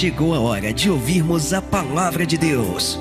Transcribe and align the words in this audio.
chegou 0.00 0.34
a 0.34 0.40
hora 0.40 0.72
de 0.72 0.90
ouvirmos 0.90 1.52
a 1.52 1.60
palavra 1.60 2.24
de 2.24 2.38
Deus. 2.38 2.98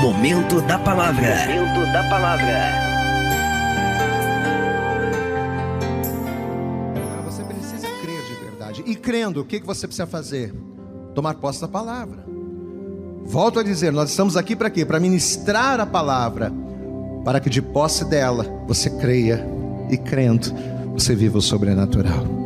Momento 0.00 0.60
da 0.62 0.78
palavra. 0.78 1.48
Momento 1.48 1.92
da 1.92 2.08
palavra. 2.08 2.70
Você 7.24 7.42
precisa 7.42 7.88
crer 8.00 8.22
de 8.22 8.34
verdade. 8.44 8.84
E 8.86 8.94
crendo, 8.94 9.40
o 9.40 9.44
que 9.44 9.58
você 9.58 9.88
precisa 9.88 10.06
fazer? 10.06 10.54
Tomar 11.12 11.34
posse 11.34 11.60
da 11.60 11.66
palavra. 11.66 12.24
Volto 13.24 13.58
a 13.58 13.64
dizer, 13.64 13.90
nós 13.90 14.10
estamos 14.10 14.36
aqui 14.36 14.54
para 14.54 14.70
quê? 14.70 14.84
Para 14.84 15.00
ministrar 15.00 15.80
a 15.80 15.86
palavra, 15.86 16.52
para 17.24 17.40
que 17.40 17.50
de 17.50 17.60
posse 17.60 18.04
dela 18.04 18.46
você 18.68 18.90
creia 18.90 19.44
e 19.90 19.96
crendo 19.96 20.54
você 20.92 21.16
viva 21.16 21.36
o 21.36 21.42
sobrenatural. 21.42 22.39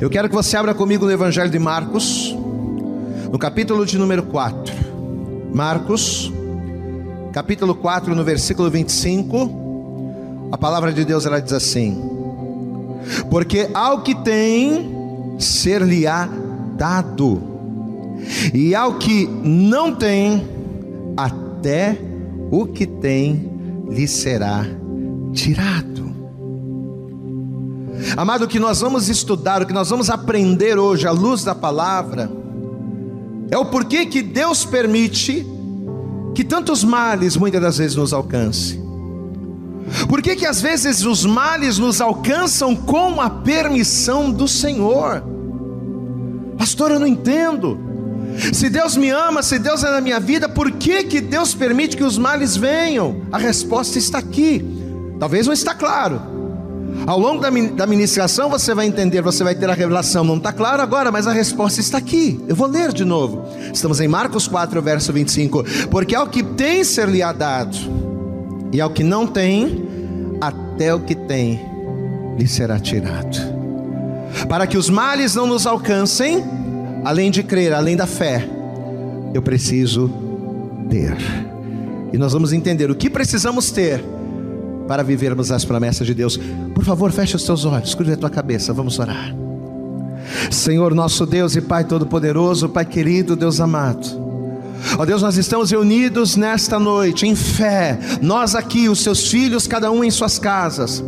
Eu 0.00 0.10
quero 0.10 0.28
que 0.28 0.34
você 0.34 0.56
abra 0.56 0.74
comigo 0.74 1.04
no 1.04 1.12
Evangelho 1.12 1.50
de 1.50 1.58
Marcos, 1.58 2.36
no 3.30 3.38
capítulo 3.38 3.86
de 3.86 3.98
número 3.98 4.22
4. 4.24 4.74
Marcos, 5.52 6.32
capítulo 7.32 7.74
4, 7.74 8.14
no 8.14 8.24
versículo 8.24 8.70
25. 8.70 10.48
A 10.52 10.58
palavra 10.58 10.92
de 10.92 11.04
Deus 11.04 11.26
ela 11.26 11.40
diz 11.40 11.52
assim: 11.52 12.00
Porque 13.30 13.68
ao 13.72 14.02
que 14.02 14.14
tem, 14.14 15.36
ser-lhe-á 15.38 16.28
dado, 16.76 17.42
e 18.52 18.74
ao 18.74 18.94
que 18.94 19.26
não 19.26 19.94
tem, 19.94 20.46
até 21.16 21.98
o 22.50 22.66
que 22.66 22.86
tem 22.86 23.50
lhe 23.88 24.06
será 24.06 24.64
tirado. 25.32 26.09
Amado, 28.20 28.44
o 28.44 28.48
que 28.48 28.58
nós 28.58 28.82
vamos 28.82 29.08
estudar, 29.08 29.62
o 29.62 29.66
que 29.66 29.72
nós 29.72 29.88
vamos 29.88 30.10
aprender 30.10 30.78
hoje 30.78 31.08
à 31.08 31.10
luz 31.10 31.42
da 31.42 31.54
palavra, 31.54 32.30
é 33.50 33.56
o 33.56 33.64
porquê 33.64 34.04
que 34.04 34.20
Deus 34.20 34.62
permite 34.62 35.46
que 36.34 36.44
tantos 36.44 36.84
males 36.84 37.34
muitas 37.34 37.62
das 37.62 37.78
vezes 37.78 37.96
nos 37.96 38.12
alcancem. 38.12 38.78
Por 40.06 40.20
que 40.20 40.36
que 40.36 40.44
às 40.44 40.60
vezes 40.60 41.02
os 41.02 41.24
males 41.24 41.78
nos 41.78 41.98
alcançam 41.98 42.76
com 42.76 43.22
a 43.22 43.30
permissão 43.30 44.30
do 44.30 44.46
Senhor? 44.46 45.24
Pastor, 46.58 46.90
eu 46.90 47.00
não 47.00 47.06
entendo. 47.06 47.80
Se 48.52 48.68
Deus 48.68 48.98
me 48.98 49.08
ama, 49.08 49.42
se 49.42 49.58
Deus 49.58 49.82
é 49.82 49.90
na 49.90 50.00
minha 50.02 50.20
vida, 50.20 50.46
por 50.46 50.70
que 50.72 51.04
que 51.04 51.22
Deus 51.22 51.54
permite 51.54 51.96
que 51.96 52.04
os 52.04 52.18
males 52.18 52.54
venham? 52.54 53.22
A 53.32 53.38
resposta 53.38 53.96
está 53.96 54.18
aqui. 54.18 54.62
Talvez 55.18 55.46
não 55.46 55.54
está 55.54 55.74
claro. 55.74 56.29
Ao 57.10 57.18
longo 57.18 57.42
da 57.42 57.86
ministração 57.88 58.48
você 58.48 58.72
vai 58.72 58.86
entender, 58.86 59.20
você 59.20 59.42
vai 59.42 59.52
ter 59.52 59.68
a 59.68 59.74
revelação. 59.74 60.22
Não 60.22 60.36
está 60.36 60.52
claro 60.52 60.80
agora, 60.80 61.10
mas 61.10 61.26
a 61.26 61.32
resposta 61.32 61.80
está 61.80 61.98
aqui. 61.98 62.40
Eu 62.46 62.54
vou 62.54 62.68
ler 62.68 62.92
de 62.92 63.04
novo. 63.04 63.48
Estamos 63.74 64.00
em 64.00 64.06
Marcos 64.06 64.46
4, 64.46 64.80
verso 64.80 65.12
25. 65.12 65.64
Porque 65.90 66.14
ao 66.14 66.28
que 66.28 66.40
tem 66.40 66.84
ser-lhe 66.84 67.18
dado, 67.32 67.76
e 68.72 68.80
ao 68.80 68.90
que 68.90 69.02
não 69.02 69.26
tem, 69.26 69.84
até 70.40 70.94
o 70.94 71.00
que 71.00 71.16
tem 71.16 71.60
lhe 72.38 72.46
será 72.46 72.78
tirado. 72.78 73.38
Para 74.48 74.64
que 74.64 74.78
os 74.78 74.88
males 74.88 75.34
não 75.34 75.48
nos 75.48 75.66
alcancem, 75.66 76.44
além 77.04 77.28
de 77.32 77.42
crer, 77.42 77.72
além 77.72 77.96
da 77.96 78.06
fé, 78.06 78.48
eu 79.34 79.42
preciso 79.42 80.08
ter. 80.88 81.16
E 82.12 82.16
nós 82.16 82.32
vamos 82.32 82.52
entender 82.52 82.88
o 82.88 82.94
que 82.94 83.10
precisamos 83.10 83.72
ter 83.72 84.00
para 84.90 85.04
vivermos 85.04 85.52
as 85.52 85.64
promessas 85.64 86.04
de 86.04 86.12
Deus. 86.12 86.36
Por 86.74 86.84
favor, 86.84 87.12
feche 87.12 87.36
os 87.36 87.44
teus 87.44 87.64
olhos, 87.64 87.94
curva 87.94 88.12
a 88.12 88.16
tua 88.16 88.28
cabeça, 88.28 88.72
vamos 88.72 88.98
orar. 88.98 89.32
Senhor, 90.50 90.96
nosso 90.96 91.24
Deus 91.24 91.54
e 91.54 91.60
Pai 91.60 91.84
Todo-Poderoso, 91.84 92.68
Pai 92.68 92.84
querido, 92.84 93.36
Deus 93.36 93.60
amado. 93.60 94.04
Ó 94.98 95.04
Deus, 95.04 95.22
nós 95.22 95.36
estamos 95.36 95.70
reunidos 95.70 96.34
nesta 96.34 96.76
noite 96.80 97.24
em 97.24 97.36
fé, 97.36 98.00
nós 98.20 98.56
aqui, 98.56 98.88
os 98.88 98.98
seus 98.98 99.28
filhos, 99.28 99.64
cada 99.64 99.92
um 99.92 100.02
em 100.02 100.10
suas 100.10 100.40
casas, 100.40 101.04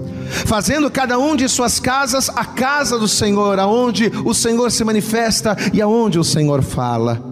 fazendo 0.46 0.88
cada 0.88 1.18
um 1.18 1.34
de 1.34 1.48
suas 1.48 1.80
casas 1.80 2.28
a 2.28 2.44
casa 2.44 2.96
do 2.96 3.08
Senhor, 3.08 3.58
aonde 3.58 4.12
o 4.24 4.32
Senhor 4.32 4.70
se 4.70 4.84
manifesta 4.84 5.56
e 5.72 5.82
aonde 5.82 6.20
o 6.20 6.24
Senhor 6.24 6.62
fala. 6.62 7.31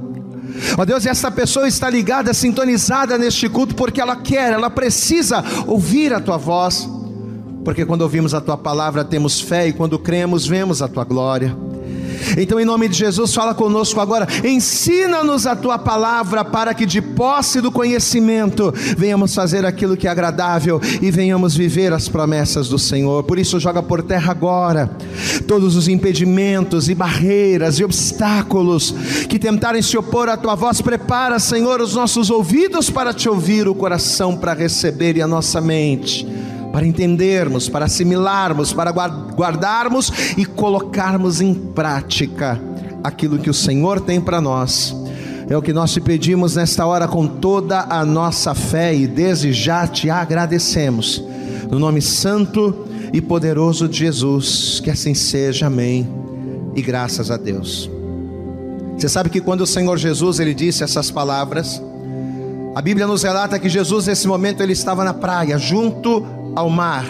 Ó 0.77 0.85
Deus, 0.85 1.07
essa 1.07 1.31
pessoa 1.31 1.69
está 1.69 1.89
ligada, 1.89 2.33
sintonizada 2.35 3.17
neste 3.19 3.49
culto 3.49 3.75
porque 3.75 4.01
ela 4.01 4.17
quer, 4.17 4.53
ela 4.53 4.71
precisa 4.71 5.45
ouvir 5.67 6.13
a 6.13 6.21
tua 6.21 6.37
voz, 6.37 6.89
porque 7.65 7.85
quando 7.85 8.03
ouvimos 8.03 8.35
a 8.35 8.41
tua 8.41 8.57
palavra 8.57 9.05
temos 9.05 9.41
fé 9.41 9.69
e 9.69 9.73
quando 9.73 9.99
cremos 9.99 10.47
vemos 10.47 10.83
a 10.83 10.89
tua 10.89 11.05
glória. 11.05 11.70
Então, 12.37 12.59
em 12.61 12.65
nome 12.65 12.89
de 12.89 12.97
Jesus, 12.97 13.35
fala 13.35 13.55
conosco 13.55 14.01
agora. 14.01 14.27
Ensina-nos 14.45 15.47
a 15.47 15.57
tua 15.57 15.79
palavra 15.79 16.45
para 16.45 16.75
que, 16.75 16.87
de 16.87 17.01
posse 17.01 17.61
do 17.61 17.71
conhecimento, 17.71 18.73
venhamos 18.97 19.35
fazer 19.35 19.65
aquilo 19.65 19.97
que 19.97 20.07
é 20.07 20.11
agradável 20.11 20.81
e 21.01 21.11
venhamos 21.11 21.55
viver 21.55 21.93
as 21.93 22.09
promessas 22.09 22.69
do 22.69 22.79
Senhor. 22.79 23.25
Por 23.25 23.39
isso, 23.39 23.61
joga 23.61 23.83
por 23.83 24.03
terra 24.03 24.33
agora 24.33 24.91
todos 25.47 25.77
os 25.77 25.89
impedimentos 25.89 26.89
e 26.89 26.95
barreiras 26.95 27.79
e 27.79 27.85
obstáculos 27.85 28.95
que 29.29 29.39
tentarem 29.39 29.83
se 29.83 29.97
opor 29.97 30.29
à 30.29 30.37
tua 30.37 30.55
voz. 30.55 30.81
Prepara, 30.81 31.39
Senhor, 31.39 31.81
os 31.81 31.95
nossos 31.95 32.31
ouvidos 32.31 32.91
para 32.91 33.13
te 33.13 33.29
ouvir, 33.29 33.69
o 33.69 33.75
coração 33.75 34.37
para 34.37 34.53
receber 34.53 35.17
e 35.17 35.23
a 35.23 35.27
nossa 35.27 35.61
mente 35.61 36.27
para 36.73 36.87
entendermos, 36.87 37.69
para 37.69 37.87
assimilarmos, 37.87 38.73
para 38.73 38.91
guardarmos 38.91 40.13
e 40.37 40.45
colocarmos 40.45 41.41
em 41.41 41.55
prática 41.55 42.61
aquilo 43.03 43.39
que 43.39 43.51
o 43.51 43.55
Senhor 43.55 44.01
tem 44.01 44.21
para 44.21 44.41
nós. 44.41 44.95
É 45.49 45.57
o 45.57 45.63
que 45.63 45.73
nós 45.73 45.93
te 45.93 46.01
pedimos 46.01 46.55
nesta 46.55 46.87
hora 46.87 47.09
com 47.09 47.27
toda 47.27 47.81
a 47.91 48.05
nossa 48.05 48.55
fé 48.55 48.95
e 48.95 49.07
desde 49.07 49.53
já 49.53 49.87
te 49.87 50.09
agradecemos. 50.09 51.23
No 51.69 51.79
nome 51.79 52.01
santo 52.01 52.87
e 53.13 53.21
poderoso 53.21 53.89
de 53.89 53.99
Jesus, 53.99 54.81
que 54.83 54.91
assim 54.91 55.13
seja. 55.13 55.67
Amém. 55.67 56.09
E 56.77 56.81
graças 56.81 57.33
a 57.33 57.37
Deus. 57.37 57.91
Você 58.97 59.09
sabe 59.09 59.29
que 59.29 59.41
quando 59.41 59.63
o 59.63 59.67
Senhor 59.67 59.97
Jesus 59.99 60.39
ele 60.39 60.55
disse 60.55 60.85
essas 60.85 61.11
palavras, 61.11 61.83
a 62.75 62.81
Bíblia 62.81 63.07
nos 63.07 63.25
relata 63.25 63.59
que 63.59 63.69
Jesus 63.69 64.07
nesse 64.07 64.29
momento 64.29 64.63
ele 64.63 64.73
estava 64.73 65.03
na 65.03 65.13
praia, 65.13 65.59
junto 65.59 66.25
ao 66.55 66.69
mar. 66.69 67.07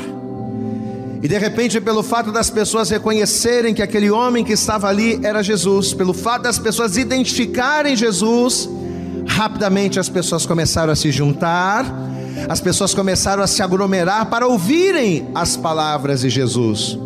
E 1.22 1.28
de 1.28 1.36
repente, 1.36 1.80
pelo 1.80 2.02
fato 2.02 2.32
das 2.32 2.48
pessoas 2.48 2.88
reconhecerem 2.88 3.74
que 3.74 3.82
aquele 3.82 4.10
homem 4.10 4.42
que 4.42 4.54
estava 4.54 4.88
ali 4.88 5.20
era 5.22 5.42
Jesus, 5.42 5.92
pelo 5.92 6.14
fato 6.14 6.42
das 6.42 6.58
pessoas 6.58 6.96
identificarem 6.96 7.94
Jesus, 7.94 8.68
rapidamente 9.26 10.00
as 10.00 10.08
pessoas 10.08 10.46
começaram 10.46 10.92
a 10.92 10.96
se 10.96 11.10
juntar, 11.12 11.84
as 12.48 12.58
pessoas 12.58 12.94
começaram 12.94 13.42
a 13.42 13.46
se 13.46 13.62
aglomerar 13.62 14.26
para 14.26 14.46
ouvirem 14.46 15.28
as 15.34 15.58
palavras 15.58 16.22
de 16.22 16.30
Jesus. 16.30 16.98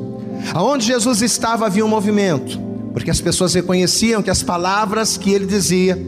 Aonde 0.52 0.86
Jesus 0.86 1.20
estava 1.20 1.66
havia 1.66 1.84
um 1.84 1.88
movimento, 1.88 2.60
porque 2.92 3.10
as 3.10 3.20
pessoas 3.20 3.52
reconheciam 3.52 4.22
que 4.22 4.30
as 4.30 4.44
palavras 4.44 5.16
que 5.16 5.32
ele 5.32 5.46
dizia, 5.46 6.00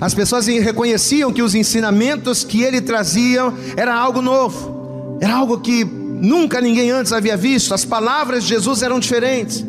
as 0.00 0.12
pessoas 0.12 0.48
reconheciam 0.48 1.32
que 1.32 1.42
os 1.42 1.54
ensinamentos 1.54 2.42
que 2.42 2.62
ele 2.62 2.80
trazia 2.80 3.52
era 3.76 3.94
algo 3.94 4.20
novo 4.20 4.77
era 5.20 5.34
algo 5.34 5.58
que 5.58 5.84
nunca 5.84 6.60
ninguém 6.60 6.90
antes 6.90 7.12
havia 7.12 7.36
visto, 7.36 7.74
as 7.74 7.84
palavras 7.84 8.44
de 8.44 8.50
Jesus 8.50 8.82
eram 8.82 8.98
diferentes. 8.98 9.64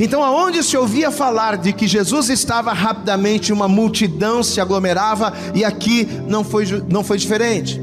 Então, 0.00 0.22
aonde 0.22 0.62
se 0.62 0.76
ouvia 0.76 1.10
falar 1.10 1.56
de 1.56 1.72
que 1.72 1.86
Jesus 1.86 2.30
estava 2.30 2.72
rapidamente, 2.72 3.52
uma 3.52 3.68
multidão 3.68 4.42
se 4.42 4.60
aglomerava, 4.60 5.32
e 5.54 5.64
aqui 5.64 6.08
não 6.26 6.42
foi, 6.42 6.64
não 6.88 7.04
foi 7.04 7.18
diferente. 7.18 7.80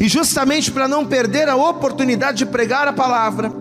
E 0.00 0.08
justamente 0.08 0.70
para 0.70 0.86
não 0.86 1.04
perder 1.04 1.48
a 1.48 1.56
oportunidade 1.56 2.38
de 2.38 2.46
pregar 2.46 2.86
a 2.86 2.92
palavra, 2.92 3.52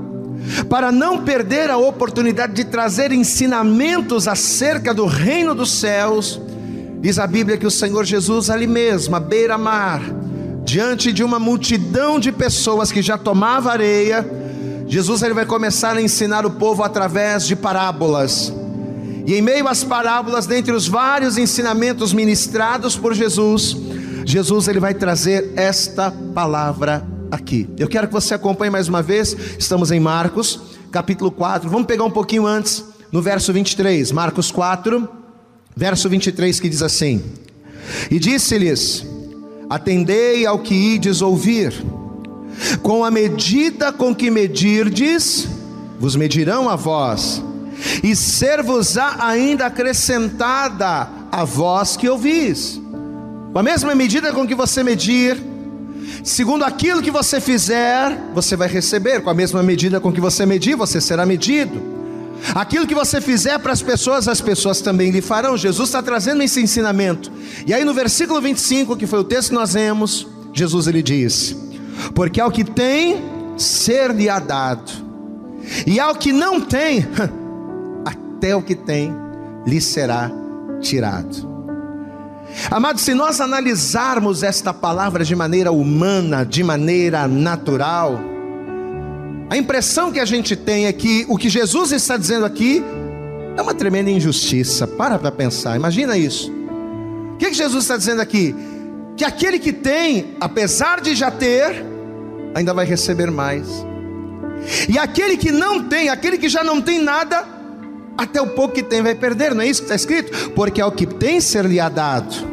para 0.69 0.91
não 0.91 1.23
perder 1.23 1.69
a 1.69 1.77
oportunidade 1.77 2.53
de 2.53 2.65
trazer 2.65 3.11
ensinamentos 3.11 4.27
acerca 4.27 4.93
do 4.93 5.05
reino 5.05 5.55
dos 5.55 5.71
céus, 5.71 6.39
diz 6.99 7.17
a 7.17 7.25
Bíblia 7.25 7.57
que 7.57 7.65
o 7.65 7.71
Senhor 7.71 8.05
Jesus 8.05 8.49
ali 8.49 8.67
mesmo, 8.67 9.15
à 9.15 9.19
beira-mar, 9.19 10.01
diante 10.63 11.11
de 11.11 11.23
uma 11.23 11.39
multidão 11.39 12.19
de 12.19 12.31
pessoas 12.31 12.91
que 12.91 13.01
já 13.01 13.17
tomava 13.17 13.71
areia, 13.71 14.25
Jesus 14.87 15.21
ele 15.21 15.33
vai 15.33 15.45
começar 15.45 15.95
a 15.95 16.01
ensinar 16.01 16.45
o 16.45 16.51
povo 16.51 16.83
através 16.83 17.45
de 17.47 17.55
parábolas. 17.55 18.53
E 19.25 19.35
em 19.35 19.41
meio 19.41 19.67
às 19.67 19.83
parábolas, 19.83 20.45
dentre 20.45 20.73
os 20.73 20.87
vários 20.87 21.37
ensinamentos 21.37 22.11
ministrados 22.11 22.95
por 22.95 23.13
Jesus, 23.13 23.77
Jesus 24.25 24.67
ele 24.67 24.79
vai 24.79 24.93
trazer 24.93 25.53
esta 25.55 26.11
palavra 26.33 27.05
aqui. 27.31 27.69
Eu 27.77 27.87
quero 27.87 28.07
que 28.07 28.13
você 28.13 28.33
acompanhe 28.33 28.71
mais 28.71 28.87
uma 28.87 29.01
vez. 29.01 29.35
Estamos 29.57 29.91
em 29.91 29.99
Marcos, 29.99 30.59
capítulo 30.91 31.31
4. 31.31 31.69
Vamos 31.69 31.87
pegar 31.87 32.03
um 32.03 32.11
pouquinho 32.11 32.45
antes, 32.45 32.83
no 33.11 33.21
verso 33.21 33.53
23. 33.53 34.11
Marcos 34.11 34.51
4, 34.51 35.07
verso 35.75 36.09
23 36.09 36.59
que 36.59 36.67
diz 36.67 36.81
assim: 36.81 37.21
E 38.09 38.19
disse-lhes: 38.19 39.05
Atendei 39.71 40.45
ao 40.45 40.59
que 40.59 40.75
ides 40.75 41.21
ouvir. 41.21 41.73
Com 42.81 43.05
a 43.05 43.09
medida 43.09 43.89
com 43.93 44.13
que 44.13 44.29
medirdes, 44.29 45.47
vos 45.97 46.13
medirão 46.13 46.67
a 46.67 46.75
vós, 46.75 47.41
e 48.03 48.13
ser-vos-á 48.13 49.15
ainda 49.19 49.67
acrescentada 49.67 51.07
a 51.31 51.45
vós 51.45 51.95
que 51.95 52.09
ouvis. 52.09 52.81
Com 53.53 53.59
a 53.59 53.63
mesma 53.63 53.95
medida 53.95 54.33
com 54.33 54.45
que 54.45 54.53
você 54.53 54.83
medir, 54.83 55.41
segundo 56.21 56.65
aquilo 56.65 57.01
que 57.01 57.09
você 57.09 57.39
fizer, 57.39 58.29
você 58.33 58.57
vai 58.57 58.67
receber. 58.67 59.21
Com 59.21 59.29
a 59.29 59.33
mesma 59.33 59.63
medida 59.63 60.01
com 60.01 60.11
que 60.11 60.19
você 60.19 60.45
medir, 60.45 60.75
você 60.75 60.99
será 60.99 61.25
medido. 61.25 61.81
Aquilo 62.55 62.87
que 62.87 62.95
você 62.95 63.21
fizer 63.21 63.57
para 63.59 63.71
as 63.71 63.81
pessoas, 63.81 64.27
as 64.27 64.41
pessoas 64.41 64.81
também 64.81 65.11
lhe 65.11 65.21
farão. 65.21 65.55
Jesus 65.55 65.89
está 65.89 66.01
trazendo 66.01 66.41
esse 66.43 66.61
ensinamento. 66.61 67.31
E 67.65 67.73
aí 67.73 67.85
no 67.85 67.93
versículo 67.93 68.41
25, 68.41 68.97
que 68.97 69.07
foi 69.07 69.19
o 69.19 69.23
texto 69.23 69.49
que 69.49 69.55
nós 69.55 69.75
lemos, 69.75 70.27
Jesus 70.53 70.87
ele 70.87 71.01
diz: 71.01 71.55
Porque 72.13 72.41
ao 72.41 72.51
que 72.51 72.63
tem, 72.63 73.21
ser-lhe-á 73.57 74.39
dado, 74.39 74.91
e 75.85 75.99
ao 75.99 76.15
que 76.15 76.33
não 76.33 76.59
tem, 76.59 77.07
até 78.05 78.55
o 78.55 78.61
que 78.61 78.75
tem 78.75 79.13
lhe 79.65 79.79
será 79.79 80.31
tirado. 80.81 81.49
Amados, 82.69 83.03
se 83.03 83.13
nós 83.13 83.39
analisarmos 83.39 84.43
esta 84.43 84.73
palavra 84.73 85.23
de 85.23 85.35
maneira 85.35 85.71
humana, 85.71 86.45
de 86.45 86.63
maneira 86.63 87.27
natural, 87.27 88.19
a 89.51 89.57
impressão 89.57 90.13
que 90.13 90.19
a 90.21 90.23
gente 90.23 90.55
tem 90.55 90.85
é 90.85 90.93
que 90.93 91.25
o 91.27 91.37
que 91.37 91.49
Jesus 91.49 91.91
está 91.91 92.15
dizendo 92.15 92.45
aqui 92.45 92.81
é 93.57 93.61
uma 93.61 93.73
tremenda 93.73 94.09
injustiça. 94.09 94.87
Para 94.87 95.19
para 95.19 95.29
pensar, 95.29 95.75
imagina 95.75 96.17
isso. 96.17 96.49
O 97.33 97.37
que, 97.37 97.47
que 97.49 97.53
Jesus 97.53 97.83
está 97.83 97.97
dizendo 97.97 98.21
aqui? 98.21 98.55
Que 99.17 99.25
aquele 99.25 99.59
que 99.59 99.73
tem, 99.73 100.37
apesar 100.39 101.01
de 101.01 101.13
já 101.13 101.29
ter, 101.29 101.83
ainda 102.55 102.73
vai 102.73 102.85
receber 102.85 103.29
mais. 103.29 103.67
E 104.87 104.97
aquele 104.97 105.35
que 105.35 105.51
não 105.51 105.83
tem, 105.83 106.07
aquele 106.07 106.37
que 106.37 106.47
já 106.47 106.63
não 106.63 106.81
tem 106.81 107.01
nada, 107.01 107.45
até 108.17 108.41
o 108.41 108.47
pouco 108.51 108.73
que 108.73 108.83
tem 108.83 109.01
vai 109.01 109.15
perder, 109.15 109.53
não 109.53 109.63
é 109.63 109.67
isso 109.67 109.81
que 109.81 109.87
está 109.87 109.95
escrito? 109.95 110.51
Porque 110.51 110.79
ao 110.79 110.93
que 110.93 111.05
tem 111.05 111.41
ser-lhe-á 111.41 111.89
dado 111.89 112.50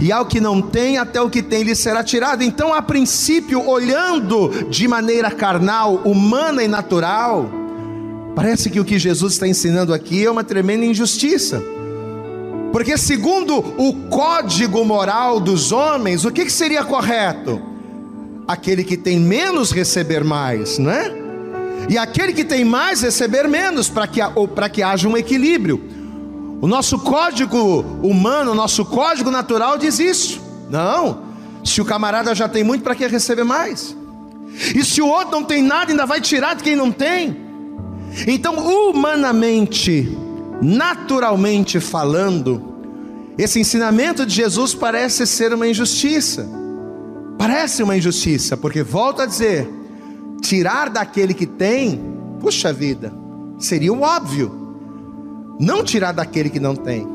e 0.00 0.12
ao 0.12 0.26
que 0.26 0.40
não 0.40 0.60
tem, 0.60 0.98
até 0.98 1.20
o 1.20 1.30
que 1.30 1.42
tem 1.42 1.62
lhe 1.62 1.74
será 1.74 2.02
tirado. 2.02 2.42
Então, 2.42 2.72
a 2.72 2.82
princípio, 2.82 3.66
olhando 3.66 4.66
de 4.68 4.86
maneira 4.86 5.30
carnal, 5.30 5.96
humana 6.04 6.62
e 6.62 6.68
natural, 6.68 7.50
parece 8.34 8.70
que 8.70 8.80
o 8.80 8.84
que 8.84 8.98
Jesus 8.98 9.34
está 9.34 9.46
ensinando 9.46 9.92
aqui 9.92 10.24
é 10.24 10.30
uma 10.30 10.44
tremenda 10.44 10.84
injustiça. 10.84 11.62
Porque, 12.72 12.98
segundo 12.98 13.56
o 13.78 13.94
código 14.10 14.84
moral 14.84 15.40
dos 15.40 15.72
homens, 15.72 16.24
o 16.24 16.30
que, 16.30 16.50
seria 16.50 16.84
correto? 16.84 17.60
Aquele 18.46 18.84
que 18.84 18.96
tem 18.96 19.18
menos 19.18 19.72
receber 19.72 20.22
mais, 20.22 20.78
não 20.78 20.90
é? 20.90 21.10
E 21.88 21.96
aquele 21.96 22.32
que 22.32 22.44
tem 22.44 22.64
mais 22.64 23.00
receber 23.00 23.48
menos, 23.48 23.88
para 23.88 24.06
que, 24.06 24.20
que 24.72 24.82
haja 24.82 25.08
um 25.08 25.16
equilíbrio. 25.16 25.82
O 26.60 26.66
nosso 26.66 26.98
código 26.98 27.84
humano, 28.02 28.52
o 28.52 28.54
nosso 28.54 28.84
código 28.84 29.30
natural 29.30 29.76
diz 29.76 29.98
isso. 29.98 30.40
Não. 30.70 31.26
Se 31.64 31.80
o 31.80 31.84
camarada 31.84 32.34
já 32.34 32.48
tem 32.48 32.64
muito, 32.64 32.82
para 32.82 32.94
que 32.94 33.06
receber 33.06 33.44
mais? 33.44 33.96
E 34.74 34.82
se 34.84 35.02
o 35.02 35.06
outro 35.06 35.32
não 35.32 35.44
tem 35.44 35.62
nada, 35.62 35.90
ainda 35.90 36.06
vai 36.06 36.20
tirar 36.20 36.54
de 36.54 36.62
quem 36.62 36.74
não 36.74 36.90
tem? 36.90 37.36
Então, 38.26 38.56
humanamente, 38.56 40.16
naturalmente 40.62 41.78
falando, 41.78 42.62
esse 43.36 43.60
ensinamento 43.60 44.24
de 44.24 44.34
Jesus 44.34 44.74
parece 44.74 45.26
ser 45.26 45.52
uma 45.52 45.68
injustiça. 45.68 46.48
Parece 47.36 47.82
uma 47.82 47.96
injustiça, 47.96 48.56
porque 48.56 48.82
volta 48.82 49.24
a 49.24 49.26
dizer, 49.26 49.68
tirar 50.40 50.88
daquele 50.88 51.34
que 51.34 51.44
tem, 51.44 52.00
puxa 52.40 52.72
vida, 52.72 53.12
seria 53.58 53.92
o 53.92 54.00
óbvio 54.00 54.65
não 55.58 55.82
tirar 55.82 56.12
daquele 56.12 56.50
que 56.50 56.60
não 56.60 56.74
tem. 56.74 57.06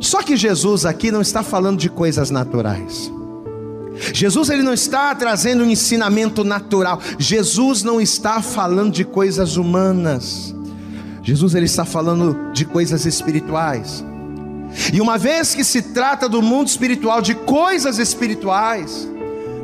Só 0.00 0.22
que 0.22 0.36
Jesus 0.36 0.84
aqui 0.84 1.10
não 1.10 1.22
está 1.22 1.42
falando 1.42 1.78
de 1.78 1.88
coisas 1.88 2.30
naturais. 2.30 3.10
Jesus 4.12 4.50
ele 4.50 4.62
não 4.62 4.74
está 4.74 5.14
trazendo 5.14 5.64
um 5.64 5.70
ensinamento 5.70 6.44
natural. 6.44 7.00
Jesus 7.18 7.82
não 7.82 8.00
está 8.00 8.42
falando 8.42 8.92
de 8.92 9.04
coisas 9.04 9.56
humanas. 9.56 10.54
Jesus 11.22 11.54
ele 11.54 11.66
está 11.66 11.84
falando 11.84 12.52
de 12.52 12.64
coisas 12.64 13.06
espirituais. 13.06 14.04
E 14.92 15.00
uma 15.00 15.16
vez 15.16 15.54
que 15.54 15.62
se 15.62 15.80
trata 15.80 16.28
do 16.28 16.42
mundo 16.42 16.66
espiritual, 16.68 17.22
de 17.22 17.34
coisas 17.34 17.98
espirituais, 17.98 19.08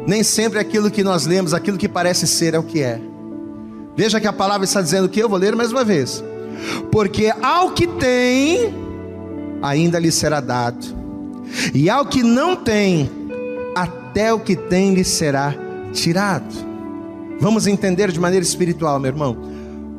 nem 0.06 0.23
sempre 0.23 0.59
aquilo 0.59 0.91
que 0.91 1.03
nós 1.03 1.27
lemos, 1.27 1.53
aquilo 1.53 1.77
que 1.77 1.89
parece 1.89 2.27
ser 2.27 2.55
é 2.55 2.59
o 2.59 2.63
que 2.63 2.81
é. 2.81 3.01
Veja 3.97 4.21
que 4.21 4.29
a 4.29 4.33
palavra 4.33 4.65
está 4.65 4.81
dizendo 4.81 5.09
que 5.09 5.21
eu 5.21 5.29
vou 5.29 5.39
ler 5.39 5.56
mais 5.56 5.73
uma 5.73 5.85
vez 5.85 6.23
porque 6.91 7.33
ao 7.43 7.73
que 7.73 7.87
tem, 7.87 8.75
ainda 9.62 9.99
lhe 9.99 10.11
será 10.11 10.41
dado, 10.41 10.87
e 11.75 11.91
ao 11.91 12.07
que 12.07 12.23
não 12.23 12.57
tem, 12.57 13.11
até 13.75 14.33
o 14.33 14.41
que 14.41 14.57
tem 14.57 14.95
lhe 14.95 15.05
será 15.05 15.55
tirado. 15.93 16.55
Vamos 17.41 17.67
entender 17.67 18.12
de 18.12 18.21
maneira 18.21 18.45
espiritual, 18.45 19.01
meu 19.01 19.11
irmão. 19.11 19.37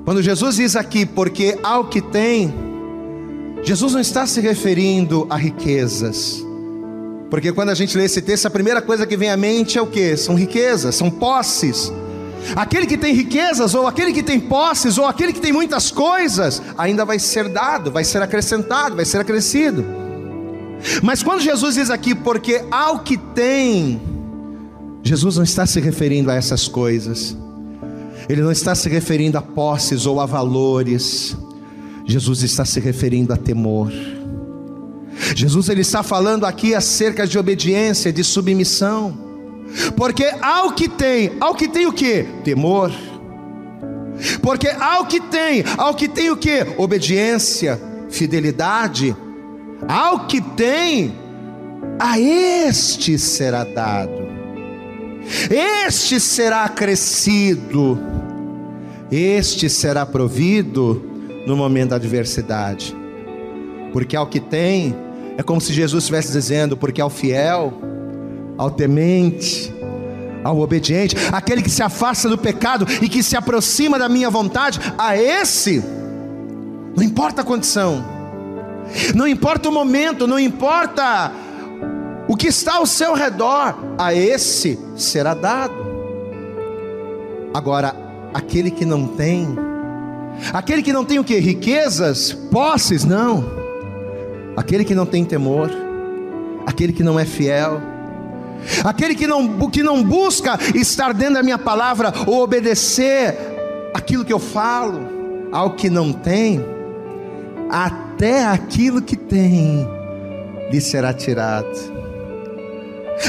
Quando 0.05 0.21
Jesus 0.21 0.55
diz 0.55 0.75
aqui, 0.75 1.05
porque 1.05 1.57
ao 1.63 1.85
que 1.85 2.01
tem, 2.01 2.53
Jesus 3.63 3.93
não 3.93 3.99
está 3.99 4.25
se 4.25 4.41
referindo 4.41 5.27
a 5.29 5.35
riquezas. 5.35 6.45
Porque 7.29 7.51
quando 7.51 7.69
a 7.69 7.75
gente 7.75 7.97
lê 7.97 8.05
esse 8.05 8.21
texto, 8.21 8.45
a 8.45 8.49
primeira 8.49 8.81
coisa 8.81 9.05
que 9.05 9.15
vem 9.15 9.29
à 9.29 9.37
mente 9.37 9.77
é 9.77 9.81
o 9.81 9.87
que? 9.87 10.17
São 10.17 10.35
riquezas, 10.35 10.95
são 10.95 11.09
posses. 11.09 11.91
Aquele 12.55 12.85
que 12.85 12.97
tem 12.97 13.13
riquezas, 13.13 13.73
ou 13.73 13.87
aquele 13.87 14.11
que 14.11 14.23
tem 14.23 14.39
posses, 14.39 14.97
ou 14.97 15.05
aquele 15.05 15.31
que 15.31 15.39
tem 15.39 15.51
muitas 15.51 15.91
coisas, 15.91 16.61
ainda 16.77 17.05
vai 17.05 17.19
ser 17.19 17.49
dado, 17.49 17.91
vai 17.91 18.03
ser 18.03 18.21
acrescentado, 18.21 18.95
vai 18.95 19.05
ser 19.05 19.19
acrescido. 19.19 19.85
Mas 21.01 21.21
quando 21.21 21.41
Jesus 21.41 21.75
diz 21.75 21.89
aqui, 21.89 22.15
porque 22.15 22.63
ao 22.71 22.99
que 22.99 23.17
tem, 23.17 24.01
Jesus 25.03 25.37
não 25.37 25.43
está 25.43 25.65
se 25.65 25.79
referindo 25.79 26.31
a 26.31 26.35
essas 26.35 26.67
coisas, 26.67 27.37
Ele 28.27 28.41
não 28.41 28.51
está 28.51 28.73
se 28.73 28.89
referindo 28.89 29.37
a 29.37 29.41
posses 29.41 30.05
ou 30.05 30.19
a 30.19 30.25
valores, 30.25 31.35
Jesus 32.05 32.41
está 32.43 32.65
se 32.65 32.79
referindo 32.79 33.31
a 33.33 33.37
temor. 33.37 33.91
Jesus 35.35 35.69
ele 35.69 35.81
está 35.81 36.03
falando 36.03 36.45
aqui 36.45 36.73
acerca 36.73 37.27
de 37.27 37.37
obediência, 37.37 38.11
de 38.11 38.23
submissão. 38.23 39.30
Porque 39.95 40.25
ao 40.41 40.73
que 40.73 40.87
tem, 40.87 41.31
ao 41.39 41.55
que 41.55 41.67
tem 41.67 41.85
o 41.85 41.93
que? 41.93 42.25
Temor. 42.43 42.91
Porque 44.41 44.67
ao 44.67 45.05
que 45.05 45.19
tem, 45.19 45.63
ao 45.77 45.93
que 45.93 46.07
tem 46.07 46.29
o 46.29 46.37
que? 46.37 46.65
Obediência, 46.77 47.79
fidelidade. 48.09 49.15
Ao 49.87 50.27
que 50.27 50.41
tem, 50.41 51.13
a 51.99 52.19
este 52.19 53.17
será 53.17 53.63
dado. 53.63 54.29
Este 55.49 56.19
será 56.19 56.67
crescido. 56.69 57.99
Este 59.11 59.69
será 59.69 60.05
provido 60.05 61.01
no 61.45 61.55
momento 61.55 61.89
da 61.89 61.95
adversidade. 61.95 62.95
Porque 63.91 64.15
ao 64.15 64.27
que 64.27 64.39
tem, 64.39 64.95
é 65.37 65.43
como 65.43 65.59
se 65.59 65.73
Jesus 65.73 66.03
estivesse 66.03 66.31
dizendo, 66.31 66.77
porque 66.77 67.01
ao 67.01 67.09
fiel, 67.09 67.73
ao 68.61 68.69
temente, 68.69 69.73
ao 70.43 70.59
obediente, 70.59 71.15
aquele 71.31 71.63
que 71.63 71.69
se 71.69 71.81
afasta 71.81 72.29
do 72.29 72.37
pecado 72.37 72.85
e 73.01 73.09
que 73.09 73.23
se 73.23 73.35
aproxima 73.35 73.97
da 73.97 74.07
minha 74.07 74.29
vontade, 74.29 74.79
a 74.99 75.17
esse, 75.17 75.83
não 76.95 77.03
importa 77.03 77.41
a 77.41 77.43
condição, 77.43 78.05
não 79.15 79.27
importa 79.27 79.67
o 79.67 79.71
momento, 79.71 80.27
não 80.27 80.37
importa 80.39 81.31
o 82.27 82.35
que 82.35 82.49
está 82.49 82.75
ao 82.75 82.85
seu 82.85 83.15
redor, 83.15 83.75
a 83.97 84.13
esse 84.13 84.77
será 84.95 85.33
dado. 85.33 85.73
Agora, 87.55 87.95
aquele 88.31 88.69
que 88.69 88.85
não 88.85 89.07
tem, 89.07 89.47
aquele 90.53 90.83
que 90.83 90.93
não 90.93 91.03
tem 91.03 91.17
o 91.17 91.23
que? 91.23 91.39
Riquezas, 91.39 92.31
posses, 92.51 93.03
não. 93.05 93.43
Aquele 94.55 94.85
que 94.85 94.93
não 94.93 95.07
tem 95.07 95.25
temor, 95.25 95.71
aquele 96.67 96.93
que 96.93 97.01
não 97.01 97.19
é 97.19 97.25
fiel, 97.25 97.90
Aquele 98.83 99.15
que 99.15 99.27
não, 99.27 99.69
que 99.69 99.83
não 99.83 100.03
busca 100.03 100.57
estar 100.75 101.13
dentro 101.13 101.35
da 101.35 101.43
minha 101.43 101.57
palavra 101.57 102.13
ou 102.27 102.41
obedecer 102.41 103.37
aquilo 103.93 104.25
que 104.25 104.33
eu 104.33 104.39
falo, 104.39 105.01
ao 105.51 105.71
que 105.71 105.89
não 105.89 106.13
tem, 106.13 106.63
até 107.69 108.45
aquilo 108.45 109.01
que 109.01 109.15
tem 109.15 109.87
lhe 110.71 110.81
será 110.81 111.13
tirado. 111.13 111.69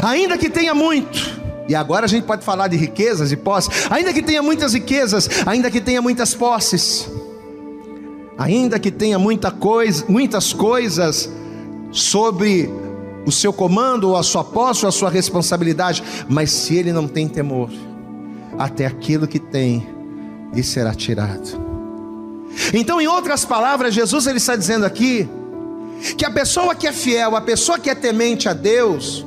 Ainda 0.03 0.39
que 0.39 0.49
tenha 0.49 0.75
muito, 0.75 1.41
e 1.69 1.75
agora 1.75 2.07
a 2.07 2.09
gente 2.09 2.25
pode 2.25 2.45
falar 2.45 2.69
de 2.69 2.77
riquezas 2.77 3.33
e 3.33 3.37
posses, 3.37 3.87
ainda 3.91 4.13
que 4.13 4.23
tenha 4.23 4.43
muitas 4.43 4.75
riquezas, 4.75 5.29
ainda 5.47 5.71
que 5.71 5.81
tenha 5.81 6.01
muitas 6.01 6.35
posses, 6.35 7.09
ainda 8.39 8.79
que 8.79 8.91
tenha 8.91 9.19
muita 9.19 9.51
coisa, 9.51 10.05
muitas 10.09 10.53
coisas 10.53 11.31
sobre 11.91 12.71
o 13.25 13.33
seu 13.33 13.53
comando, 13.53 14.09
ou 14.11 14.17
a 14.17 14.23
sua 14.23 14.45
posse, 14.45 14.85
ou 14.85 14.89
a 14.89 14.93
sua 14.93 15.11
responsabilidade, 15.11 16.03
mas 16.29 16.51
se 16.51 16.77
ele 16.77 16.93
não 16.93 17.07
tem 17.07 17.29
temor, 17.29 17.71
até 18.59 18.87
aquilo 18.87 19.27
que 19.27 19.39
tem 19.39 19.87
lhe 20.53 20.63
será 20.63 20.95
tirado. 20.95 21.73
Então, 22.75 23.01
em 23.01 23.07
outras 23.07 23.45
palavras, 23.45 23.95
Jesus 23.95 24.27
ele 24.27 24.39
está 24.39 24.57
dizendo 24.57 24.85
aqui 24.85 25.29
que 26.17 26.25
a 26.25 26.31
pessoa 26.31 26.75
que 26.75 26.87
é 26.87 26.93
fiel, 26.93 27.37
a 27.37 27.41
pessoa 27.41 27.79
que 27.79 27.89
é 27.89 27.95
temente 27.95 28.49
a 28.49 28.53
Deus, 28.53 29.25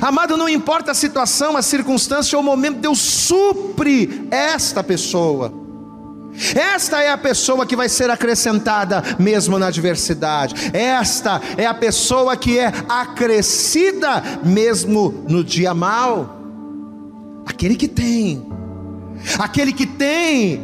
amado, 0.00 0.36
não 0.36 0.48
importa 0.48 0.90
a 0.90 0.94
situação, 0.94 1.56
a 1.56 1.62
circunstância 1.62 2.36
ou 2.36 2.42
o 2.42 2.46
momento, 2.46 2.78
Deus 2.78 2.98
supre 2.98 4.26
esta 4.30 4.82
pessoa. 4.82 5.59
Esta 6.54 7.02
é 7.02 7.10
a 7.10 7.18
pessoa 7.18 7.66
que 7.66 7.76
vai 7.76 7.88
ser 7.88 8.10
acrescentada 8.10 9.02
mesmo 9.18 9.58
na 9.58 9.66
adversidade. 9.66 10.54
Esta 10.72 11.40
é 11.56 11.66
a 11.66 11.74
pessoa 11.74 12.36
que 12.36 12.58
é 12.58 12.72
acrescida 12.88 14.22
mesmo 14.42 15.24
no 15.28 15.44
dia 15.44 15.74
mal. 15.74 16.38
Aquele 17.46 17.76
que 17.76 17.88
tem, 17.88 18.46
aquele 19.38 19.72
que 19.72 19.86
tem, 19.86 20.60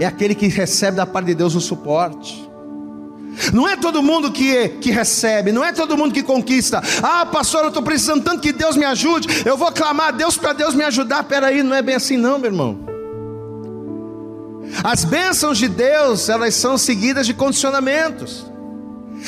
é 0.00 0.06
aquele 0.06 0.34
que 0.34 0.46
recebe 0.48 0.96
da 0.96 1.06
parte 1.06 1.26
de 1.26 1.34
Deus 1.34 1.54
o 1.54 1.60
suporte. 1.60 2.50
Não 3.52 3.66
é 3.66 3.76
todo 3.76 4.02
mundo 4.02 4.30
que, 4.30 4.68
que 4.68 4.90
recebe, 4.90 5.52
não 5.52 5.64
é 5.64 5.72
todo 5.72 5.96
mundo 5.96 6.12
que 6.12 6.22
conquista. 6.22 6.82
Ah, 7.02 7.24
pastor, 7.24 7.62
eu 7.62 7.68
estou 7.68 7.82
precisando 7.82 8.22
tanto 8.22 8.40
que 8.40 8.52
Deus 8.52 8.76
me 8.76 8.84
ajude. 8.84 9.42
Eu 9.44 9.56
vou 9.56 9.72
clamar 9.72 10.08
a 10.08 10.10
Deus 10.10 10.36
para 10.36 10.52
Deus 10.52 10.74
me 10.74 10.84
ajudar. 10.84 11.24
Peraí, 11.24 11.62
não 11.62 11.74
é 11.74 11.80
bem 11.80 11.94
assim, 11.94 12.16
não, 12.16 12.38
meu 12.38 12.50
irmão. 12.50 12.91
As 14.82 15.04
bênçãos 15.04 15.58
de 15.58 15.68
Deus, 15.68 16.28
elas 16.28 16.54
são 16.54 16.78
seguidas 16.78 17.26
de 17.26 17.34
condicionamentos. 17.34 18.50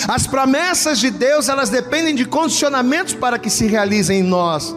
As 0.09 0.27
promessas 0.27 0.99
de 0.99 1.11
Deus, 1.11 1.49
elas 1.49 1.71
dependem 1.71 2.15
de 2.15 2.25
condicionamentos 2.25 3.15
para 3.15 3.39
que 3.39 3.51
se 3.51 3.67
realizem 3.67 4.21
em 4.21 4.23
nós. 4.23 4.75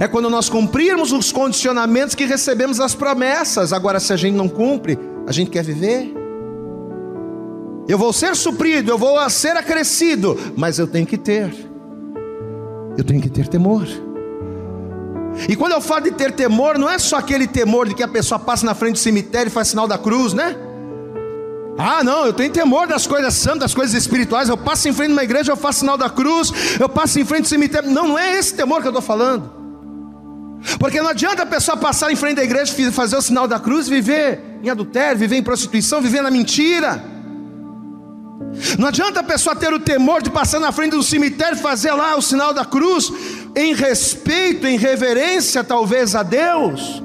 É 0.00 0.06
quando 0.06 0.28
nós 0.28 0.48
cumprirmos 0.48 1.12
os 1.12 1.32
condicionamentos 1.32 2.14
que 2.14 2.24
recebemos 2.24 2.80
as 2.80 2.94
promessas. 2.94 3.72
Agora, 3.72 4.00
se 4.00 4.12
a 4.12 4.16
gente 4.16 4.34
não 4.34 4.48
cumpre, 4.48 4.98
a 5.26 5.32
gente 5.32 5.50
quer 5.50 5.64
viver. 5.64 6.12
Eu 7.88 7.98
vou 7.98 8.12
ser 8.12 8.36
suprido, 8.36 8.90
eu 8.90 8.98
vou 8.98 9.28
ser 9.30 9.56
acrescido, 9.56 10.36
mas 10.56 10.78
eu 10.78 10.86
tenho 10.86 11.06
que 11.06 11.16
ter. 11.16 11.52
Eu 12.96 13.04
tenho 13.04 13.20
que 13.20 13.30
ter 13.30 13.48
temor. 13.48 13.86
E 15.48 15.56
quando 15.56 15.72
eu 15.72 15.80
falo 15.80 16.02
de 16.02 16.10
ter 16.12 16.32
temor, 16.32 16.78
não 16.78 16.88
é 16.88 16.98
só 16.98 17.16
aquele 17.16 17.46
temor 17.46 17.88
de 17.88 17.94
que 17.94 18.02
a 18.02 18.08
pessoa 18.08 18.38
passa 18.38 18.66
na 18.66 18.74
frente 18.74 18.94
do 18.94 18.98
cemitério 18.98 19.48
e 19.48 19.52
faz 19.52 19.68
sinal 19.68 19.86
da 19.86 19.96
cruz, 19.96 20.32
né? 20.32 20.56
Ah, 21.78 22.04
não, 22.04 22.26
eu 22.26 22.32
tenho 22.32 22.52
temor 22.52 22.86
das 22.86 23.06
coisas 23.06 23.32
santas, 23.34 23.60
das 23.60 23.74
coisas 23.74 23.94
espirituais. 23.94 24.48
Eu 24.48 24.56
passo 24.56 24.88
em 24.88 24.92
frente 24.92 25.08
de 25.08 25.14
uma 25.14 25.24
igreja, 25.24 25.52
eu 25.52 25.56
faço 25.56 25.80
sinal 25.80 25.96
da 25.96 26.10
cruz, 26.10 26.52
eu 26.78 26.88
passo 26.88 27.18
em 27.18 27.24
frente 27.24 27.42
do 27.42 27.48
cemitério. 27.48 27.90
Não, 27.90 28.08
não 28.08 28.18
é 28.18 28.38
esse 28.38 28.54
temor 28.54 28.82
que 28.82 28.86
eu 28.86 28.90
estou 28.90 29.02
falando. 29.02 29.50
Porque 30.78 31.00
não 31.00 31.08
adianta 31.08 31.42
a 31.42 31.46
pessoa 31.46 31.76
passar 31.76 32.12
em 32.12 32.16
frente 32.16 32.36
da 32.36 32.44
igreja, 32.44 32.74
fazer 32.92 33.16
o 33.16 33.22
sinal 33.22 33.48
da 33.48 33.58
cruz, 33.58 33.88
viver 33.88 34.40
em 34.62 34.68
adultério, 34.68 35.18
viver 35.18 35.36
em 35.36 35.42
prostituição, 35.42 36.02
viver 36.02 36.22
na 36.22 36.30
mentira. 36.30 37.02
Não 38.78 38.88
adianta 38.88 39.20
a 39.20 39.22
pessoa 39.22 39.54
ter 39.54 39.72
o 39.72 39.78
temor 39.78 40.22
de 40.22 40.30
passar 40.30 40.58
na 40.58 40.72
frente 40.72 40.92
do 40.92 41.02
cemitério 41.02 41.56
e 41.56 41.60
fazer 41.60 41.92
lá 41.92 42.16
o 42.16 42.22
sinal 42.22 42.52
da 42.52 42.64
cruz, 42.64 43.12
em 43.54 43.74
respeito, 43.74 44.66
em 44.66 44.76
reverência 44.76 45.62
talvez 45.62 46.14
a 46.14 46.22
Deus, 46.22 47.02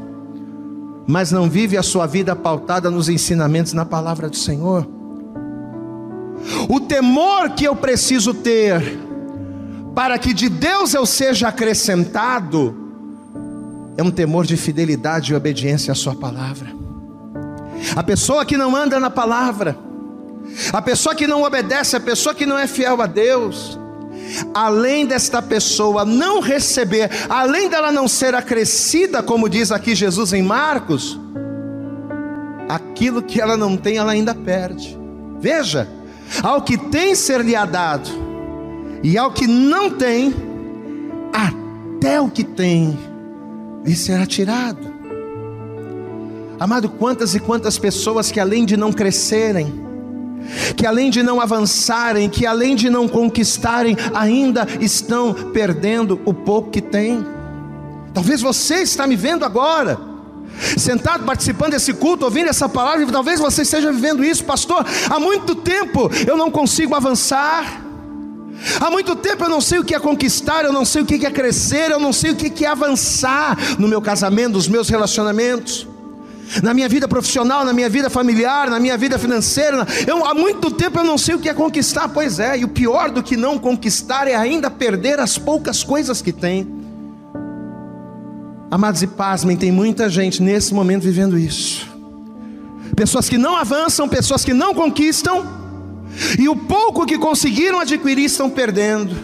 mas 1.07 1.31
não 1.31 1.49
vive 1.49 1.77
a 1.77 1.83
sua 1.83 2.07
vida 2.07 2.35
pautada 2.35 2.89
nos 2.89 3.09
ensinamentos 3.09 3.73
na 3.73 3.85
palavra 3.85 4.29
do 4.29 4.35
Senhor. 4.35 4.87
O 6.69 6.79
temor 6.79 7.51
que 7.51 7.65
eu 7.65 7.75
preciso 7.75 8.33
ter 8.33 8.99
para 9.95 10.19
que 10.19 10.33
de 10.33 10.49
Deus 10.49 10.93
eu 10.93 11.05
seja 11.05 11.47
acrescentado 11.47 12.75
é 13.97 14.03
um 14.03 14.11
temor 14.11 14.45
de 14.45 14.57
fidelidade 14.57 15.31
e 15.31 15.35
obediência 15.35 15.91
à 15.91 15.95
Sua 15.95 16.13
palavra. 16.13 16.67
A 17.95 18.03
pessoa 18.03 18.45
que 18.45 18.57
não 18.57 18.75
anda 18.75 18.99
na 18.99 19.09
palavra, 19.09 19.77
a 20.71 20.81
pessoa 20.81 21.15
que 21.15 21.27
não 21.27 21.43
obedece, 21.43 21.95
a 21.95 21.99
pessoa 21.99 22.33
que 22.33 22.45
não 22.45 22.57
é 22.57 22.67
fiel 22.67 23.01
a 23.01 23.05
Deus, 23.05 23.79
além 24.53 25.05
desta 25.05 25.41
pessoa 25.41 26.05
não 26.05 26.39
receber, 26.39 27.09
além 27.29 27.69
dela 27.69 27.91
não 27.91 28.07
ser 28.07 28.33
acrescida, 28.35 29.21
como 29.21 29.49
diz 29.49 29.71
aqui 29.71 29.95
Jesus 29.95 30.33
em 30.33 30.41
Marcos, 30.41 31.19
aquilo 32.67 33.21
que 33.21 33.39
ela 33.39 33.55
não 33.55 33.77
tem, 33.77 33.97
ela 33.97 34.11
ainda 34.11 34.33
perde. 34.33 34.97
Veja, 35.39 35.87
ao 36.41 36.61
que 36.61 36.77
tem 36.77 37.13
ser-lhe 37.15 37.53
dado, 37.67 38.09
e 39.03 39.17
ao 39.17 39.31
que 39.31 39.45
não 39.45 39.89
tem, 39.89 40.33
até 41.31 42.19
o 42.19 42.29
que 42.29 42.43
tem 42.43 42.97
lhe 43.85 43.95
será 43.95 44.25
tirado. 44.25 44.95
Amado, 46.59 46.89
quantas 46.89 47.35
e 47.35 47.39
quantas 47.39 47.77
pessoas 47.77 48.31
que 48.31 48.39
além 48.39 48.65
de 48.65 48.75
não 48.77 48.91
crescerem, 48.91 49.84
que 50.75 50.85
além 50.85 51.09
de 51.09 51.23
não 51.23 51.41
avançarem, 51.41 52.29
que 52.29 52.45
além 52.45 52.75
de 52.75 52.89
não 52.89 53.07
conquistarem, 53.07 53.97
ainda 54.13 54.67
estão 54.79 55.33
perdendo 55.33 56.19
o 56.25 56.33
pouco 56.33 56.69
que 56.69 56.81
têm. 56.81 57.25
Talvez 58.13 58.41
você 58.41 58.75
está 58.75 59.05
me 59.05 59.15
vendo 59.15 59.43
agora, 59.43 59.99
sentado 60.77 61.25
participando 61.25 61.71
desse 61.71 61.93
culto, 61.93 62.25
ouvindo 62.25 62.49
essa 62.49 62.69
palavra, 62.69 63.03
e 63.03 63.07
talvez 63.07 63.39
você 63.39 63.63
esteja 63.63 63.91
vivendo 63.91 64.23
isso, 64.23 64.43
pastor. 64.43 64.85
Há 65.09 65.19
muito 65.19 65.55
tempo 65.55 66.09
eu 66.25 66.37
não 66.37 66.49
consigo 66.49 66.95
avançar. 66.95 67.81
Há 68.79 68.89
muito 68.89 69.15
tempo 69.17 69.43
eu 69.43 69.49
não 69.49 69.59
sei 69.59 69.79
o 69.79 69.83
que 69.83 69.93
é 69.93 69.99
conquistar, 69.99 70.63
eu 70.63 70.71
não 70.71 70.85
sei 70.85 71.01
o 71.01 71.05
que 71.05 71.25
é 71.25 71.31
crescer, 71.31 71.91
eu 71.91 71.99
não 71.99 72.13
sei 72.13 72.31
o 72.31 72.35
que 72.35 72.65
é 72.65 72.69
avançar 72.69 73.57
no 73.77 73.87
meu 73.87 74.01
casamento, 74.01 74.53
nos 74.53 74.67
meus 74.67 74.87
relacionamentos 74.87 75.87
na 76.61 76.73
minha 76.73 76.87
vida 76.87 77.07
profissional, 77.07 77.65
na 77.65 77.73
minha 77.73 77.89
vida 77.89 78.09
familiar, 78.09 78.69
na 78.69 78.79
minha 78.79 78.97
vida 78.97 79.17
financeira. 79.17 79.85
Eu, 80.05 80.25
há 80.25 80.33
muito 80.33 80.71
tempo 80.71 80.99
eu 80.99 81.03
não 81.03 81.17
sei 81.17 81.35
o 81.35 81.39
que 81.39 81.49
é 81.49 81.53
conquistar, 81.53 82.07
pois 82.09 82.39
é, 82.39 82.57
e 82.59 82.63
o 82.63 82.67
pior 82.67 83.09
do 83.09 83.23
que 83.23 83.35
não 83.35 83.57
conquistar 83.57 84.27
é 84.27 84.35
ainda 84.35 84.69
perder 84.69 85.19
as 85.19 85.37
poucas 85.37 85.83
coisas 85.83 86.21
que 86.21 86.31
tem. 86.31 86.67
Amados 88.69 89.01
e 89.01 89.07
pasmem, 89.07 89.55
tem 89.55 89.71
muita 89.71 90.09
gente 90.09 90.41
nesse 90.41 90.73
momento 90.73 91.03
vivendo 91.03 91.37
isso. 91.37 91.87
Pessoas 92.95 93.29
que 93.29 93.37
não 93.37 93.55
avançam, 93.55 94.07
pessoas 94.07 94.43
que 94.43 94.53
não 94.53 94.73
conquistam, 94.73 95.45
e 96.39 96.47
o 96.47 96.55
pouco 96.55 97.05
que 97.05 97.17
conseguiram 97.17 97.79
adquirir 97.79 98.25
estão 98.25 98.49
perdendo. 98.49 99.15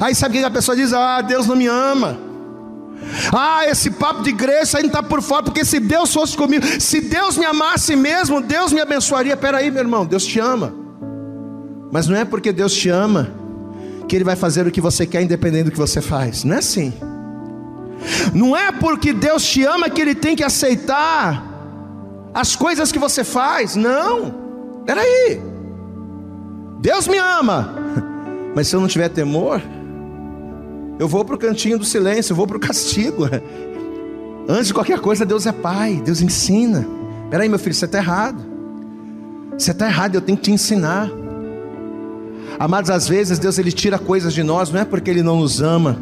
Aí 0.00 0.14
sabe 0.14 0.38
o 0.38 0.40
que 0.40 0.46
a 0.46 0.50
pessoa 0.50 0.76
diz? 0.76 0.92
Ah, 0.92 1.20
Deus 1.20 1.46
não 1.46 1.56
me 1.56 1.66
ama. 1.66 2.31
Ah, 3.32 3.66
esse 3.66 3.90
papo 3.90 4.22
de 4.22 4.30
igreja 4.30 4.78
ainda 4.78 4.88
está 4.88 5.02
por 5.02 5.20
fora, 5.22 5.42
porque 5.42 5.64
se 5.64 5.78
Deus 5.80 6.12
fosse 6.12 6.36
comigo, 6.36 6.64
se 6.80 7.00
Deus 7.00 7.36
me 7.36 7.44
amasse 7.44 7.94
mesmo, 7.96 8.40
Deus 8.40 8.72
me 8.72 8.80
abençoaria. 8.80 9.36
Peraí, 9.36 9.70
meu 9.70 9.82
irmão, 9.82 10.06
Deus 10.06 10.24
te 10.24 10.38
ama. 10.38 10.72
Mas 11.90 12.08
não 12.08 12.16
é 12.16 12.24
porque 12.24 12.52
Deus 12.52 12.72
te 12.72 12.88
ama 12.88 13.30
que 14.08 14.16
Ele 14.16 14.24
vai 14.24 14.36
fazer 14.36 14.66
o 14.66 14.70
que 14.70 14.80
você 14.80 15.06
quer, 15.06 15.22
independente 15.22 15.64
do 15.64 15.70
que 15.70 15.78
você 15.78 16.00
faz. 16.00 16.44
Não 16.44 16.54
é 16.54 16.58
assim. 16.58 16.92
Não 18.34 18.56
é 18.56 18.72
porque 18.72 19.12
Deus 19.12 19.44
te 19.44 19.64
ama 19.64 19.88
que 19.90 20.00
Ele 20.00 20.14
tem 20.14 20.34
que 20.34 20.42
aceitar 20.42 21.44
as 22.34 22.56
coisas 22.56 22.90
que 22.90 22.98
você 22.98 23.22
faz. 23.22 23.76
Não. 23.76 24.34
Peraí. 24.86 25.40
Deus 26.80 27.06
me 27.06 27.18
ama. 27.18 27.74
Mas 28.54 28.68
se 28.68 28.76
eu 28.76 28.80
não 28.80 28.88
tiver 28.88 29.08
temor, 29.08 29.62
eu 30.98 31.08
vou 31.08 31.24
para 31.24 31.34
o 31.34 31.38
cantinho 31.38 31.78
do 31.78 31.84
silêncio, 31.84 32.32
eu 32.32 32.36
vou 32.36 32.46
para 32.46 32.56
o 32.56 32.60
castigo. 32.60 33.28
Antes 34.48 34.68
de 34.68 34.74
qualquer 34.74 35.00
coisa, 35.00 35.24
Deus 35.24 35.46
é 35.46 35.52
Pai, 35.52 36.00
Deus 36.04 36.20
ensina. 36.20 36.86
Peraí, 37.30 37.48
meu 37.48 37.58
filho, 37.58 37.74
você 37.74 37.84
está 37.84 37.98
errado. 37.98 38.42
Você 39.56 39.70
está 39.70 39.86
errado, 39.86 40.14
eu 40.14 40.20
tenho 40.20 40.36
que 40.36 40.44
te 40.44 40.50
ensinar. 40.50 41.10
Amados, 42.58 42.90
às 42.90 43.08
vezes 43.08 43.38
Deus 43.38 43.58
ele 43.58 43.72
tira 43.72 43.98
coisas 43.98 44.32
de 44.34 44.42
nós, 44.42 44.70
não 44.70 44.80
é 44.80 44.84
porque 44.84 45.10
Ele 45.10 45.22
não 45.22 45.40
nos 45.40 45.60
ama. 45.60 45.96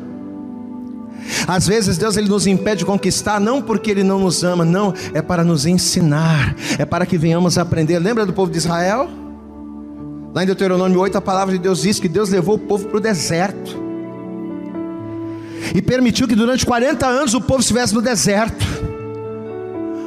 Às 1.47 1.67
vezes 1.67 1.97
Deus 1.97 2.17
ele 2.17 2.29
nos 2.29 2.47
impede 2.47 2.79
de 2.79 2.85
conquistar, 2.85 3.41
não 3.41 3.63
porque 3.63 3.91
Ele 3.91 4.03
não 4.03 4.19
nos 4.19 4.43
ama, 4.43 4.65
não, 4.65 4.93
é 5.15 5.23
para 5.23 5.45
nos 5.45 5.67
ensinar, 5.67 6.55
é 6.79 6.85
para 6.85 7.07
que 7.07 7.17
venhamos 7.17 7.59
aprender. 7.59 7.99
Lembra 7.99 8.27
do 8.27 8.33
povo 8.33 8.51
de 8.51 8.59
Israel? 8.59 9.09
Lá 10.35 10.43
em 10.43 10.47
Deuteronômio 10.47 11.01
8, 11.01 11.19
a 11.19 11.21
palavra 11.21 11.55
de 11.55 11.61
Deus 11.61 11.83
diz 11.83 11.99
que 11.99 12.09
Deus 12.09 12.31
levou 12.31 12.57
o 12.57 12.59
povo 12.59 12.87
para 12.89 12.99
o 12.99 13.01
deserto 13.01 13.90
e 15.75 15.83
permitiu 15.83 16.27
que 16.27 16.35
durante 16.35 16.65
40 16.67 17.07
anos 17.07 17.35
o 17.35 17.41
povo 17.41 17.61
estivesse 17.61 17.95
no 17.95 18.03
deserto. 18.03 18.65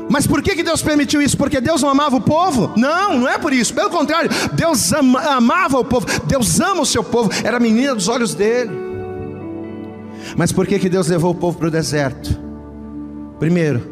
Mas 0.09 0.27
por 0.27 0.41
que, 0.41 0.55
que 0.55 0.63
Deus 0.63 0.81
permitiu 0.81 1.21
isso? 1.21 1.37
Porque 1.37 1.59
Deus 1.59 1.81
não 1.81 1.89
amava 1.89 2.17
o 2.17 2.21
povo? 2.21 2.71
Não, 2.75 3.17
não 3.17 3.27
é 3.27 3.37
por 3.37 3.53
isso. 3.53 3.73
Pelo 3.73 3.89
contrário, 3.89 4.29
Deus 4.53 4.91
ama, 4.93 5.19
amava 5.21 5.79
o 5.79 5.85
povo. 5.85 6.05
Deus 6.25 6.59
ama 6.59 6.81
o 6.81 6.85
seu 6.85 7.03
povo. 7.03 7.31
Era 7.43 7.57
a 7.57 7.59
menina 7.59 7.95
dos 7.95 8.07
olhos 8.07 8.35
dele. 8.35 8.71
Mas 10.37 10.51
por 10.51 10.67
que, 10.67 10.77
que 10.77 10.89
Deus 10.89 11.07
levou 11.07 11.31
o 11.31 11.35
povo 11.35 11.57
para 11.57 11.67
o 11.67 11.71
deserto? 11.71 12.39
Primeiro, 13.39 13.91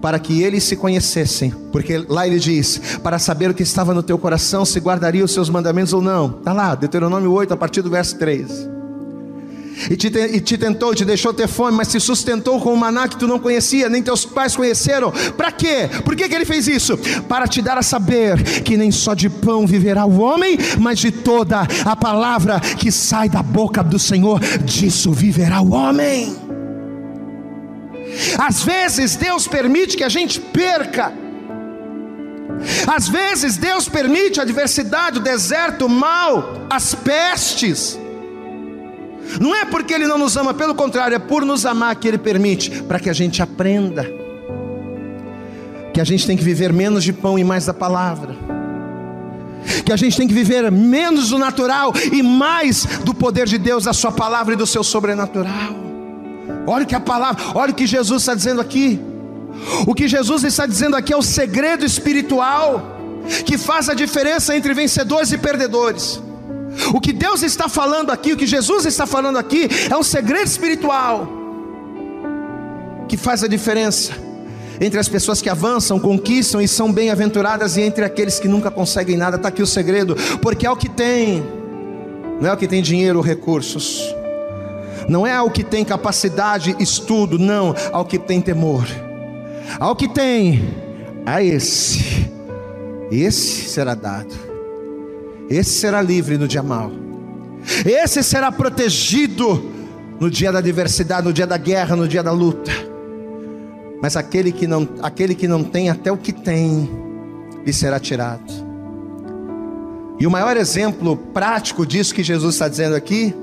para 0.00 0.18
que 0.18 0.42
eles 0.42 0.64
se 0.64 0.76
conhecessem, 0.76 1.54
porque 1.72 2.04
lá 2.08 2.26
ele 2.26 2.38
diz: 2.38 2.98
para 3.02 3.18
saber 3.18 3.50
o 3.50 3.54
que 3.54 3.62
estava 3.62 3.94
no 3.94 4.02
teu 4.02 4.18
coração, 4.18 4.64
se 4.64 4.80
guardaria 4.80 5.24
os 5.24 5.32
seus 5.32 5.48
mandamentos 5.48 5.92
ou 5.92 6.02
não. 6.02 6.38
Está 6.38 6.52
lá, 6.52 6.74
Deuteronômio 6.74 7.32
8, 7.32 7.54
a 7.54 7.56
partir 7.56 7.82
do 7.82 7.90
verso 7.90 8.18
3. 8.18 8.79
E 9.88 9.96
te, 9.96 10.08
e 10.08 10.40
te 10.40 10.58
tentou, 10.58 10.94
te 10.94 11.04
deixou 11.04 11.32
ter 11.32 11.48
fome, 11.48 11.76
mas 11.76 11.88
te 11.88 12.00
sustentou 12.00 12.60
com 12.60 12.72
o 12.72 12.76
maná 12.76 13.08
que 13.08 13.16
tu 13.16 13.26
não 13.26 13.38
conhecia, 13.38 13.88
nem 13.88 14.02
teus 14.02 14.24
pais 14.24 14.56
conheceram. 14.56 15.12
Para 15.36 15.52
quê? 15.52 15.88
Por 16.04 16.16
que, 16.16 16.28
que 16.28 16.34
ele 16.34 16.44
fez 16.44 16.66
isso? 16.66 16.98
Para 17.28 17.46
te 17.46 17.62
dar 17.62 17.78
a 17.78 17.82
saber 17.82 18.62
que 18.62 18.76
nem 18.76 18.90
só 18.90 19.14
de 19.14 19.30
pão 19.30 19.66
viverá 19.66 20.04
o 20.04 20.20
homem, 20.20 20.58
mas 20.78 20.98
de 20.98 21.10
toda 21.10 21.66
a 21.84 21.96
palavra 21.96 22.60
que 22.60 22.90
sai 22.90 23.28
da 23.28 23.42
boca 23.42 23.82
do 23.82 23.98
Senhor, 23.98 24.40
disso 24.64 25.12
viverá 25.12 25.60
o 25.60 25.72
homem. 25.72 26.36
Às 28.38 28.62
vezes 28.62 29.16
Deus 29.16 29.46
permite 29.46 29.96
que 29.96 30.04
a 30.04 30.08
gente 30.08 30.40
perca. 30.40 31.12
Às 32.86 33.08
vezes 33.08 33.56
Deus 33.56 33.88
permite 33.88 34.40
a 34.40 34.42
adversidade, 34.42 35.18
o 35.18 35.22
deserto, 35.22 35.86
o 35.86 35.88
mal, 35.88 36.66
as 36.68 36.94
pestes 36.94 37.99
não 39.38 39.54
é 39.54 39.64
porque 39.64 39.92
Ele 39.92 40.06
não 40.06 40.18
nos 40.18 40.36
ama, 40.36 40.54
pelo 40.54 40.74
contrário, 40.74 41.14
é 41.14 41.18
por 41.18 41.44
nos 41.44 41.66
amar 41.66 41.94
que 41.96 42.08
Ele 42.08 42.18
permite, 42.18 42.82
para 42.82 42.98
que 42.98 43.10
a 43.10 43.12
gente 43.12 43.42
aprenda. 43.42 44.10
Que 45.92 46.00
a 46.00 46.04
gente 46.04 46.26
tem 46.26 46.36
que 46.36 46.44
viver 46.44 46.72
menos 46.72 47.04
de 47.04 47.12
pão 47.12 47.38
e 47.38 47.44
mais 47.44 47.66
da 47.66 47.74
palavra. 47.74 48.34
Que 49.84 49.92
a 49.92 49.96
gente 49.96 50.16
tem 50.16 50.26
que 50.26 50.34
viver 50.34 50.70
menos 50.70 51.28
do 51.28 51.38
natural 51.38 51.92
e 52.12 52.22
mais 52.22 52.86
do 53.04 53.12
poder 53.12 53.46
de 53.46 53.58
Deus, 53.58 53.84
da 53.84 53.92
Sua 53.92 54.10
palavra 54.10 54.54
e 54.54 54.56
do 54.56 54.66
seu 54.66 54.82
sobrenatural. 54.82 55.74
Olha 56.66 56.84
o 56.84 56.86
que 56.86 56.94
a 56.94 57.00
palavra, 57.00 57.42
olha 57.54 57.72
o 57.72 57.74
que 57.74 57.86
Jesus 57.86 58.22
está 58.22 58.34
dizendo 58.34 58.60
aqui. 58.60 59.00
O 59.86 59.94
que 59.94 60.08
Jesus 60.08 60.44
está 60.44 60.66
dizendo 60.66 60.96
aqui 60.96 61.12
é 61.12 61.16
o 61.16 61.22
segredo 61.22 61.84
espiritual 61.84 62.98
que 63.44 63.58
faz 63.58 63.88
a 63.88 63.94
diferença 63.94 64.56
entre 64.56 64.72
vencedores 64.72 65.32
e 65.32 65.38
perdedores. 65.38 66.20
O 66.92 67.00
que 67.00 67.12
Deus 67.12 67.42
está 67.42 67.68
falando 67.68 68.10
aqui, 68.10 68.32
o 68.32 68.36
que 68.36 68.46
Jesus 68.46 68.86
está 68.86 69.06
falando 69.06 69.38
aqui, 69.38 69.68
é 69.90 69.96
um 69.96 70.02
segredo 70.02 70.46
espiritual 70.46 71.28
que 73.08 73.16
faz 73.16 73.42
a 73.42 73.48
diferença 73.48 74.12
entre 74.80 74.98
as 74.98 75.08
pessoas 75.08 75.42
que 75.42 75.50
avançam, 75.50 76.00
conquistam 76.00 76.60
e 76.60 76.66
são 76.66 76.90
bem-aventuradas 76.90 77.76
e 77.76 77.82
entre 77.82 78.02
aqueles 78.02 78.38
que 78.38 78.48
nunca 78.48 78.70
conseguem 78.70 79.16
nada. 79.16 79.36
Está 79.36 79.48
aqui 79.48 79.62
o 79.62 79.66
segredo, 79.66 80.16
porque 80.40 80.66
é 80.66 80.70
o 80.70 80.76
que 80.76 80.88
tem, 80.88 81.44
não 82.40 82.48
é 82.48 82.52
o 82.52 82.56
que 82.56 82.66
tem 82.66 82.80
dinheiro 82.80 83.18
ou 83.18 83.24
recursos, 83.24 84.02
não 85.06 85.26
é 85.26 85.38
o 85.40 85.50
que 85.50 85.62
tem 85.62 85.84
capacidade, 85.84 86.74
estudo, 86.78 87.38
não, 87.38 87.74
ao 87.92 88.06
que 88.06 88.18
tem 88.18 88.40
temor, 88.40 88.86
ao 89.78 89.94
que 89.94 90.08
tem, 90.08 90.62
a 91.26 91.42
esse, 91.42 92.30
esse 93.10 93.68
será 93.68 93.94
dado. 93.94 94.49
Esse 95.50 95.72
será 95.80 96.00
livre 96.00 96.38
no 96.38 96.46
dia 96.46 96.62
mal. 96.62 96.92
Esse 97.84 98.22
será 98.22 98.52
protegido 98.52 99.70
no 100.20 100.30
dia 100.30 100.52
da 100.52 100.60
adversidade, 100.60 101.26
no 101.26 101.32
dia 101.32 101.46
da 101.46 101.56
guerra, 101.56 101.96
no 101.96 102.06
dia 102.06 102.22
da 102.22 102.30
luta. 102.30 102.70
Mas 104.00 104.16
aquele 104.16 104.52
que 104.52 104.66
não, 104.68 104.88
aquele 105.02 105.34
que 105.34 105.48
não 105.48 105.64
tem 105.64 105.90
até 105.90 106.12
o 106.12 106.16
que 106.16 106.32
tem, 106.32 106.88
lhe 107.66 107.72
será 107.72 107.98
tirado. 107.98 108.70
E 110.20 110.26
o 110.26 110.30
maior 110.30 110.56
exemplo 110.56 111.16
prático 111.16 111.84
disso 111.84 112.14
que 112.14 112.22
Jesus 112.22 112.54
está 112.54 112.68
dizendo 112.68 112.94
aqui, 112.94 113.34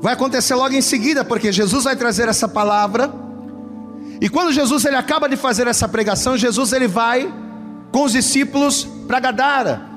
vai 0.00 0.12
acontecer 0.12 0.54
logo 0.54 0.74
em 0.74 0.82
seguida, 0.82 1.24
porque 1.24 1.50
Jesus 1.50 1.84
vai 1.84 1.96
trazer 1.96 2.28
essa 2.28 2.46
palavra. 2.46 3.10
E 4.20 4.28
quando 4.28 4.52
Jesus 4.52 4.84
ele 4.84 4.96
acaba 4.96 5.28
de 5.28 5.36
fazer 5.36 5.66
essa 5.66 5.88
pregação, 5.88 6.36
Jesus 6.36 6.72
ele 6.72 6.86
vai 6.86 7.32
com 7.90 8.04
os 8.04 8.12
discípulos 8.12 8.86
para 9.06 9.18
Gadara. 9.18 9.95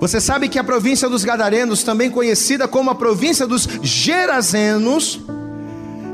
Você 0.00 0.18
sabe 0.18 0.48
que 0.48 0.58
a 0.58 0.64
província 0.64 1.10
dos 1.10 1.24
Gadarenos, 1.24 1.82
também 1.82 2.10
conhecida 2.10 2.66
como 2.66 2.90
a 2.90 2.94
província 2.94 3.46
dos 3.46 3.68
Gerazenos, 3.82 5.20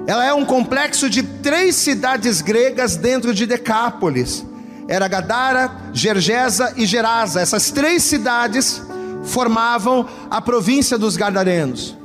ela 0.08 0.24
é 0.24 0.34
um 0.34 0.44
complexo 0.44 1.08
de 1.08 1.22
três 1.22 1.76
cidades 1.76 2.40
gregas 2.40 2.96
dentro 2.96 3.32
de 3.32 3.46
Decápolis. 3.46 4.44
Era 4.88 5.06
Gadara, 5.06 5.70
Gergesa 5.92 6.74
e 6.76 6.84
Gerasa. 6.84 7.40
Essas 7.40 7.70
três 7.70 8.02
cidades 8.02 8.82
formavam 9.22 10.08
a 10.28 10.40
província 10.40 10.98
dos 10.98 11.16
Gadarenos. 11.16 11.96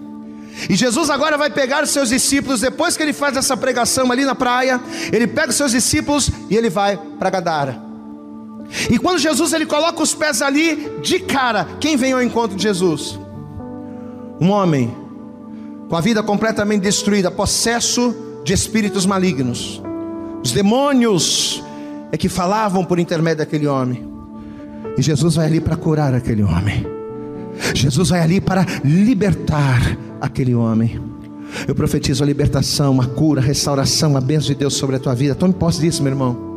E 0.69 0.75
Jesus 0.75 1.09
agora 1.09 1.35
vai 1.35 1.49
pegar 1.49 1.83
os 1.83 1.89
seus 1.89 2.09
discípulos, 2.09 2.61
depois 2.61 2.95
que 2.95 3.01
ele 3.01 3.13
faz 3.13 3.35
essa 3.35 3.57
pregação 3.57 4.11
ali 4.11 4.23
na 4.23 4.35
praia, 4.35 4.79
ele 5.11 5.25
pega 5.25 5.49
os 5.49 5.55
seus 5.55 5.71
discípulos 5.71 6.29
e 6.47 6.55
ele 6.55 6.69
vai 6.69 6.99
para 7.17 7.31
Gadara. 7.31 7.90
E 8.89 8.97
quando 8.97 9.19
Jesus 9.19 9.53
ele 9.53 9.65
coloca 9.65 10.01
os 10.01 10.13
pés 10.13 10.41
ali, 10.41 10.91
de 11.01 11.19
cara, 11.19 11.67
quem 11.79 11.97
vem 11.97 12.13
ao 12.13 12.23
encontro 12.23 12.55
de 12.55 12.63
Jesus? 12.63 13.19
Um 14.39 14.49
homem 14.49 14.95
com 15.89 15.95
a 15.95 16.01
vida 16.01 16.23
completamente 16.23 16.81
destruída, 16.81 17.29
possesso 17.29 18.15
de 18.43 18.53
espíritos 18.53 19.05
malignos. 19.05 19.81
Os 20.43 20.51
demônios 20.51 21.61
é 22.11 22.17
que 22.17 22.29
falavam 22.29 22.83
por 22.83 22.97
intermédio 22.97 23.39
daquele 23.39 23.67
homem. 23.67 24.09
E 24.97 25.01
Jesus 25.01 25.35
vai 25.35 25.45
ali 25.45 25.59
para 25.59 25.75
curar 25.75 26.13
aquele 26.13 26.43
homem. 26.43 26.85
Jesus 27.73 28.09
vai 28.09 28.21
ali 28.21 28.41
para 28.41 28.65
libertar 28.83 29.97
aquele 30.19 30.55
homem. 30.55 30.99
Eu 31.67 31.75
profetizo 31.75 32.23
a 32.23 32.25
libertação, 32.25 33.01
a 33.01 33.05
cura, 33.05 33.41
a 33.41 33.43
restauração, 33.43 34.15
a 34.15 34.21
bênção 34.21 34.47
de 34.47 34.55
Deus 34.55 34.73
sobre 34.73 34.95
a 34.95 34.99
tua 34.99 35.13
vida. 35.13 35.35
Tome 35.35 35.53
posse 35.53 35.81
disso, 35.81 36.01
meu 36.01 36.13
irmão. 36.13 36.50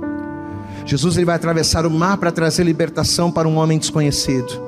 Jesus 0.84 1.16
ele 1.16 1.24
vai 1.24 1.36
atravessar 1.36 1.86
o 1.86 1.90
mar 1.90 2.16
para 2.18 2.30
trazer 2.30 2.64
libertação 2.64 3.30
para 3.30 3.48
um 3.48 3.56
homem 3.56 3.78
desconhecido. 3.78 4.60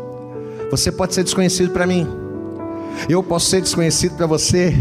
Você 0.70 0.90
pode 0.90 1.14
ser 1.14 1.22
desconhecido 1.22 1.70
para 1.70 1.86
mim, 1.86 2.06
eu 3.08 3.22
posso 3.22 3.50
ser 3.50 3.60
desconhecido 3.60 4.16
para 4.16 4.26
você, 4.26 4.74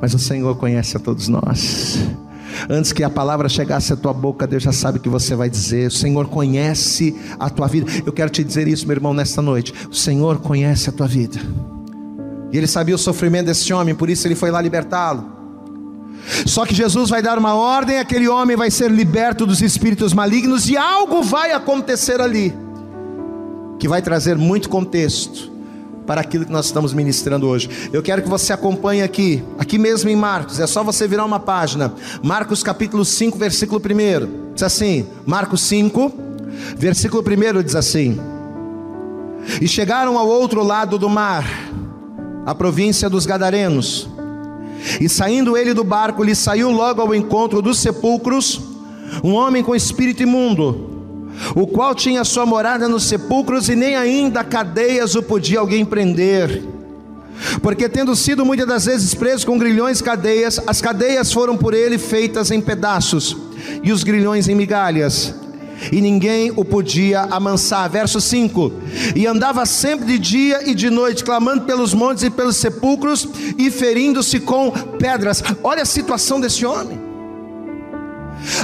mas 0.00 0.12
o 0.12 0.18
Senhor 0.18 0.56
conhece 0.56 0.96
a 0.96 1.00
todos 1.00 1.28
nós. 1.28 1.98
Antes 2.68 2.92
que 2.92 3.02
a 3.02 3.08
palavra 3.08 3.48
chegasse 3.48 3.92
à 3.92 3.96
tua 3.96 4.12
boca, 4.12 4.46
Deus 4.46 4.62
já 4.62 4.72
sabe 4.72 4.98
o 4.98 5.00
que 5.00 5.08
você 5.08 5.34
vai 5.34 5.48
dizer. 5.48 5.86
O 5.86 5.90
Senhor 5.90 6.26
conhece 6.26 7.16
a 7.38 7.48
tua 7.48 7.66
vida. 7.66 7.90
Eu 8.04 8.12
quero 8.12 8.30
te 8.30 8.44
dizer 8.44 8.68
isso, 8.68 8.86
meu 8.86 8.96
irmão, 8.96 9.14
nesta 9.14 9.40
noite. 9.40 9.72
O 9.90 9.94
Senhor 9.94 10.38
conhece 10.38 10.90
a 10.90 10.92
tua 10.92 11.06
vida. 11.06 11.40
E 12.52 12.58
ele 12.58 12.66
sabia 12.66 12.94
o 12.94 12.98
sofrimento 12.98 13.46
desse 13.46 13.72
homem, 13.72 13.94
por 13.94 14.10
isso 14.10 14.26
ele 14.26 14.34
foi 14.34 14.50
lá 14.50 14.60
libertá-lo. 14.60 15.39
Só 16.46 16.64
que 16.64 16.74
Jesus 16.74 17.10
vai 17.10 17.22
dar 17.22 17.38
uma 17.38 17.54
ordem, 17.54 17.98
aquele 17.98 18.28
homem 18.28 18.56
vai 18.56 18.70
ser 18.70 18.90
liberto 18.90 19.46
dos 19.46 19.62
espíritos 19.62 20.12
malignos 20.12 20.68
e 20.68 20.76
algo 20.76 21.22
vai 21.22 21.52
acontecer 21.52 22.20
ali, 22.20 22.54
que 23.78 23.88
vai 23.88 24.02
trazer 24.02 24.36
muito 24.36 24.68
contexto 24.68 25.50
para 26.06 26.20
aquilo 26.20 26.44
que 26.44 26.52
nós 26.52 26.66
estamos 26.66 26.92
ministrando 26.92 27.46
hoje. 27.46 27.70
Eu 27.92 28.02
quero 28.02 28.20
que 28.20 28.28
você 28.28 28.52
acompanhe 28.52 29.02
aqui, 29.02 29.44
aqui 29.58 29.78
mesmo 29.78 30.10
em 30.10 30.16
Marcos, 30.16 30.58
é 30.58 30.66
só 30.66 30.82
você 30.82 31.06
virar 31.06 31.24
uma 31.24 31.38
página. 31.38 31.92
Marcos 32.22 32.62
capítulo 32.62 33.04
5, 33.04 33.38
versículo 33.38 33.80
1. 33.80 34.54
Diz 34.54 34.62
assim: 34.62 35.06
Marcos 35.24 35.62
5, 35.62 36.12
versículo 36.76 37.22
1 37.22 37.62
diz 37.62 37.76
assim: 37.76 38.18
E 39.60 39.68
chegaram 39.68 40.18
ao 40.18 40.26
outro 40.26 40.64
lado 40.64 40.98
do 40.98 41.08
mar, 41.08 41.44
a 42.44 42.54
província 42.54 43.08
dos 43.08 43.24
Gadarenos. 43.24 44.08
E 45.00 45.08
saindo 45.08 45.56
ele 45.56 45.74
do 45.74 45.84
barco, 45.84 46.22
lhe 46.22 46.34
saiu 46.34 46.70
logo 46.70 47.00
ao 47.00 47.14
encontro 47.14 47.60
dos 47.60 47.78
sepulcros 47.78 48.60
um 49.24 49.32
homem 49.32 49.62
com 49.62 49.74
espírito 49.74 50.22
imundo, 50.22 50.88
o 51.54 51.66
qual 51.66 51.94
tinha 51.94 52.24
sua 52.24 52.46
morada 52.46 52.88
nos 52.88 53.04
sepulcros 53.04 53.68
e 53.68 53.74
nem 53.74 53.96
ainda 53.96 54.44
cadeias 54.44 55.14
o 55.14 55.22
podia 55.22 55.58
alguém 55.58 55.84
prender. 55.84 56.62
Porque 57.62 57.88
tendo 57.88 58.14
sido 58.14 58.44
muitas 58.44 58.66
das 58.66 58.84
vezes 58.84 59.14
preso 59.14 59.46
com 59.46 59.58
grilhões 59.58 60.00
e 60.00 60.04
cadeias, 60.04 60.60
as 60.66 60.80
cadeias 60.80 61.32
foram 61.32 61.56
por 61.56 61.74
ele 61.74 61.98
feitas 61.98 62.50
em 62.50 62.60
pedaços 62.60 63.36
e 63.82 63.90
os 63.90 64.04
grilhões 64.04 64.46
em 64.48 64.54
migalhas 64.54 65.34
e 65.92 66.00
ninguém 66.00 66.52
o 66.54 66.64
podia 66.64 67.22
amansar. 67.22 67.88
Verso 67.88 68.20
5: 68.20 68.72
E 69.14 69.26
andava 69.26 69.64
sempre 69.66 70.06
de 70.06 70.18
dia 70.18 70.68
e 70.68 70.74
de 70.74 70.90
noite, 70.90 71.24
clamando 71.24 71.62
pelos 71.62 71.94
montes 71.94 72.24
e 72.24 72.30
pelos 72.30 72.56
sepulcros 72.56 73.28
e 73.58 73.70
ferindo-se 73.70 74.40
com 74.40 74.70
pedras. 74.98 75.42
Olha 75.62 75.82
a 75.82 75.86
situação 75.86 76.40
desse 76.40 76.64
homem. 76.66 77.10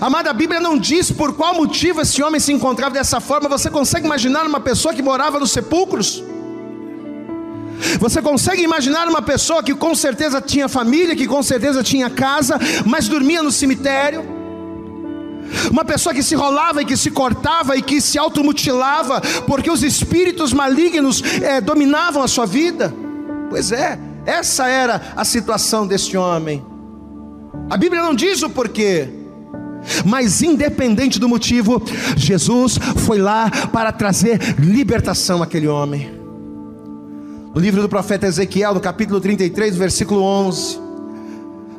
Amada, 0.01 0.31
a 0.31 0.33
Bíblia 0.33 0.61
não 0.61 0.79
diz 0.79 1.11
por 1.11 1.35
qual 1.35 1.55
motivo 1.55 2.01
esse 2.01 2.23
homem 2.23 2.41
se 2.41 2.53
encontrava 2.53 2.95
dessa 2.95 3.21
forma. 3.21 3.49
Você 3.49 3.71
consegue 3.71 4.07
imaginar 4.07 4.47
uma 4.47 4.61
pessoa 4.61 4.95
que 4.95 5.03
morava 5.03 5.39
nos 5.39 5.51
sepulcros? 5.51 6.23
Você 8.01 8.23
consegue 8.23 8.63
imaginar 8.63 9.07
uma 9.07 9.21
pessoa 9.21 9.63
que 9.63 9.75
com 9.75 9.95
certeza 9.95 10.41
tinha 10.41 10.69
família, 10.69 11.15
que 11.15 11.27
com 11.27 11.43
certeza 11.43 11.83
tinha 11.83 12.09
casa, 12.09 12.59
mas 12.85 13.07
dormia 13.07 13.43
no 13.43 13.53
cemitério? 13.53 14.36
Uma 15.71 15.85
pessoa 15.85 16.15
que 16.15 16.23
se 16.23 16.35
rolava 16.35 16.83
e 16.83 16.85
que 16.85 16.97
se 16.97 17.11
cortava 17.11 17.77
e 17.77 17.83
que 17.83 18.01
se 18.01 18.19
automutilava, 18.19 19.21
porque 19.47 19.71
os 19.71 19.83
espíritos 19.83 20.53
malignos 20.53 21.23
é, 21.43 21.61
dominavam 21.61 22.23
a 22.23 22.29
sua 22.29 22.47
vida. 22.47 22.95
Pois 23.51 23.73
é, 23.73 23.99
essa 24.25 24.67
era 24.69 25.13
a 25.17 25.25
situação 25.25 25.87
deste 25.87 26.17
homem. 26.17 26.65
A 27.71 27.77
Bíblia 27.77 28.03
não 28.03 28.15
diz 28.15 28.43
o 28.43 28.51
porquê, 28.51 29.09
mas 30.05 30.43
independente 30.43 31.19
do 31.19 31.29
motivo, 31.29 31.83
Jesus 32.17 32.79
foi 33.07 33.19
lá 33.19 33.51
para 33.73 33.93
trazer 33.93 34.39
libertação 34.59 35.43
àquele 35.43 35.69
homem. 35.69 36.11
No 37.55 37.61
livro 37.61 37.81
do 37.81 37.89
profeta 37.89 38.27
Ezequiel, 38.27 38.75
no 38.75 38.81
capítulo 38.81 39.21
33, 39.21 39.77
versículo 39.77 40.23
11, 40.23 40.79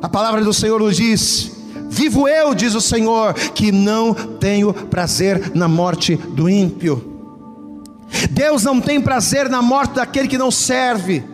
a 0.02 0.08
palavra 0.08 0.42
do 0.42 0.52
Senhor 0.52 0.80
nos 0.80 0.96
diz: 0.96 1.52
Vivo 1.88 2.28
eu, 2.28 2.54
diz 2.54 2.74
o 2.74 2.80
Senhor, 2.80 3.34
que 3.34 3.72
não 3.72 4.14
tenho 4.14 4.72
prazer 4.72 5.52
na 5.54 5.66
morte 5.66 6.16
do 6.16 6.48
ímpio. 6.48 7.16
Deus 8.30 8.62
não 8.64 8.80
tem 8.80 9.00
prazer 9.00 9.48
na 9.48 9.62
morte 9.62 9.94
daquele 9.94 10.28
que 10.28 10.38
não 10.38 10.50
serve. 10.50 11.24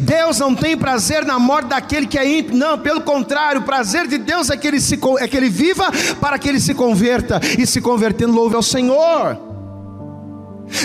Deus 0.00 0.38
não 0.38 0.54
tem 0.54 0.76
prazer 0.76 1.24
na 1.24 1.38
morte 1.38 1.68
daquele 1.68 2.06
que 2.06 2.18
é 2.18 2.38
ímpio, 2.38 2.56
não, 2.56 2.78
pelo 2.78 3.00
contrário, 3.00 3.60
o 3.60 3.64
prazer 3.64 4.06
de 4.08 4.18
Deus 4.18 4.50
é 4.50 4.56
que, 4.56 4.66
ele 4.66 4.80
se, 4.80 4.98
é 5.18 5.28
que 5.28 5.36
ele 5.36 5.48
viva 5.48 5.90
para 6.20 6.38
que 6.38 6.48
ele 6.48 6.60
se 6.60 6.74
converta, 6.74 7.40
e 7.58 7.66
se 7.66 7.80
convertendo, 7.80 8.32
louve 8.32 8.56
ao 8.56 8.62
Senhor. 8.62 9.38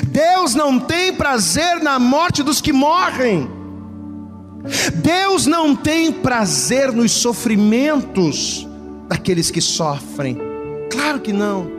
Deus 0.07 0.53
não 0.53 0.79
tem 0.79 1.13
prazer 1.13 1.81
na 1.81 1.97
morte 1.97 2.43
dos 2.43 2.61
que 2.61 2.73
morrem, 2.73 3.49
Deus 4.95 5.45
não 5.45 5.75
tem 5.75 6.11
prazer 6.11 6.91
nos 6.91 7.11
sofrimentos 7.11 8.66
daqueles 9.08 9.50
que 9.50 9.62
sofrem, 9.62 10.38
claro 10.91 11.20
que 11.20 11.34
não. 11.34 11.78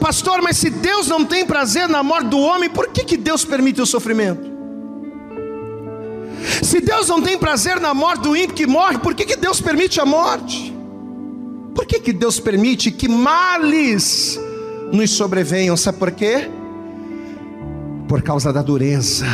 Pastor, 0.00 0.40
mas 0.42 0.56
se 0.56 0.70
Deus 0.70 1.08
não 1.08 1.24
tem 1.24 1.44
prazer 1.44 1.88
na 1.88 2.02
morte 2.02 2.28
do 2.28 2.38
homem, 2.38 2.68
por 2.68 2.88
que, 2.88 3.04
que 3.04 3.16
Deus 3.16 3.44
permite 3.44 3.80
o 3.80 3.86
sofrimento? 3.86 4.52
Se 6.62 6.80
Deus 6.80 7.08
não 7.08 7.22
tem 7.22 7.38
prazer 7.38 7.80
na 7.80 7.94
morte 7.94 8.22
do 8.22 8.36
ímpio 8.36 8.54
que 8.54 8.66
morre, 8.66 8.98
por 8.98 9.14
que, 9.14 9.24
que 9.24 9.36
Deus 9.36 9.60
permite 9.60 10.00
a 10.00 10.06
morte? 10.06 10.72
Por 11.74 11.86
que, 11.86 11.98
que 11.98 12.12
Deus 12.12 12.38
permite 12.38 12.90
que 12.90 13.08
males 13.08 14.38
nos 14.92 15.10
sobrevenham? 15.10 15.76
Sabe 15.76 15.98
por 15.98 16.10
quê? 16.12 16.48
Por 18.08 18.22
causa 18.22 18.52
da 18.52 18.62
dureza 18.62 19.26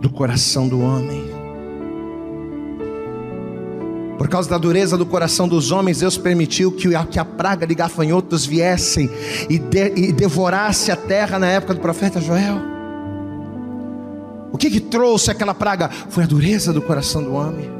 do 0.00 0.10
coração 0.10 0.68
do 0.68 0.80
homem. 0.80 1.37
Por 4.18 4.28
causa 4.28 4.50
da 4.50 4.58
dureza 4.58 4.98
do 4.98 5.06
coração 5.06 5.46
dos 5.46 5.70
homens, 5.70 6.00
Deus 6.00 6.18
permitiu 6.18 6.72
que 6.72 6.92
a, 6.94 7.24
praga 7.24 7.64
de 7.64 7.74
gafanhotos 7.74 8.44
viessem 8.44 9.08
e, 9.48 9.58
de, 9.58 9.92
e 9.94 10.12
devorasse 10.12 10.90
a 10.90 10.96
terra 10.96 11.38
na 11.38 11.46
época 11.46 11.74
do 11.74 11.80
profeta 11.80 12.20
Joel. 12.20 12.60
O 14.52 14.58
que, 14.58 14.70
que 14.70 14.80
trouxe 14.80 15.30
aquela 15.30 15.54
praga? 15.54 15.88
Foi 16.10 16.24
a 16.24 16.26
dureza 16.26 16.72
do 16.72 16.82
coração 16.82 17.22
do 17.22 17.32
homem. 17.32 17.70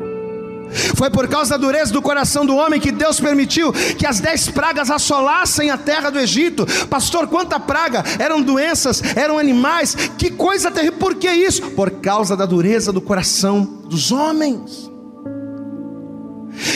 Foi 0.95 1.11
por 1.11 1.27
causa 1.27 1.51
da 1.51 1.57
dureza 1.57 1.93
do 1.93 2.01
coração 2.01 2.47
do 2.47 2.55
homem 2.55 2.79
que 2.79 2.93
Deus 2.93 3.19
permitiu 3.19 3.73
que 3.73 4.07
as 4.07 4.21
dez 4.21 4.49
pragas 4.49 4.91
assolassem 4.91 5.71
a 5.71 5.79
terra 5.79 6.09
do 6.09 6.21
Egito. 6.21 6.67
Pastor, 6.89 7.27
quanta 7.27 7.59
praga? 7.59 8.05
Eram 8.19 8.41
doenças, 8.41 9.03
eram 9.17 9.39
animais, 9.39 9.97
que 10.17 10.31
coisa 10.31 10.71
terrível. 10.71 10.99
Por 10.99 11.17
que 11.17 11.29
isso? 11.29 11.63
Por 11.71 11.91
causa 11.91 12.37
da 12.37 12.47
dureza 12.47 12.93
do 12.93 13.01
coração 13.01 13.65
dos 13.89 14.13
homens. 14.13 14.89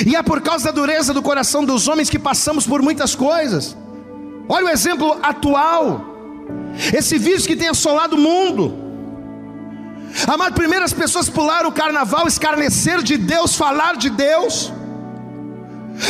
E 0.07 0.15
é 0.15 0.23
por 0.23 0.41
causa 0.41 0.67
da 0.67 0.71
dureza 0.71 1.13
do 1.13 1.23
coração 1.23 1.65
dos 1.65 1.89
homens 1.89 2.09
que 2.09 2.19
passamos 2.19 2.67
por 2.67 2.83
muitas 2.83 3.15
coisas. 3.15 3.77
Olha 4.49 4.67
o 4.67 4.69
exemplo 4.69 5.19
atual. 5.23 6.05
Esse 6.93 7.19
vírus 7.19 7.47
que 7.47 7.57
tem 7.57 7.69
assolado 7.69 8.17
o 8.17 8.19
mundo. 8.19 8.83
Amado, 10.27 10.55
primeiro 10.55 10.85
as 10.85 10.93
pessoas 10.93 11.29
pularam 11.29 11.69
o 11.71 11.73
carnaval, 11.73 12.27
escarneceram 12.27 13.03
de 13.03 13.17
Deus, 13.17 13.57
falar 13.57 13.97
de 13.97 14.11
Deus, 14.11 14.71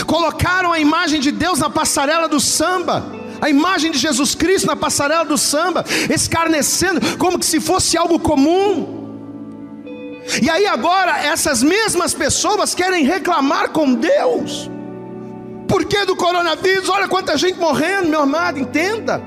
colocaram 0.06 0.72
a 0.72 0.80
imagem 0.80 1.20
de 1.20 1.30
Deus 1.30 1.60
na 1.60 1.70
passarela 1.70 2.28
do 2.28 2.40
samba, 2.40 3.04
a 3.40 3.48
imagem 3.48 3.92
de 3.92 3.98
Jesus 3.98 4.34
Cristo 4.34 4.66
na 4.66 4.74
passarela 4.74 5.24
do 5.24 5.38
samba, 5.38 5.84
escarnecendo 6.12 7.16
como 7.16 7.38
que 7.38 7.46
se 7.46 7.60
fosse 7.60 7.96
algo 7.96 8.18
comum. 8.18 9.01
E 10.40 10.48
aí 10.48 10.66
agora 10.66 11.18
essas 11.18 11.62
mesmas 11.62 12.14
pessoas 12.14 12.74
querem 12.74 13.04
reclamar 13.04 13.70
com 13.70 13.94
Deus. 13.94 14.70
Por 15.68 15.84
que 15.84 16.04
do 16.04 16.14
coronavírus? 16.14 16.88
Olha 16.88 17.08
quanta 17.08 17.36
gente 17.36 17.58
morrendo, 17.58 18.08
meu 18.08 18.20
amado, 18.20 18.58
entenda. 18.58 19.22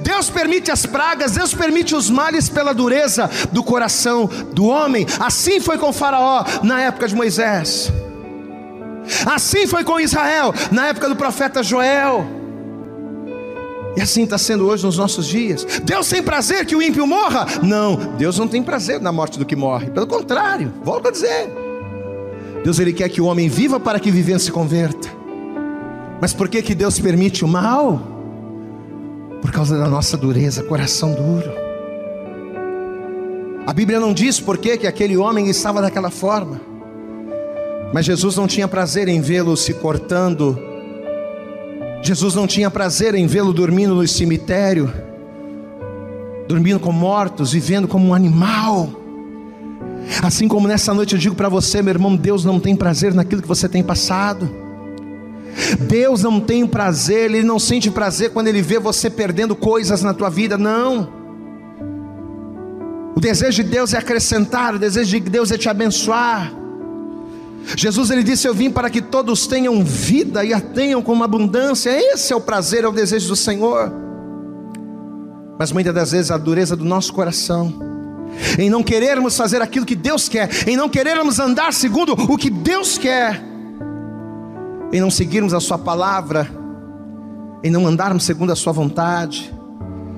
Deus 0.00 0.30
permite 0.30 0.70
as 0.70 0.86
pragas, 0.86 1.32
Deus 1.32 1.52
permite 1.52 1.94
os 1.94 2.08
males 2.08 2.48
pela 2.48 2.72
dureza 2.72 3.30
do 3.50 3.62
coração 3.62 4.26
do 4.52 4.66
homem. 4.66 5.06
Assim 5.18 5.60
foi 5.60 5.78
com 5.78 5.92
Faraó 5.92 6.44
na 6.62 6.80
época 6.80 7.08
de 7.08 7.14
Moisés. 7.14 7.92
Assim 9.26 9.66
foi 9.66 9.84
com 9.84 10.00
Israel 10.00 10.54
na 10.70 10.88
época 10.88 11.08
do 11.08 11.16
profeta 11.16 11.62
Joel. 11.62 12.43
E 13.96 14.00
assim 14.00 14.24
está 14.24 14.36
sendo 14.36 14.66
hoje 14.66 14.84
nos 14.84 14.98
nossos 14.98 15.26
dias. 15.26 15.64
Deus 15.84 16.08
tem 16.08 16.22
prazer 16.22 16.66
que 16.66 16.74
o 16.74 16.82
ímpio 16.82 17.06
morra? 17.06 17.46
Não, 17.62 17.96
Deus 18.16 18.38
não 18.38 18.48
tem 18.48 18.62
prazer 18.62 19.00
na 19.00 19.12
morte 19.12 19.38
do 19.38 19.44
que 19.44 19.54
morre. 19.54 19.90
Pelo 19.90 20.06
contrário, 20.06 20.72
volto 20.82 21.08
a 21.08 21.10
dizer. 21.10 21.50
Deus 22.64 22.78
ele 22.78 22.92
quer 22.92 23.08
que 23.08 23.20
o 23.20 23.26
homem 23.26 23.48
viva 23.48 23.78
para 23.78 24.00
que 24.00 24.10
vivendo 24.10 24.40
se 24.40 24.50
converta. 24.50 25.08
Mas 26.20 26.32
por 26.32 26.48
que 26.48 26.62
que 26.62 26.74
Deus 26.74 26.98
permite 26.98 27.44
o 27.44 27.48
mal? 27.48 28.14
por 29.44 29.52
causa 29.52 29.76
da 29.76 29.86
nossa 29.86 30.16
dureza, 30.16 30.62
coração 30.62 31.12
duro. 31.12 31.52
A 33.66 33.74
Bíblia 33.74 34.00
não 34.00 34.14
diz 34.14 34.40
por 34.40 34.56
que, 34.56 34.78
que 34.78 34.86
aquele 34.86 35.18
homem 35.18 35.50
estava 35.50 35.82
daquela 35.82 36.10
forma, 36.10 36.58
mas 37.92 38.06
Jesus 38.06 38.36
não 38.36 38.46
tinha 38.46 38.66
prazer 38.66 39.06
em 39.06 39.20
vê-lo 39.20 39.54
se 39.54 39.74
cortando, 39.74 40.58
Jesus 42.04 42.34
não 42.34 42.46
tinha 42.46 42.70
prazer 42.70 43.14
em 43.14 43.26
vê-lo 43.26 43.50
dormindo 43.50 43.94
no 43.94 44.06
cemitério, 44.06 44.92
dormindo 46.46 46.78
com 46.78 46.92
mortos, 46.92 47.52
vivendo 47.52 47.88
como 47.88 48.06
um 48.06 48.14
animal. 48.14 48.90
Assim 50.22 50.46
como 50.46 50.68
nessa 50.68 50.92
noite 50.92 51.14
eu 51.14 51.18
digo 51.18 51.34
para 51.34 51.48
você, 51.48 51.80
meu 51.80 51.94
irmão, 51.94 52.14
Deus 52.14 52.44
não 52.44 52.60
tem 52.60 52.76
prazer 52.76 53.14
naquilo 53.14 53.40
que 53.40 53.48
você 53.48 53.66
tem 53.70 53.82
passado. 53.82 54.50
Deus 55.80 56.22
não 56.22 56.40
tem 56.40 56.66
prazer, 56.66 57.30
Ele 57.30 57.42
não 57.42 57.58
sente 57.58 57.90
prazer 57.90 58.32
quando 58.32 58.48
Ele 58.48 58.60
vê 58.60 58.78
você 58.78 59.08
perdendo 59.08 59.56
coisas 59.56 60.02
na 60.02 60.12
tua 60.12 60.28
vida, 60.28 60.58
não. 60.58 61.08
O 63.16 63.20
desejo 63.20 63.62
de 63.62 63.70
Deus 63.70 63.94
é 63.94 63.98
acrescentar, 63.98 64.74
o 64.74 64.78
desejo 64.78 65.10
de 65.10 65.20
Deus 65.20 65.50
é 65.50 65.56
te 65.56 65.70
abençoar. 65.70 66.52
Jesus 67.76 68.10
ele 68.10 68.22
disse: 68.22 68.46
Eu 68.46 68.54
vim 68.54 68.70
para 68.70 68.90
que 68.90 69.00
todos 69.00 69.46
tenham 69.46 69.82
vida 69.82 70.44
e 70.44 70.52
a 70.52 70.60
tenham 70.60 71.02
com 71.02 71.22
abundância. 71.22 71.90
Esse 71.90 72.32
é 72.32 72.36
o 72.36 72.40
prazer, 72.40 72.84
é 72.84 72.88
o 72.88 72.92
desejo 72.92 73.28
do 73.28 73.36
Senhor. 73.36 73.92
Mas 75.58 75.72
muitas 75.72 75.94
das 75.94 76.12
vezes 76.12 76.30
a 76.30 76.36
dureza 76.36 76.76
do 76.76 76.84
nosso 76.84 77.12
coração, 77.12 77.72
em 78.58 78.68
não 78.68 78.82
querermos 78.82 79.36
fazer 79.36 79.62
aquilo 79.62 79.86
que 79.86 79.94
Deus 79.94 80.28
quer, 80.28 80.50
em 80.68 80.76
não 80.76 80.88
querermos 80.88 81.38
andar 81.38 81.72
segundo 81.72 82.12
o 82.12 82.36
que 82.36 82.50
Deus 82.50 82.98
quer, 82.98 83.42
em 84.92 85.00
não 85.00 85.10
seguirmos 85.10 85.54
a 85.54 85.60
Sua 85.60 85.78
palavra, 85.78 86.48
em 87.62 87.70
não 87.70 87.86
andarmos 87.86 88.24
segundo 88.24 88.52
a 88.52 88.56
Sua 88.56 88.72
vontade. 88.72 89.52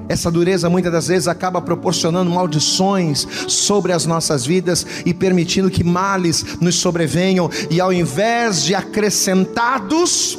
Essa 0.08 0.30
dureza 0.30 0.70
muitas 0.70 0.92
das 0.92 1.08
vezes 1.08 1.26
acaba 1.26 1.60
proporcionando 1.60 2.30
maldições 2.30 3.26
sobre 3.48 3.92
as 3.92 4.06
nossas 4.06 4.46
vidas 4.46 4.86
e 5.04 5.12
permitindo 5.12 5.70
que 5.70 5.82
males 5.82 6.58
nos 6.60 6.76
sobrevenham, 6.76 7.50
e 7.70 7.80
ao 7.80 7.92
invés 7.92 8.62
de 8.62 8.74
acrescentados, 8.74 10.38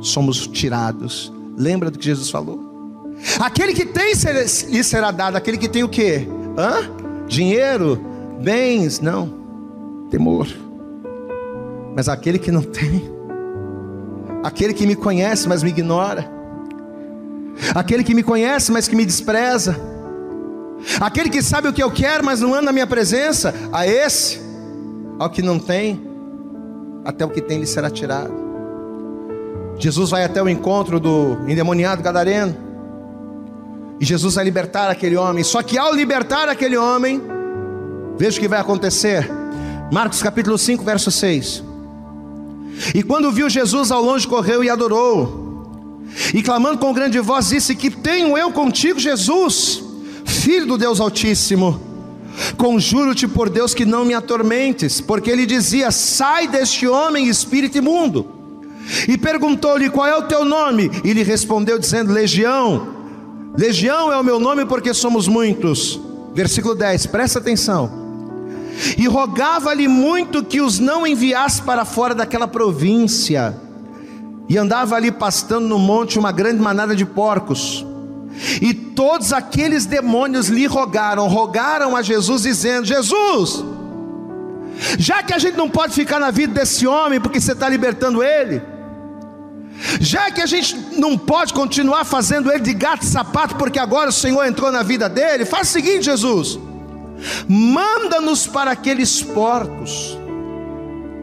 somos 0.00 0.46
tirados. 0.46 1.32
Lembra 1.56 1.90
do 1.90 1.98
que 1.98 2.04
Jesus 2.04 2.30
falou? 2.30 2.68
Aquele 3.40 3.74
que 3.74 3.84
tem 3.84 4.12
lhe 4.12 4.84
será 4.84 5.10
dado, 5.10 5.36
aquele 5.36 5.58
que 5.58 5.68
tem 5.68 5.82
o 5.82 5.88
que? 5.88 6.28
Dinheiro, 7.26 8.00
bens, 8.40 9.00
não, 9.00 9.34
temor. 10.08 10.46
Mas 11.96 12.08
aquele 12.08 12.38
que 12.38 12.52
não 12.52 12.62
tem, 12.62 13.10
aquele 14.44 14.72
que 14.72 14.86
me 14.86 14.94
conhece, 14.94 15.48
mas 15.48 15.64
me 15.64 15.70
ignora, 15.70 16.30
aquele 17.74 18.04
que 18.04 18.14
me 18.14 18.22
conhece, 18.22 18.70
mas 18.72 18.88
que 18.88 18.96
me 18.96 19.04
despreza, 19.04 19.76
aquele 21.00 21.28
que 21.28 21.42
sabe 21.42 21.68
o 21.68 21.72
que 21.72 21.82
eu 21.82 21.90
quero, 21.90 22.24
mas 22.24 22.40
não 22.40 22.54
anda 22.54 22.62
na 22.62 22.72
minha 22.72 22.86
presença, 22.86 23.54
a 23.72 23.86
esse, 23.86 24.40
ao 25.18 25.30
que 25.30 25.42
não 25.42 25.58
tem, 25.58 26.00
até 27.04 27.24
o 27.24 27.30
que 27.30 27.40
tem 27.40 27.58
lhe 27.58 27.66
será 27.66 27.90
tirado. 27.90 28.32
Jesus 29.78 30.10
vai 30.10 30.24
até 30.24 30.42
o 30.42 30.48
encontro 30.48 30.98
do 30.98 31.38
endemoniado 31.48 32.02
gadareno, 32.02 32.56
e 34.00 34.04
Jesus 34.04 34.36
vai 34.36 34.44
libertar 34.44 34.90
aquele 34.90 35.16
homem, 35.16 35.42
só 35.42 35.62
que 35.62 35.76
ao 35.76 35.94
libertar 35.94 36.48
aquele 36.48 36.76
homem, 36.76 37.20
veja 38.16 38.36
o 38.36 38.40
que 38.40 38.48
vai 38.48 38.60
acontecer. 38.60 39.28
Marcos 39.90 40.22
capítulo 40.22 40.58
5, 40.58 40.84
verso 40.84 41.10
6. 41.10 41.64
E 42.94 43.02
quando 43.02 43.32
viu 43.32 43.48
Jesus 43.48 43.90
ao 43.90 44.02
longe, 44.02 44.26
correu 44.28 44.62
e 44.62 44.70
adorou. 44.70 45.47
E 46.34 46.42
clamando 46.42 46.78
com 46.78 46.92
grande 46.92 47.18
voz, 47.20 47.48
disse: 47.48 47.74
Que 47.74 47.90
tenho 47.90 48.36
eu 48.36 48.50
contigo, 48.52 48.98
Jesus, 48.98 49.82
filho 50.24 50.66
do 50.66 50.78
Deus 50.78 51.00
Altíssimo. 51.00 51.80
Conjuro-te 52.56 53.26
por 53.26 53.50
Deus 53.50 53.74
que 53.74 53.84
não 53.84 54.04
me 54.04 54.14
atormentes, 54.14 55.00
porque 55.00 55.30
ele 55.30 55.46
dizia: 55.46 55.90
Sai 55.90 56.48
deste 56.48 56.86
homem, 56.86 57.28
espírito 57.28 57.78
imundo. 57.78 58.26
E 59.06 59.16
perguntou-lhe: 59.18 59.90
Qual 59.90 60.06
é 60.06 60.16
o 60.16 60.22
teu 60.22 60.44
nome? 60.44 60.90
E 61.04 61.12
lhe 61.12 61.22
respondeu, 61.22 61.78
dizendo: 61.78 62.12
Legião, 62.12 62.96
Legião 63.56 64.12
é 64.12 64.16
o 64.16 64.24
meu 64.24 64.38
nome 64.38 64.64
porque 64.64 64.94
somos 64.94 65.26
muitos. 65.26 66.00
Versículo 66.34 66.74
10, 66.74 67.06
presta 67.06 67.40
atenção. 67.40 67.90
E 68.96 69.08
rogava-lhe 69.08 69.88
muito 69.88 70.44
que 70.44 70.60
os 70.60 70.78
não 70.78 71.04
enviasse 71.06 71.60
para 71.62 71.84
fora 71.84 72.14
daquela 72.14 72.46
província. 72.46 73.56
E 74.48 74.56
andava 74.56 74.96
ali 74.96 75.12
pastando 75.12 75.68
no 75.68 75.78
monte 75.78 76.18
uma 76.18 76.32
grande 76.32 76.60
manada 76.60 76.96
de 76.96 77.04
porcos. 77.04 77.84
E 78.62 78.72
todos 78.72 79.32
aqueles 79.32 79.84
demônios 79.84 80.48
lhe 80.48 80.66
rogaram, 80.66 81.26
rogaram 81.28 81.96
a 81.96 82.02
Jesus, 82.02 82.42
dizendo: 82.42 82.86
Jesus, 82.86 83.64
já 84.98 85.22
que 85.22 85.34
a 85.34 85.38
gente 85.38 85.56
não 85.56 85.68
pode 85.68 85.92
ficar 85.92 86.20
na 86.20 86.30
vida 86.30 86.54
desse 86.54 86.86
homem, 86.86 87.20
porque 87.20 87.40
você 87.40 87.52
está 87.52 87.68
libertando 87.68 88.22
ele, 88.22 88.62
já 90.00 90.30
que 90.30 90.40
a 90.40 90.46
gente 90.46 90.76
não 90.96 91.18
pode 91.18 91.52
continuar 91.52 92.04
fazendo 92.04 92.50
ele 92.50 92.60
de 92.60 92.74
gato 92.74 93.02
e 93.02 93.06
sapato, 93.06 93.56
porque 93.56 93.78
agora 93.78 94.10
o 94.10 94.12
Senhor 94.12 94.44
entrou 94.46 94.70
na 94.70 94.82
vida 94.82 95.08
dele, 95.08 95.44
faz 95.44 95.68
o 95.68 95.72
seguinte, 95.72 96.04
Jesus: 96.04 96.58
manda-nos 97.48 98.46
para 98.46 98.70
aqueles 98.70 99.20
porcos, 99.20 100.16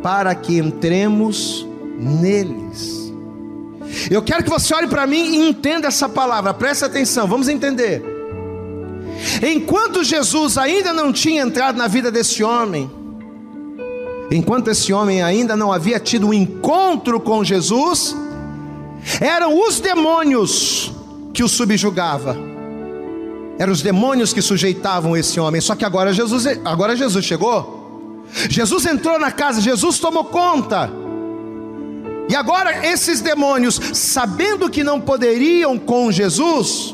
para 0.04 0.36
que 0.36 0.58
entremos 0.58 1.66
neles. 1.98 3.05
Eu 4.10 4.22
quero 4.22 4.44
que 4.44 4.50
você 4.50 4.74
olhe 4.74 4.88
para 4.88 5.08
mim 5.08 5.36
e 5.36 5.50
entenda 5.50 5.88
essa 5.88 6.08
palavra, 6.08 6.54
preste 6.54 6.84
atenção, 6.86 7.28
vamos 7.28 7.48
entender. 7.48 8.04
Enquanto 9.42 10.04
Jesus 10.04 10.58
ainda 10.58 10.94
não 10.94 11.12
tinha 11.12 11.42
entrado 11.42 11.78
na 11.78 11.88
vida 11.88 12.12
desse 12.12 12.44
homem, 12.44 12.90
enquanto 14.32 14.70
esse 14.70 14.92
homem 14.92 15.22
ainda 15.22 15.56
não 15.56 15.72
havia 15.72 16.00
tido 16.00 16.28
um 16.28 16.34
encontro 16.34 17.20
com 17.20 17.44
Jesus, 17.44 18.16
eram 19.22 19.60
os 19.68 19.80
demônios 19.80 20.92
que 21.34 21.44
o 21.44 21.48
subjugava. 21.48 22.36
Eram 23.58 23.72
os 23.72 23.82
demônios 23.82 24.34
que 24.34 24.42
sujeitavam 24.42 25.16
esse 25.16 25.40
homem. 25.40 25.62
Só 25.62 25.76
que 25.76 25.86
agora 25.86 26.12
Jesus, 26.12 26.46
agora 26.66 26.96
Jesus 26.96 27.24
chegou. 27.24 28.26
Jesus 28.50 28.86
entrou 28.86 29.18
na 29.18 29.32
casa, 29.32 29.62
Jesus 29.62 29.98
tomou 30.00 30.26
conta. 30.26 30.92
E 32.36 32.38
agora 32.38 32.86
esses 32.86 33.22
demônios, 33.22 33.80
sabendo 33.94 34.70
que 34.70 34.84
não 34.84 35.00
poderiam 35.00 35.80
com 35.80 36.12
Jesus, 36.12 36.94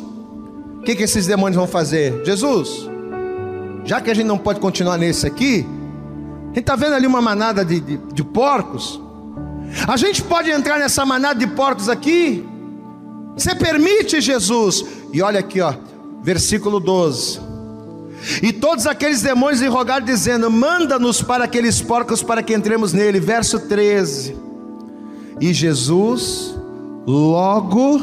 o 0.77 0.83
que, 0.83 0.95
que 0.95 1.01
esses 1.01 1.25
demônios 1.25 1.55
vão 1.55 1.65
fazer? 1.65 2.23
Jesus, 2.23 2.87
já 3.83 3.99
que 3.99 4.11
a 4.11 4.13
gente 4.13 4.27
não 4.27 4.37
pode 4.37 4.59
continuar 4.59 4.99
nesse 4.99 5.25
aqui, 5.25 5.65
a 6.43 6.47
gente 6.49 6.59
está 6.59 6.75
vendo 6.75 6.93
ali 6.93 7.07
uma 7.07 7.23
manada 7.23 7.65
de, 7.65 7.79
de, 7.79 7.97
de 7.97 8.23
porcos. 8.23 9.01
A 9.87 9.97
gente 9.97 10.21
pode 10.21 10.51
entrar 10.51 10.77
nessa 10.77 11.03
manada 11.07 11.39
de 11.39 11.47
porcos 11.47 11.89
aqui? 11.89 12.47
Você 13.35 13.55
permite, 13.55 14.21
Jesus? 14.21 14.85
E 15.11 15.23
olha 15.23 15.39
aqui, 15.39 15.59
ó, 15.59 15.73
versículo 16.21 16.79
12. 16.79 17.39
E 18.43 18.53
todos 18.53 18.85
aqueles 18.85 19.23
demônios 19.23 19.59
lhe 19.59 19.67
rogaram, 19.67 20.05
dizendo: 20.05 20.51
Manda-nos 20.51 21.23
para 21.23 21.45
aqueles 21.45 21.81
porcos 21.81 22.21
para 22.21 22.43
que 22.43 22.53
entremos 22.53 22.93
nele. 22.93 23.19
Verso 23.19 23.59
13. 23.61 24.50
E 25.41 25.53
Jesus 25.55 26.55
logo 27.07 27.99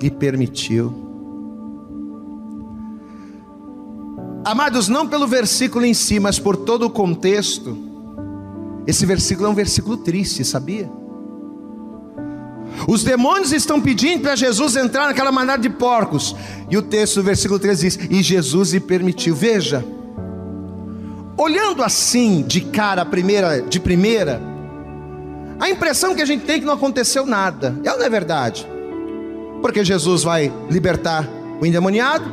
lhe 0.00 0.08
permitiu. 0.08 0.94
Amados, 4.44 4.88
não 4.88 5.08
pelo 5.08 5.26
versículo 5.26 5.84
em 5.84 5.92
si, 5.92 6.20
mas 6.20 6.38
por 6.38 6.56
todo 6.56 6.86
o 6.86 6.90
contexto. 6.90 7.76
Esse 8.86 9.04
versículo 9.04 9.48
é 9.48 9.50
um 9.50 9.54
versículo 9.54 9.96
triste, 9.96 10.44
sabia? 10.44 10.88
Os 12.86 13.02
demônios 13.02 13.52
estão 13.52 13.80
pedindo 13.80 14.22
para 14.22 14.36
Jesus 14.36 14.76
entrar 14.76 15.06
naquela 15.06 15.32
manada 15.32 15.62
de 15.62 15.70
porcos. 15.70 16.36
E 16.70 16.76
o 16.76 16.82
texto 16.82 17.16
do 17.16 17.22
versículo 17.24 17.58
3 17.58 17.80
diz: 17.80 17.98
E 18.10 18.22
Jesus 18.22 18.72
lhe 18.72 18.80
permitiu. 18.80 19.34
Veja, 19.34 19.84
olhando 21.36 21.82
assim 21.82 22.42
de 22.42 22.60
cara, 22.60 23.04
primeira, 23.04 23.60
de 23.62 23.78
primeira, 23.78 24.51
a 25.62 25.70
impressão 25.70 26.12
que 26.12 26.20
a 26.20 26.26
gente 26.26 26.44
tem 26.44 26.56
é 26.56 26.58
que 26.58 26.64
não 26.64 26.74
aconteceu 26.74 27.24
nada. 27.24 27.78
É 27.84 27.92
ou 27.92 27.96
não 27.96 28.04
é 28.04 28.10
verdade? 28.10 28.66
Porque 29.60 29.84
Jesus 29.84 30.24
vai 30.24 30.52
libertar 30.68 31.28
o 31.60 31.64
endemoniado, 31.64 32.24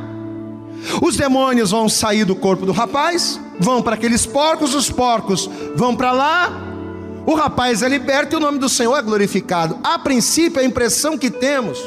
os 1.00 1.16
demônios 1.16 1.70
vão 1.70 1.88
sair 1.88 2.24
do 2.24 2.34
corpo 2.34 2.66
do 2.66 2.72
rapaz, 2.72 3.40
vão 3.60 3.82
para 3.82 3.94
aqueles 3.94 4.26
porcos, 4.26 4.74
os 4.74 4.90
porcos 4.90 5.48
vão 5.76 5.94
para 5.94 6.10
lá, 6.10 6.52
o 7.24 7.36
rapaz 7.36 7.84
é 7.84 7.88
liberto 7.88 8.34
e 8.34 8.36
o 8.36 8.40
nome 8.40 8.58
do 8.58 8.68
Senhor 8.68 8.96
é 8.96 9.02
glorificado. 9.02 9.78
A 9.84 9.96
princípio, 9.96 10.60
a 10.60 10.64
impressão 10.64 11.16
que 11.16 11.30
temos 11.30 11.78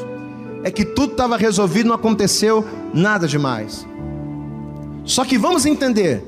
é 0.63 0.71
que 0.71 0.85
tudo 0.85 1.11
estava 1.11 1.35
resolvido, 1.35 1.89
não 1.89 1.95
aconteceu 1.95 2.65
nada 2.93 3.27
demais. 3.27 3.85
Só 5.03 5.25
que 5.25 5.37
vamos 5.37 5.65
entender: 5.65 6.25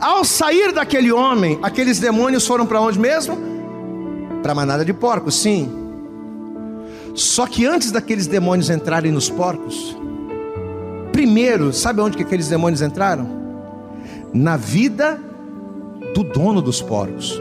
ao 0.00 0.24
sair 0.24 0.72
daquele 0.72 1.12
homem, 1.12 1.58
aqueles 1.62 1.98
demônios 1.98 2.46
foram 2.46 2.64
para 2.64 2.80
onde 2.80 2.98
mesmo? 2.98 3.59
Para 4.42 4.52
a 4.52 4.54
manada 4.54 4.84
de 4.84 4.92
porcos, 4.92 5.36
sim. 5.36 5.70
Só 7.14 7.46
que 7.46 7.66
antes 7.66 7.90
daqueles 7.90 8.26
demônios 8.26 8.70
entrarem 8.70 9.12
nos 9.12 9.28
porcos, 9.28 9.96
Primeiro, 11.12 11.72
sabe 11.72 12.00
onde 12.00 12.16
que 12.16 12.22
aqueles 12.22 12.48
demônios 12.48 12.82
entraram? 12.82 13.28
Na 14.32 14.56
vida 14.56 15.20
do 16.14 16.22
dono 16.22 16.62
dos 16.62 16.80
porcos. 16.80 17.40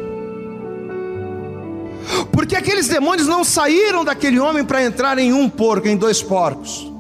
Porque 2.32 2.56
aqueles 2.56 2.88
demônios 2.88 3.28
não 3.28 3.44
saíram 3.44 4.04
daquele 4.04 4.40
homem 4.40 4.66
para 4.66 4.84
entrar 4.84 5.18
em 5.20 5.32
um 5.32 5.48
porco, 5.48 5.88
em 5.88 5.96
dois 5.96 6.22
porcos. 6.22 6.92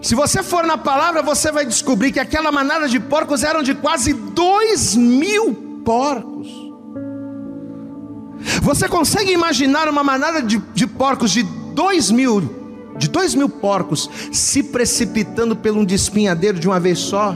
Se 0.00 0.14
você 0.14 0.42
for 0.42 0.64
na 0.64 0.78
palavra, 0.78 1.20
você 1.20 1.50
vai 1.50 1.66
descobrir 1.66 2.12
que 2.12 2.20
aquela 2.20 2.50
manada 2.50 2.88
de 2.88 2.98
porcos 3.00 3.42
eram 3.42 3.62
de 3.62 3.74
quase 3.74 4.12
dois 4.12 4.94
mil 4.94 5.52
porcos. 5.84 6.48
Você 8.62 8.88
consegue 8.88 9.32
imaginar 9.32 9.88
uma 9.88 10.02
manada 10.02 10.42
de, 10.42 10.58
de 10.74 10.86
porcos 10.86 11.30
de 11.30 11.42
dois 11.42 12.10
mil 12.10 12.58
de 12.96 13.08
dois 13.08 13.34
mil 13.34 13.48
porcos 13.48 14.10
se 14.30 14.62
precipitando 14.62 15.56
pelo 15.56 15.80
um 15.80 15.84
despinhadeiro 15.84 16.58
de 16.58 16.68
uma 16.68 16.78
vez 16.78 16.98
só. 16.98 17.34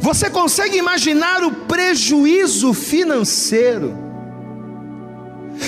Você 0.00 0.30
consegue 0.30 0.76
imaginar 0.76 1.42
o 1.42 1.50
prejuízo 1.50 2.72
financeiro 2.72 3.96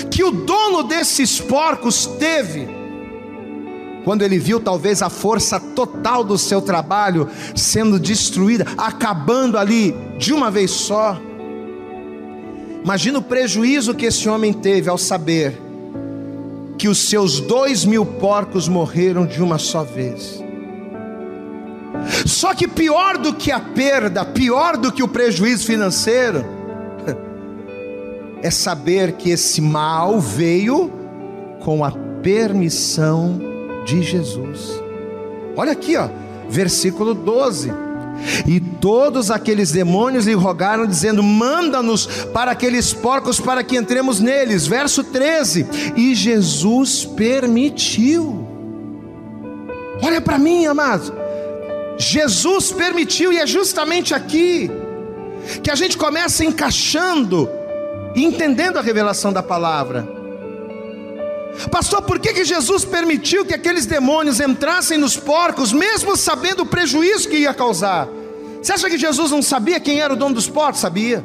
que 0.09 0.23
o 0.23 0.31
dono 0.31 0.83
desses 0.83 1.39
porcos 1.39 2.05
teve 2.05 2.67
quando 4.03 4.21
ele 4.21 4.39
viu 4.39 4.59
talvez 4.59 5.01
a 5.01 5.09
força 5.09 5.59
total 5.59 6.23
do 6.23 6.37
seu 6.37 6.61
trabalho 6.61 7.29
sendo 7.55 7.99
destruída, 7.99 8.65
acabando 8.77 9.57
ali 9.57 9.93
de 10.17 10.33
uma 10.33 10.49
vez 10.49 10.71
só? 10.71 11.19
Imagina 12.83 13.19
o 13.19 13.21
prejuízo 13.21 13.93
que 13.93 14.05
esse 14.05 14.27
homem 14.29 14.53
teve 14.53 14.89
ao 14.89 14.97
saber 14.97 15.59
que 16.77 16.87
os 16.87 17.09
seus 17.09 17.41
dois 17.41 17.83
mil 17.83 18.05
porcos 18.05 18.67
morreram 18.67 19.25
de 19.25 19.43
uma 19.43 19.57
só 19.57 19.83
vez. 19.83 20.41
Só 22.25 22.53
que 22.53 22.67
pior 22.67 23.17
do 23.17 23.33
que 23.33 23.51
a 23.51 23.59
perda, 23.59 24.23
pior 24.23 24.77
do 24.77 24.91
que 24.91 25.03
o 25.03 25.07
prejuízo 25.07 25.65
financeiro, 25.65 26.45
é 28.41 28.49
saber 28.49 29.13
que 29.13 29.29
esse 29.29 29.59
mal 29.59 30.19
veio 30.19 30.89
com 31.59 31.83
a 31.83 31.91
permissão 32.21 33.41
de 33.85 34.01
Jesus. 34.01 34.81
Olha 35.57 35.73
aqui, 35.73 35.97
ó, 35.97 36.07
versículo 36.49 37.13
12. 37.13 37.88
E 38.45 38.59
todos 38.59 39.31
aqueles 39.31 39.71
demônios 39.71 40.25
lhe 40.25 40.33
rogaram, 40.33 40.85
dizendo: 40.85 41.23
Manda-nos 41.23 42.05
para 42.33 42.51
aqueles 42.51 42.93
porcos 42.93 43.39
para 43.39 43.63
que 43.63 43.77
entremos 43.77 44.19
neles. 44.19 44.67
Verso 44.67 45.03
13: 45.03 45.65
E 45.95 46.15
Jesus 46.15 47.05
permitiu. 47.05 48.47
Olha 50.01 50.21
para 50.21 50.37
mim, 50.37 50.65
amado. 50.65 51.13
Jesus 51.97 52.71
permitiu, 52.71 53.33
e 53.33 53.37
é 53.37 53.45
justamente 53.45 54.13
aqui 54.13 54.71
que 55.61 55.69
a 55.69 55.75
gente 55.75 55.97
começa 55.97 56.45
encaixando 56.45 57.49
entendendo 58.15 58.77
a 58.77 58.81
revelação 58.81 59.31
da 59.31 59.43
palavra. 59.43 60.18
Pastor, 61.71 62.01
por 62.03 62.19
que, 62.19 62.33
que 62.33 62.45
Jesus 62.45 62.85
permitiu 62.85 63.45
que 63.45 63.53
aqueles 63.53 63.85
demônios 63.85 64.39
entrassem 64.39 64.97
nos 64.97 65.17
porcos, 65.17 65.73
mesmo 65.73 66.15
sabendo 66.15 66.63
o 66.63 66.65
prejuízo 66.65 67.27
que 67.27 67.37
ia 67.37 67.53
causar? 67.53 68.07
Você 68.61 68.73
acha 68.73 68.89
que 68.89 68.97
Jesus 68.97 69.31
não 69.31 69.41
sabia 69.41 69.79
quem 69.79 69.99
era 69.99 70.13
o 70.13 70.15
dono 70.15 70.35
dos 70.35 70.47
porcos? 70.47 70.81
Sabia. 70.81 71.23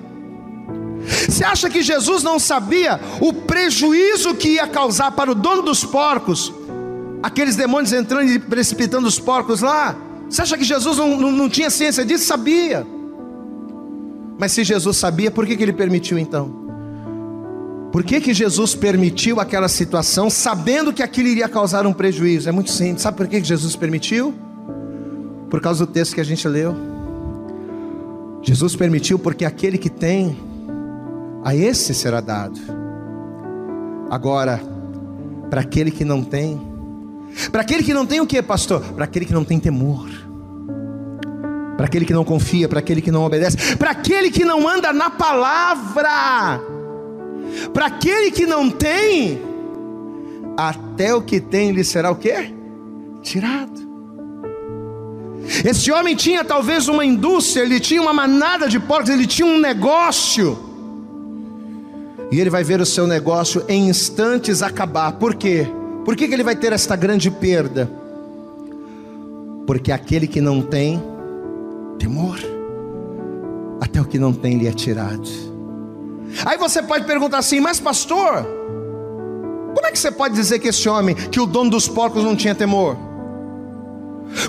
Você 1.28 1.44
acha 1.44 1.68
que 1.68 1.82
Jesus 1.82 2.22
não 2.22 2.38
sabia 2.38 3.00
o 3.20 3.32
prejuízo 3.32 4.34
que 4.34 4.50
ia 4.50 4.66
causar 4.66 5.12
para 5.12 5.30
o 5.30 5.34
dono 5.34 5.62
dos 5.62 5.84
porcos? 5.84 6.52
Aqueles 7.22 7.56
demônios 7.56 7.92
entrando 7.92 8.30
e 8.30 8.38
precipitando 8.38 9.06
os 9.06 9.18
porcos 9.18 9.60
lá? 9.60 9.96
Você 10.28 10.42
acha 10.42 10.56
que 10.56 10.64
Jesus 10.64 10.96
não, 10.96 11.16
não, 11.16 11.30
não 11.30 11.48
tinha 11.48 11.70
ciência 11.70 12.04
disso? 12.04 12.24
Sabia. 12.24 12.86
Mas 14.38 14.52
se 14.52 14.64
Jesus 14.64 14.96
sabia, 14.96 15.30
por 15.30 15.46
que, 15.46 15.56
que 15.56 15.62
ele 15.62 15.72
permitiu 15.72 16.18
então? 16.18 16.63
Por 17.94 18.02
que, 18.02 18.20
que 18.20 18.34
Jesus 18.34 18.74
permitiu 18.74 19.38
aquela 19.38 19.68
situação, 19.68 20.28
sabendo 20.28 20.92
que 20.92 21.00
aquilo 21.00 21.28
iria 21.28 21.48
causar 21.48 21.86
um 21.86 21.92
prejuízo? 21.92 22.48
É 22.48 22.50
muito 22.50 22.72
simples. 22.72 23.02
Sabe 23.02 23.16
por 23.16 23.28
que, 23.28 23.40
que 23.40 23.46
Jesus 23.46 23.76
permitiu? 23.76 24.34
Por 25.48 25.60
causa 25.60 25.86
do 25.86 25.92
texto 25.92 26.12
que 26.12 26.20
a 26.20 26.24
gente 26.24 26.48
leu. 26.48 26.74
Jesus 28.42 28.74
permitiu 28.74 29.16
porque 29.16 29.44
aquele 29.44 29.78
que 29.78 29.88
tem, 29.88 30.36
a 31.44 31.54
esse 31.54 31.94
será 31.94 32.20
dado. 32.20 32.58
Agora, 34.10 34.60
para 35.48 35.60
aquele 35.60 35.92
que 35.92 36.04
não 36.04 36.24
tem, 36.24 36.60
para 37.52 37.60
aquele 37.60 37.84
que 37.84 37.94
não 37.94 38.04
tem 38.04 38.20
o 38.20 38.26
que, 38.26 38.42
pastor? 38.42 38.80
Para 38.80 39.04
aquele 39.04 39.24
que 39.24 39.32
não 39.32 39.44
tem 39.44 39.60
temor, 39.60 40.10
para 41.76 41.86
aquele 41.86 42.04
que 42.04 42.12
não 42.12 42.24
confia, 42.24 42.68
para 42.68 42.80
aquele 42.80 43.00
que 43.00 43.12
não 43.12 43.22
obedece, 43.22 43.76
para 43.76 43.92
aquele 43.92 44.32
que 44.32 44.44
não 44.44 44.68
anda 44.68 44.92
na 44.92 45.10
palavra, 45.10 46.73
para 47.72 47.86
aquele 47.86 48.30
que 48.30 48.46
não 48.46 48.70
tem, 48.70 49.40
até 50.56 51.14
o 51.14 51.22
que 51.22 51.40
tem 51.40 51.72
lhe 51.72 51.84
será 51.84 52.10
o 52.10 52.16
que? 52.16 52.54
Tirado. 53.22 53.84
Esse 55.64 55.92
homem 55.92 56.16
tinha 56.16 56.44
talvez 56.44 56.88
uma 56.88 57.04
indústria, 57.04 57.62
ele 57.62 57.78
tinha 57.78 58.00
uma 58.00 58.12
manada 58.12 58.68
de 58.68 58.80
porcos, 58.80 59.10
ele 59.10 59.26
tinha 59.26 59.46
um 59.46 59.58
negócio. 59.58 60.58
E 62.30 62.40
ele 62.40 62.50
vai 62.50 62.64
ver 62.64 62.80
o 62.80 62.86
seu 62.86 63.06
negócio 63.06 63.64
em 63.68 63.88
instantes 63.88 64.62
acabar. 64.62 65.12
Por 65.12 65.34
quê? 65.34 65.66
Por 66.04 66.16
que, 66.16 66.26
que 66.26 66.34
ele 66.34 66.42
vai 66.42 66.56
ter 66.56 66.72
esta 66.72 66.96
grande 66.96 67.30
perda? 67.30 67.90
Porque 69.66 69.92
aquele 69.92 70.26
que 70.26 70.40
não 70.40 70.60
tem 70.60 71.02
temor, 71.98 72.38
até 73.80 74.00
o 74.00 74.04
que 74.04 74.18
não 74.18 74.32
tem 74.32 74.58
lhe 74.58 74.66
é 74.66 74.72
tirado. 74.72 75.53
Aí 76.44 76.56
você 76.56 76.82
pode 76.82 77.04
perguntar 77.04 77.38
assim, 77.38 77.60
mas 77.60 77.78
pastor, 77.78 78.46
como 79.74 79.86
é 79.86 79.90
que 79.90 79.98
você 79.98 80.10
pode 80.10 80.34
dizer 80.34 80.58
que 80.58 80.68
esse 80.68 80.88
homem, 80.88 81.14
que 81.14 81.40
o 81.40 81.46
dono 81.46 81.70
dos 81.70 81.88
porcos 81.88 82.24
não 82.24 82.34
tinha 82.34 82.54
temor? 82.54 82.96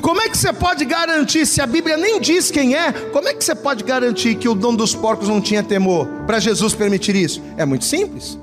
Como 0.01 0.21
é 0.21 0.29
que 0.29 0.37
você 0.37 0.53
pode 0.53 0.85
garantir, 0.85 1.45
se 1.45 1.61
a 1.61 1.67
Bíblia 1.67 1.97
nem 1.97 2.19
diz 2.19 2.49
quem 2.49 2.75
é, 2.75 2.91
como 2.91 3.27
é 3.27 3.33
que 3.33 3.43
você 3.43 3.53
pode 3.53 3.83
garantir 3.83 4.35
que 4.35 4.47
o 4.47 4.55
dono 4.55 4.77
dos 4.77 4.95
porcos 4.95 5.27
não 5.27 5.41
tinha 5.41 5.61
temor 5.61 6.07
para 6.25 6.39
Jesus 6.39 6.73
permitir 6.73 7.15
isso? 7.15 7.41
É 7.57 7.65
muito 7.65 7.85
simples. 7.85 8.39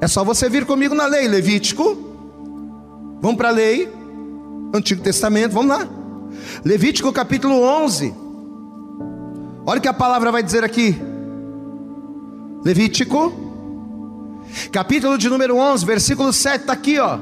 É 0.00 0.08
só 0.08 0.24
você 0.24 0.48
vir 0.48 0.64
comigo 0.64 0.94
na 0.94 1.06
lei, 1.06 1.28
Levítico. 1.28 1.96
Vamos 3.20 3.36
para 3.36 3.48
a 3.48 3.52
lei, 3.52 3.88
Antigo 4.74 5.02
Testamento, 5.02 5.52
vamos 5.52 5.68
lá. 5.68 5.88
Levítico 6.64 7.12
capítulo 7.12 7.62
11. 7.62 8.14
Olha 9.64 9.78
o 9.78 9.82
que 9.82 9.88
a 9.88 9.94
palavra 9.94 10.30
vai 10.30 10.42
dizer 10.42 10.62
aqui. 10.64 11.00
Levítico, 12.66 13.32
capítulo 14.72 15.16
de 15.16 15.28
número 15.28 15.56
11, 15.56 15.86
versículo 15.86 16.32
7, 16.32 16.62
está 16.62 16.72
aqui, 16.72 16.98
ó 16.98 17.16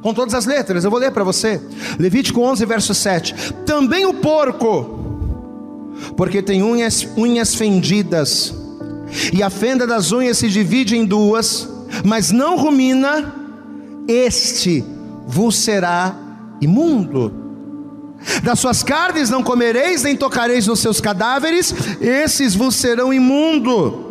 com 0.00 0.14
todas 0.14 0.34
as 0.34 0.46
letras, 0.46 0.84
eu 0.84 0.90
vou 0.90 1.00
ler 1.00 1.10
para 1.10 1.24
você. 1.24 1.60
Levítico 1.98 2.40
11, 2.40 2.64
verso 2.64 2.94
7. 2.94 3.34
Também 3.66 4.06
o 4.06 4.14
porco, 4.14 5.90
porque 6.16 6.40
tem 6.40 6.62
unhas, 6.62 7.08
unhas 7.16 7.56
fendidas, 7.56 8.54
e 9.32 9.42
a 9.42 9.50
fenda 9.50 9.84
das 9.84 10.12
unhas 10.12 10.38
se 10.38 10.48
divide 10.48 10.96
em 10.96 11.04
duas, 11.04 11.68
mas 12.04 12.30
não 12.30 12.56
rumina, 12.56 13.34
este 14.06 14.84
vos 15.26 15.56
será 15.56 16.14
imundo. 16.60 17.34
Das 18.44 18.60
suas 18.60 18.84
carnes 18.84 19.28
não 19.28 19.42
comereis, 19.42 20.04
nem 20.04 20.14
tocareis 20.16 20.68
nos 20.68 20.78
seus 20.78 21.00
cadáveres, 21.00 21.74
esses 22.00 22.54
vos 22.54 22.76
serão 22.76 23.12
imundo. 23.12 24.05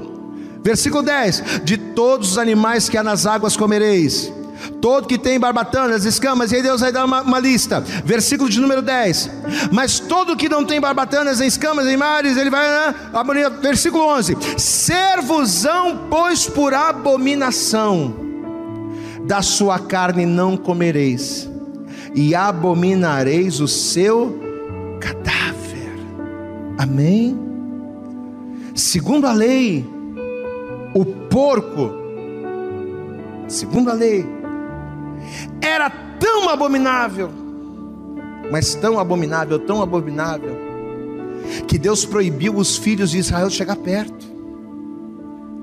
Versículo 0.66 1.04
10: 1.04 1.62
De 1.64 1.78
todos 1.78 2.32
os 2.32 2.38
animais 2.40 2.90
que 2.90 2.98
há 2.98 3.04
nas 3.04 3.28
águas 3.28 3.56
comereis, 3.56 4.34
Todo 4.82 5.08
que 5.08 5.18
tem 5.18 5.40
barbatanas, 5.40 6.06
escamas, 6.06 6.52
e 6.52 6.56
aí 6.56 6.64
Deus 6.64 6.82
vai 6.82 6.92
dar 6.92 7.06
uma, 7.06 7.22
uma, 7.22 7.40
lista. 7.40 7.82
Versículo 8.04 8.50
de 8.50 8.60
número 8.60 8.82
10. 8.82 9.30
Mas 9.72 10.00
todo 10.00 10.36
que 10.36 10.50
não 10.50 10.66
tem 10.66 10.82
barbatanas, 10.82 11.40
nem 11.40 11.48
escamas, 11.48 11.86
nem 11.86 11.96
mares, 11.96 12.36
ele 12.36 12.50
vai. 12.50 12.68
Né? 12.68 12.96
Versículo 13.62 14.06
11: 14.06 14.38
Servosão, 14.58 16.08
pois 16.10 16.48
por 16.48 16.74
abominação, 16.74 18.16
da 19.28 19.44
sua 19.44 19.78
carne 19.78 20.26
não 20.26 20.58
comereis, 20.58 21.48
e 22.16 22.34
abominareis 22.34 23.60
o 23.60 23.68
seu 23.68 24.40
cadáver. 25.00 25.92
Amém? 26.78 27.40
Segundo 28.74 29.28
a 29.28 29.32
lei, 29.32 29.95
o 30.96 31.04
porco, 31.04 31.92
segundo 33.50 33.92
a 33.92 33.94
lei, 33.94 34.26
era 35.62 35.90
tão 35.90 36.48
abominável, 36.48 37.30
mas 38.50 38.76
tão 38.76 38.98
abominável, 38.98 39.60
tão 39.60 39.82
abominável, 39.82 40.56
que 41.68 41.78
Deus 41.78 42.06
proibiu 42.06 42.56
os 42.56 42.78
filhos 42.78 43.12
de 43.12 43.18
Israel 43.18 43.50
de 43.50 43.56
chegar 43.56 43.76
perto, 43.76 44.26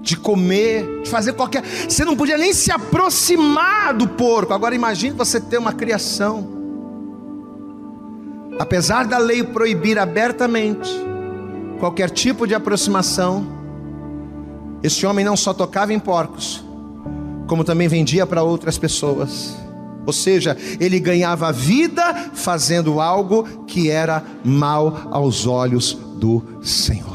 de 0.02 0.18
comer, 0.18 1.00
de 1.02 1.08
fazer 1.08 1.32
qualquer. 1.32 1.64
Você 1.64 2.04
não 2.04 2.14
podia 2.14 2.36
nem 2.36 2.52
se 2.52 2.70
aproximar 2.70 3.94
do 3.94 4.06
porco. 4.06 4.52
Agora 4.52 4.74
imagine 4.74 5.16
você 5.16 5.40
ter 5.40 5.56
uma 5.56 5.72
criação. 5.72 6.46
Apesar 8.58 9.06
da 9.06 9.16
lei 9.16 9.42
proibir 9.42 9.98
abertamente 9.98 10.90
qualquer 11.78 12.10
tipo 12.10 12.46
de 12.46 12.54
aproximação, 12.54 13.61
esse 14.82 15.06
homem 15.06 15.24
não 15.24 15.36
só 15.36 15.54
tocava 15.54 15.92
em 15.92 15.98
porcos, 15.98 16.62
como 17.46 17.64
também 17.64 17.88
vendia 17.88 18.26
para 18.26 18.42
outras 18.42 18.78
pessoas. 18.78 19.56
Ou 20.04 20.12
seja, 20.12 20.56
ele 20.80 20.98
ganhava 20.98 21.52
vida 21.52 22.30
fazendo 22.34 23.00
algo 23.00 23.64
que 23.66 23.88
era 23.88 24.24
mal 24.44 25.08
aos 25.10 25.46
olhos 25.46 25.96
do 26.16 26.42
Senhor. 26.62 27.12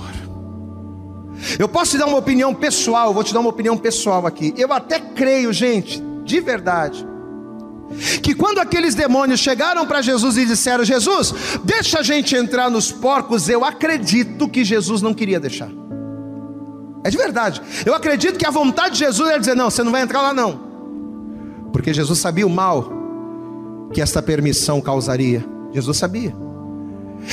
Eu 1.60 1.68
posso 1.68 1.92
te 1.92 1.98
dar 1.98 2.08
uma 2.08 2.18
opinião 2.18 2.54
pessoal, 2.54 3.14
vou 3.14 3.24
te 3.24 3.34
dar 3.34 3.40
uma 3.40 3.50
opinião 3.50 3.78
pessoal 3.78 4.26
aqui. 4.26 4.54
Eu 4.58 4.72
até 4.74 5.00
creio, 5.00 5.52
gente, 5.52 6.02
de 6.24 6.40
verdade, 6.40 7.06
que 8.22 8.34
quando 8.34 8.60
aqueles 8.60 8.96
demônios 8.96 9.40
chegaram 9.40 9.86
para 9.86 10.02
Jesus 10.02 10.38
e 10.38 10.46
disseram: 10.46 10.84
Jesus, 10.84 11.34
deixa 11.64 12.00
a 12.00 12.04
gente 12.04 12.36
entrar 12.36 12.70
nos 12.70 12.92
porcos, 12.92 13.50
eu 13.50 13.64
acredito 13.64 14.48
que 14.48 14.64
Jesus 14.64 15.02
não 15.02 15.14
queria 15.14 15.40
deixar. 15.40 15.70
É 17.08 17.10
de 17.10 17.16
verdade. 17.16 17.62
Eu 17.86 17.94
acredito 17.94 18.38
que 18.38 18.46
a 18.46 18.52
vontade 18.52 18.96
de 18.96 19.00
Jesus 19.00 19.30
era 19.30 19.40
dizer: 19.40 19.56
não, 19.56 19.70
você 19.70 19.82
não 19.82 19.94
vai 19.94 20.02
entrar 20.02 20.22
lá 20.22 20.34
não. 20.34 20.60
Porque 21.72 21.94
Jesus 21.94 22.20
sabia 22.20 22.46
o 22.46 22.50
mal 22.50 22.92
que 23.94 24.02
esta 24.02 24.22
permissão 24.22 24.82
causaria. 24.82 25.46
Jesus 25.72 25.96
sabia. 25.96 26.36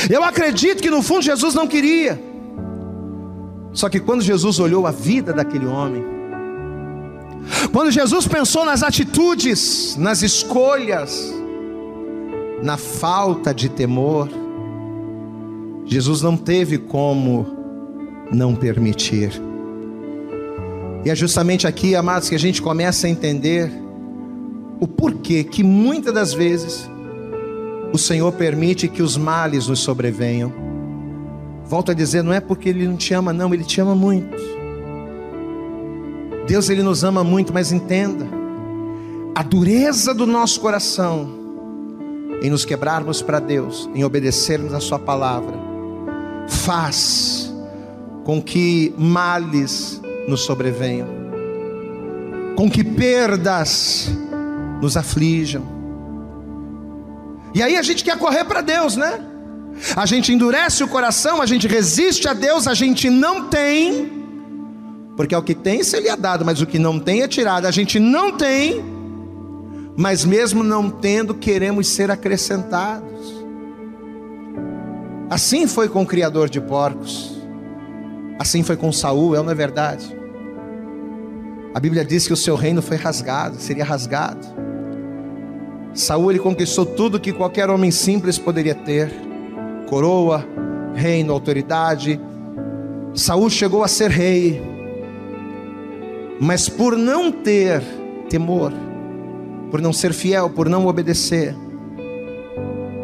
Eu 0.08 0.22
acredito 0.22 0.80
que 0.80 0.88
no 0.88 1.02
fundo 1.02 1.22
Jesus 1.22 1.54
não 1.54 1.66
queria. 1.66 2.22
Só 3.72 3.88
que 3.88 3.98
quando 3.98 4.22
Jesus 4.22 4.60
olhou 4.60 4.86
a 4.86 4.92
vida 4.92 5.32
daquele 5.32 5.66
homem, 5.66 6.04
quando 7.72 7.90
Jesus 7.90 8.28
pensou 8.28 8.64
nas 8.64 8.84
atitudes, 8.84 9.96
nas 9.96 10.22
escolhas, 10.22 11.34
na 12.62 12.76
falta 12.76 13.52
de 13.52 13.68
temor, 13.68 14.28
Jesus 15.84 16.22
não 16.22 16.36
teve 16.36 16.78
como 16.78 17.44
não 18.30 18.54
permitir. 18.54 19.32
E 21.04 21.10
é 21.10 21.14
justamente 21.14 21.66
aqui, 21.66 21.94
amados, 21.94 22.28
que 22.28 22.34
a 22.34 22.38
gente 22.38 22.62
começa 22.62 23.06
a 23.06 23.10
entender 23.10 23.70
o 24.80 24.88
porquê 24.88 25.44
que 25.44 25.62
muitas 25.62 26.14
das 26.14 26.32
vezes 26.32 26.88
o 27.92 27.98
Senhor 27.98 28.32
permite 28.32 28.88
que 28.88 29.02
os 29.02 29.16
males 29.16 29.68
nos 29.68 29.80
sobrevenham. 29.80 30.52
Volto 31.66 31.90
a 31.90 31.94
dizer, 31.94 32.22
não 32.22 32.32
é 32.32 32.40
porque 32.40 32.70
Ele 32.70 32.88
não 32.88 32.96
te 32.96 33.12
ama, 33.12 33.32
não, 33.32 33.52
Ele 33.52 33.64
te 33.64 33.80
ama 33.80 33.94
muito. 33.94 34.36
Deus, 36.46 36.68
Ele 36.68 36.82
nos 36.82 37.04
ama 37.04 37.22
muito, 37.22 37.52
mas 37.52 37.70
entenda, 37.70 38.26
a 39.34 39.42
dureza 39.42 40.14
do 40.14 40.26
nosso 40.26 40.60
coração 40.60 41.28
em 42.42 42.50
nos 42.50 42.64
quebrarmos 42.64 43.22
para 43.22 43.40
Deus, 43.40 43.88
em 43.94 44.04
obedecermos 44.04 44.74
a 44.74 44.80
Sua 44.80 44.98
palavra, 44.98 45.54
faz 46.48 47.52
com 48.24 48.40
que 48.42 48.94
males 48.98 50.00
nos 50.26 50.42
sobrevenham, 50.42 51.08
com 52.56 52.70
que 52.70 52.82
perdas 52.82 54.10
nos 54.80 54.96
aflijam. 54.96 55.62
E 57.54 57.62
aí 57.62 57.76
a 57.76 57.82
gente 57.82 58.02
quer 58.02 58.18
correr 58.18 58.44
para 58.44 58.60
Deus, 58.60 58.96
né? 58.96 59.20
A 59.96 60.06
gente 60.06 60.32
endurece 60.32 60.82
o 60.82 60.88
coração, 60.88 61.42
a 61.42 61.46
gente 61.46 61.66
resiste 61.66 62.28
a 62.28 62.32
Deus, 62.32 62.66
a 62.66 62.74
gente 62.74 63.10
não 63.10 63.48
tem, 63.48 64.24
porque 65.16 65.34
é 65.34 65.38
o 65.38 65.42
que 65.42 65.54
tem 65.54 65.82
seria 65.82 66.12
é 66.12 66.16
dado, 66.16 66.44
mas 66.44 66.60
o 66.60 66.66
que 66.66 66.78
não 66.78 66.98
tem 66.98 67.22
é 67.22 67.28
tirado. 67.28 67.66
A 67.66 67.70
gente 67.70 67.98
não 67.98 68.32
tem, 68.32 68.84
mas 69.96 70.24
mesmo 70.24 70.62
não 70.62 70.90
tendo, 70.90 71.34
queremos 71.34 71.88
ser 71.88 72.10
acrescentados. 72.10 73.34
Assim 75.30 75.66
foi 75.66 75.88
com 75.88 76.02
o 76.02 76.06
criador 76.06 76.48
de 76.48 76.60
porcos. 76.60 77.33
Assim 78.38 78.62
foi 78.62 78.76
com 78.76 78.90
Saul, 78.90 79.36
é 79.36 79.42
não 79.42 79.50
é 79.50 79.54
verdade? 79.54 80.16
A 81.74 81.80
Bíblia 81.80 82.04
diz 82.04 82.26
que 82.26 82.32
o 82.32 82.36
seu 82.36 82.56
reino 82.56 82.80
foi 82.80 82.96
rasgado, 82.96 83.56
seria 83.56 83.84
rasgado. 83.84 84.46
Saul 85.92 86.30
ele 86.30 86.40
conquistou 86.40 86.84
tudo 86.84 87.20
que 87.20 87.32
qualquer 87.32 87.70
homem 87.70 87.90
simples 87.90 88.38
poderia 88.38 88.74
ter: 88.74 89.12
coroa, 89.88 90.44
reino, 90.94 91.32
autoridade. 91.32 92.20
Saul 93.14 93.48
chegou 93.48 93.84
a 93.84 93.88
ser 93.88 94.10
rei, 94.10 94.60
mas 96.40 96.68
por 96.68 96.96
não 96.96 97.30
ter 97.30 97.82
temor, 98.28 98.72
por 99.70 99.80
não 99.80 99.92
ser 99.92 100.12
fiel, 100.12 100.50
por 100.50 100.68
não 100.68 100.86
obedecer, 100.86 101.54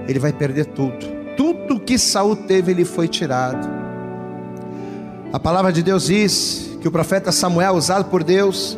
ele 0.08 0.18
vai 0.18 0.32
perder 0.32 0.66
tudo. 0.66 1.06
Tudo 1.36 1.80
que 1.80 1.96
Saul 1.96 2.34
teve, 2.34 2.72
ele 2.72 2.84
foi 2.84 3.06
tirado. 3.06 3.79
A 5.32 5.38
palavra 5.38 5.72
de 5.72 5.80
Deus 5.80 6.06
diz 6.06 6.76
que 6.80 6.88
o 6.88 6.90
profeta 6.90 7.30
Samuel, 7.30 7.74
usado 7.74 8.06
por 8.06 8.24
Deus, 8.24 8.76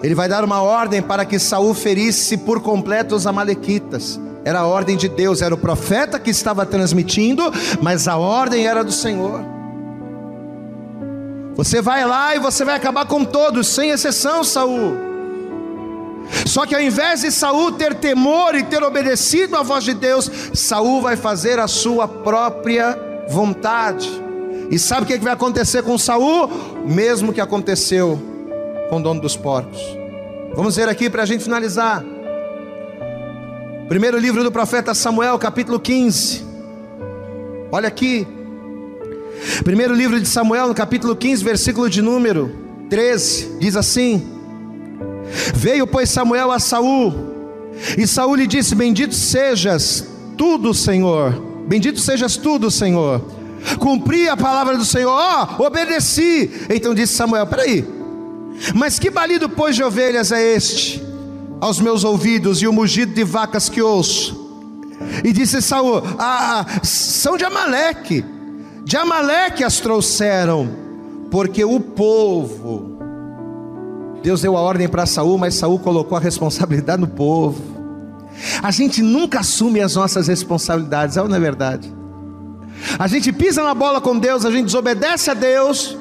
ele 0.00 0.14
vai 0.14 0.28
dar 0.28 0.44
uma 0.44 0.62
ordem 0.62 1.02
para 1.02 1.24
que 1.24 1.36
Saul 1.36 1.74
ferisse 1.74 2.36
por 2.36 2.60
completo 2.60 3.16
os 3.16 3.26
amalequitas. 3.26 4.20
Era 4.44 4.60
a 4.60 4.66
ordem 4.66 4.96
de 4.96 5.08
Deus, 5.08 5.42
era 5.42 5.52
o 5.52 5.58
profeta 5.58 6.20
que 6.20 6.30
estava 6.30 6.64
transmitindo, 6.64 7.42
mas 7.82 8.06
a 8.06 8.16
ordem 8.16 8.68
era 8.68 8.84
do 8.84 8.92
Senhor. 8.92 9.44
Você 11.56 11.82
vai 11.82 12.06
lá 12.06 12.36
e 12.36 12.38
você 12.38 12.64
vai 12.64 12.76
acabar 12.76 13.04
com 13.04 13.24
todos, 13.24 13.66
sem 13.66 13.90
exceção, 13.90 14.44
Saul. 14.44 14.96
Só 16.46 16.64
que 16.64 16.74
ao 16.74 16.80
invés 16.80 17.22
de 17.22 17.32
Saul 17.32 17.72
ter 17.72 17.94
temor 17.94 18.54
e 18.54 18.62
ter 18.62 18.84
obedecido 18.84 19.56
à 19.56 19.62
voz 19.64 19.82
de 19.82 19.92
Deus, 19.92 20.30
Saul 20.54 21.02
vai 21.02 21.16
fazer 21.16 21.58
a 21.58 21.66
sua 21.66 22.06
própria 22.06 22.96
vontade. 23.28 24.27
E 24.70 24.78
sabe 24.78 25.02
o 25.02 25.06
que 25.06 25.18
vai 25.18 25.32
acontecer 25.32 25.82
com 25.82 25.96
Saul? 25.96 26.50
Mesmo 26.84 27.32
que 27.32 27.40
aconteceu 27.40 28.20
com 28.90 28.98
o 28.98 29.02
dono 29.02 29.20
dos 29.20 29.36
porcos. 29.36 29.80
Vamos 30.54 30.76
ver 30.76 30.88
aqui 30.88 31.08
para 31.08 31.22
a 31.22 31.26
gente 31.26 31.44
finalizar. 31.44 32.04
Primeiro 33.88 34.18
livro 34.18 34.44
do 34.44 34.52
profeta 34.52 34.94
Samuel, 34.94 35.38
capítulo 35.38 35.80
15. 35.80 36.44
Olha 37.72 37.88
aqui. 37.88 38.26
Primeiro 39.64 39.94
livro 39.94 40.20
de 40.20 40.26
Samuel, 40.26 40.68
no 40.68 40.74
capítulo 40.74 41.16
15, 41.16 41.44
versículo 41.44 41.88
de 41.88 42.02
número 42.02 42.54
13, 42.90 43.58
diz 43.58 43.76
assim: 43.76 44.26
Veio, 45.54 45.86
pois, 45.86 46.10
Samuel 46.10 46.50
a 46.50 46.58
Saul, 46.58 47.14
e 47.96 48.06
Saul 48.06 48.34
lhe 48.34 48.46
disse: 48.46 48.74
Bendito 48.74 49.14
sejas 49.14 50.06
tudo, 50.36 50.74
Senhor. 50.74 51.32
Bendito 51.66 52.00
sejas 52.00 52.36
tudo, 52.36 52.70
Senhor. 52.70 53.37
Cumpri 53.78 54.28
a 54.28 54.36
palavra 54.36 54.76
do 54.76 54.84
Senhor, 54.84 55.10
ó, 55.10 55.66
obedeci. 55.66 56.50
Então 56.70 56.94
disse 56.94 57.14
Samuel: 57.14 57.46
Peraí, 57.46 57.86
mas 58.74 58.98
que 58.98 59.10
balido, 59.10 59.48
pois, 59.48 59.76
de 59.76 59.82
ovelhas 59.82 60.32
é 60.32 60.54
este 60.54 61.02
aos 61.60 61.80
meus 61.80 62.04
ouvidos 62.04 62.62
e 62.62 62.68
o 62.68 62.72
mugido 62.72 63.12
de 63.12 63.24
vacas 63.24 63.68
que 63.68 63.82
ouço? 63.82 64.48
E 65.24 65.32
disse 65.32 65.60
Saul: 65.60 66.02
Ah, 66.18 66.64
são 66.82 67.36
de 67.36 67.44
Amaleque. 67.44 68.24
De 68.84 68.96
Amaleque 68.96 69.62
as 69.62 69.80
trouxeram, 69.80 70.68
porque 71.30 71.62
o 71.62 71.78
povo 71.78 72.98
Deus 74.22 74.42
deu 74.42 74.56
a 74.56 74.60
ordem 74.60 74.88
para 74.88 75.06
Saul, 75.06 75.38
mas 75.38 75.54
Saul 75.54 75.78
colocou 75.78 76.16
a 76.16 76.20
responsabilidade 76.20 77.00
no 77.00 77.08
povo. 77.08 77.62
A 78.62 78.70
gente 78.70 79.02
nunca 79.02 79.40
assume 79.40 79.80
as 79.80 79.94
nossas 79.94 80.28
responsabilidades, 80.28 81.16
é 81.16 81.22
ou 81.22 81.28
não 81.28 81.36
é 81.36 81.40
verdade? 81.40 81.92
A 82.98 83.06
gente 83.06 83.32
pisa 83.32 83.62
na 83.62 83.74
bola 83.74 84.00
com 84.00 84.18
Deus, 84.18 84.44
a 84.44 84.50
gente 84.50 84.66
desobedece 84.66 85.30
a 85.30 85.34
Deus, 85.34 85.96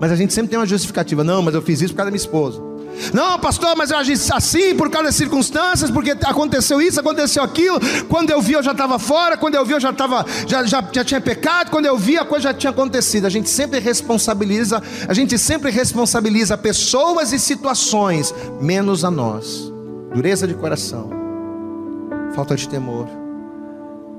mas 0.00 0.12
a 0.12 0.16
gente 0.16 0.32
sempre 0.32 0.50
tem 0.50 0.58
uma 0.58 0.66
justificativa. 0.66 1.24
Não, 1.24 1.42
mas 1.42 1.54
eu 1.54 1.62
fiz 1.62 1.80
isso 1.80 1.92
por 1.92 1.98
causa 1.98 2.10
da 2.10 2.12
minha 2.12 2.24
esposa. 2.24 2.74
Não, 3.12 3.38
pastor, 3.38 3.76
mas 3.76 3.90
eu 3.90 3.98
agi 3.98 4.14
assim 4.32 4.74
por 4.74 4.88
causa 4.90 5.06
das 5.06 5.16
circunstâncias, 5.16 5.90
porque 5.90 6.12
aconteceu 6.12 6.80
isso, 6.80 7.00
aconteceu 7.00 7.42
aquilo. 7.42 7.80
Quando 8.08 8.30
eu 8.30 8.40
vi, 8.40 8.52
eu 8.52 8.62
já 8.62 8.72
estava 8.72 8.98
fora. 8.98 9.36
Quando 9.36 9.54
eu 9.56 9.64
vi, 9.64 9.72
eu 9.72 9.80
já, 9.80 9.92
tava, 9.92 10.24
já, 10.46 10.64
já, 10.64 10.82
já 10.92 11.04
tinha 11.04 11.20
pecado. 11.20 11.70
Quando 11.70 11.86
eu 11.86 11.98
vi, 11.98 12.16
a 12.16 12.24
coisa 12.24 12.44
já 12.44 12.54
tinha 12.54 12.70
acontecido. 12.70 13.26
A 13.26 13.30
gente 13.30 13.48
sempre 13.48 13.80
responsabiliza, 13.80 14.82
a 15.08 15.14
gente 15.14 15.38
sempre 15.38 15.70
responsabiliza 15.70 16.56
pessoas 16.56 17.32
e 17.32 17.38
situações, 17.38 18.34
menos 18.60 19.04
a 19.04 19.10
nós. 19.10 19.72
Dureza 20.14 20.46
de 20.46 20.54
coração, 20.54 21.10
falta 22.34 22.54
de 22.54 22.68
temor. 22.68 23.08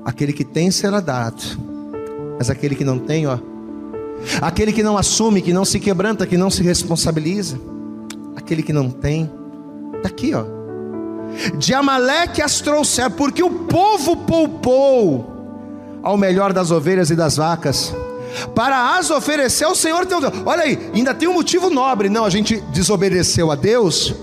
Aquele 0.04 0.32
que 0.32 0.44
tem 0.44 0.70
será 0.70 1.00
dado, 1.00 1.42
mas 2.38 2.50
aquele 2.50 2.74
que 2.74 2.84
não 2.84 2.98
tem, 2.98 3.26
ó 3.26 3.38
Aquele 4.40 4.72
que 4.72 4.82
não 4.82 4.96
assume, 4.96 5.42
que 5.42 5.52
não 5.52 5.64
se 5.64 5.78
quebranta, 5.78 6.26
que 6.26 6.36
não 6.36 6.50
se 6.50 6.62
responsabiliza. 6.62 7.58
Aquele 8.34 8.62
que 8.62 8.72
não 8.72 8.90
tem, 8.90 9.30
está 9.96 10.08
aqui, 10.08 10.32
ó. 10.34 10.44
De 11.58 11.74
Amaleque 11.74 12.40
as 12.40 12.60
trouxeram, 12.60 13.10
porque 13.10 13.42
o 13.42 13.50
povo 13.50 14.16
poupou 14.16 15.32
ao 16.02 16.16
melhor 16.16 16.52
das 16.52 16.70
ovelhas 16.70 17.10
e 17.10 17.16
das 17.16 17.36
vacas, 17.36 17.94
para 18.54 18.96
as 18.96 19.10
oferecer 19.10 19.64
ao 19.64 19.74
Senhor 19.74 20.06
teu 20.06 20.20
Deus. 20.20 20.32
Olha 20.44 20.62
aí, 20.62 20.90
ainda 20.94 21.14
tem 21.14 21.28
um 21.28 21.34
motivo 21.34 21.70
nobre. 21.70 22.08
Não, 22.08 22.24
a 22.24 22.30
gente 22.30 22.60
desobedeceu 22.72 23.50
a 23.50 23.54
Deus. 23.54 24.14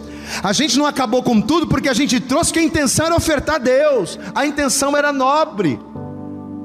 A 0.41 0.53
gente 0.53 0.78
não 0.78 0.86
acabou 0.86 1.22
com 1.22 1.41
tudo 1.41 1.68
porque 1.68 1.89
a 1.89 1.93
gente 1.93 2.20
trouxe 2.20 2.53
que 2.53 2.59
a 2.59 2.64
intenção 2.64 3.07
era 3.07 3.16
ofertar 3.16 3.55
a 3.55 3.59
Deus. 3.59 4.18
A 4.34 4.45
intenção 4.45 4.95
era 4.95 5.11
nobre, 5.11 5.80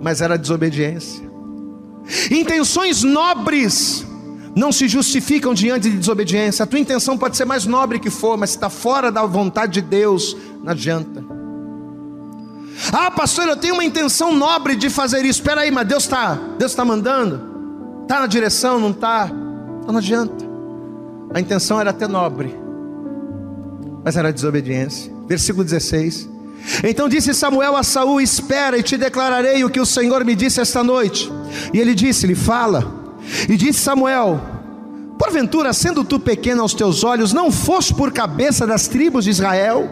mas 0.00 0.20
era 0.20 0.38
desobediência. 0.38 1.27
Intenções 2.30 3.02
nobres 3.02 4.06
não 4.54 4.72
se 4.72 4.88
justificam 4.88 5.54
diante 5.54 5.88
de 5.90 5.96
desobediência. 5.96 6.62
A 6.62 6.66
tua 6.66 6.78
intenção 6.78 7.16
pode 7.16 7.36
ser 7.36 7.44
mais 7.44 7.64
nobre 7.64 7.98
que 7.98 8.10
for, 8.10 8.36
mas 8.36 8.50
se 8.50 8.56
está 8.56 8.68
fora 8.68 9.12
da 9.12 9.24
vontade 9.24 9.74
de 9.74 9.82
Deus, 9.82 10.36
não 10.62 10.72
adianta. 10.72 11.24
Ah, 12.92 13.10
pastor, 13.10 13.48
eu 13.48 13.56
tenho 13.56 13.74
uma 13.74 13.84
intenção 13.84 14.34
nobre 14.34 14.74
de 14.76 14.88
fazer 14.88 15.24
isso. 15.24 15.40
Espera 15.40 15.62
aí, 15.62 15.70
mas 15.70 15.86
Deus 15.86 16.04
está 16.04 16.38
Deus 16.58 16.74
tá 16.74 16.84
mandando? 16.84 17.40
Está 18.02 18.20
na 18.20 18.26
direção, 18.26 18.80
não 18.80 18.90
está? 18.90 19.30
Então 19.80 19.92
não 19.92 19.98
adianta. 19.98 20.48
A 21.34 21.40
intenção 21.40 21.80
era 21.80 21.90
até 21.90 22.08
nobre, 22.08 22.58
mas 24.04 24.16
era 24.16 24.32
desobediência. 24.32 25.12
Versículo 25.26 25.62
16. 25.64 26.28
Então 26.84 27.08
disse 27.08 27.34
Samuel 27.34 27.76
a 27.76 27.82
Saul: 27.82 28.20
Espera 28.20 28.78
e 28.78 28.82
te 28.82 28.96
declararei 28.96 29.64
o 29.64 29.70
que 29.70 29.80
o 29.80 29.86
Senhor 29.86 30.24
me 30.24 30.34
disse 30.34 30.60
esta 30.60 30.82
noite. 30.82 31.30
E 31.72 31.78
ele 31.78 31.94
disse-lhe: 31.94 32.34
Fala. 32.34 33.16
E 33.48 33.56
disse 33.56 33.80
Samuel: 33.80 34.40
Porventura, 35.18 35.72
sendo 35.72 36.04
tu 36.04 36.20
pequeno 36.20 36.62
aos 36.62 36.74
teus 36.74 37.02
olhos, 37.02 37.32
não 37.32 37.50
foste 37.50 37.94
por 37.94 38.12
cabeça 38.12 38.66
das 38.66 38.86
tribos 38.86 39.24
de 39.24 39.30
Israel? 39.30 39.88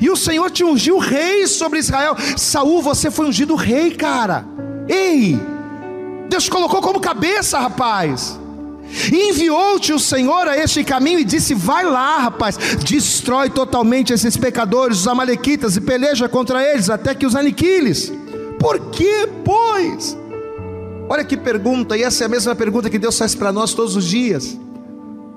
E 0.00 0.08
o 0.08 0.16
Senhor 0.16 0.50
te 0.50 0.64
ungiu 0.64 0.98
rei 0.98 1.46
sobre 1.46 1.78
Israel. 1.78 2.16
Saul, 2.36 2.80
você 2.80 3.10
foi 3.10 3.26
ungido 3.26 3.54
rei, 3.54 3.90
cara. 3.90 4.46
Ei! 4.88 5.38
Deus 6.28 6.48
colocou 6.48 6.80
como 6.80 7.00
cabeça, 7.00 7.58
rapaz. 7.58 8.38
Enviou-te 9.12 9.92
o 9.92 9.98
Senhor 9.98 10.48
a 10.48 10.56
este 10.56 10.82
caminho 10.84 11.18
e 11.18 11.24
disse: 11.24 11.54
Vai 11.54 11.84
lá, 11.84 12.18
rapaz, 12.18 12.56
destrói 12.84 13.50
totalmente 13.50 14.12
esses 14.12 14.36
pecadores, 14.36 15.00
os 15.00 15.08
amalequitas, 15.08 15.76
e 15.76 15.80
peleja 15.80 16.28
contra 16.28 16.62
eles 16.62 16.88
até 16.88 17.14
que 17.14 17.26
os 17.26 17.34
aniquiles. 17.34 18.12
Por 18.58 18.90
que, 18.90 19.28
pois? 19.44 20.16
Olha 21.08 21.24
que 21.24 21.36
pergunta, 21.36 21.96
e 21.96 22.02
essa 22.02 22.24
é 22.24 22.26
a 22.26 22.28
mesma 22.28 22.54
pergunta 22.54 22.90
que 22.90 22.98
Deus 22.98 23.16
faz 23.16 23.34
para 23.34 23.52
nós 23.52 23.74
todos 23.74 23.94
os 23.94 24.04
dias. 24.04 24.58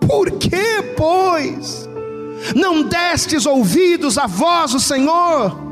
Por 0.07 0.31
que, 0.31 0.81
pois? 0.97 1.87
Não 2.55 2.81
destes 2.81 3.45
ouvidos 3.45 4.17
à 4.17 4.25
voz 4.25 4.71
do 4.71 4.79
Senhor, 4.79 5.68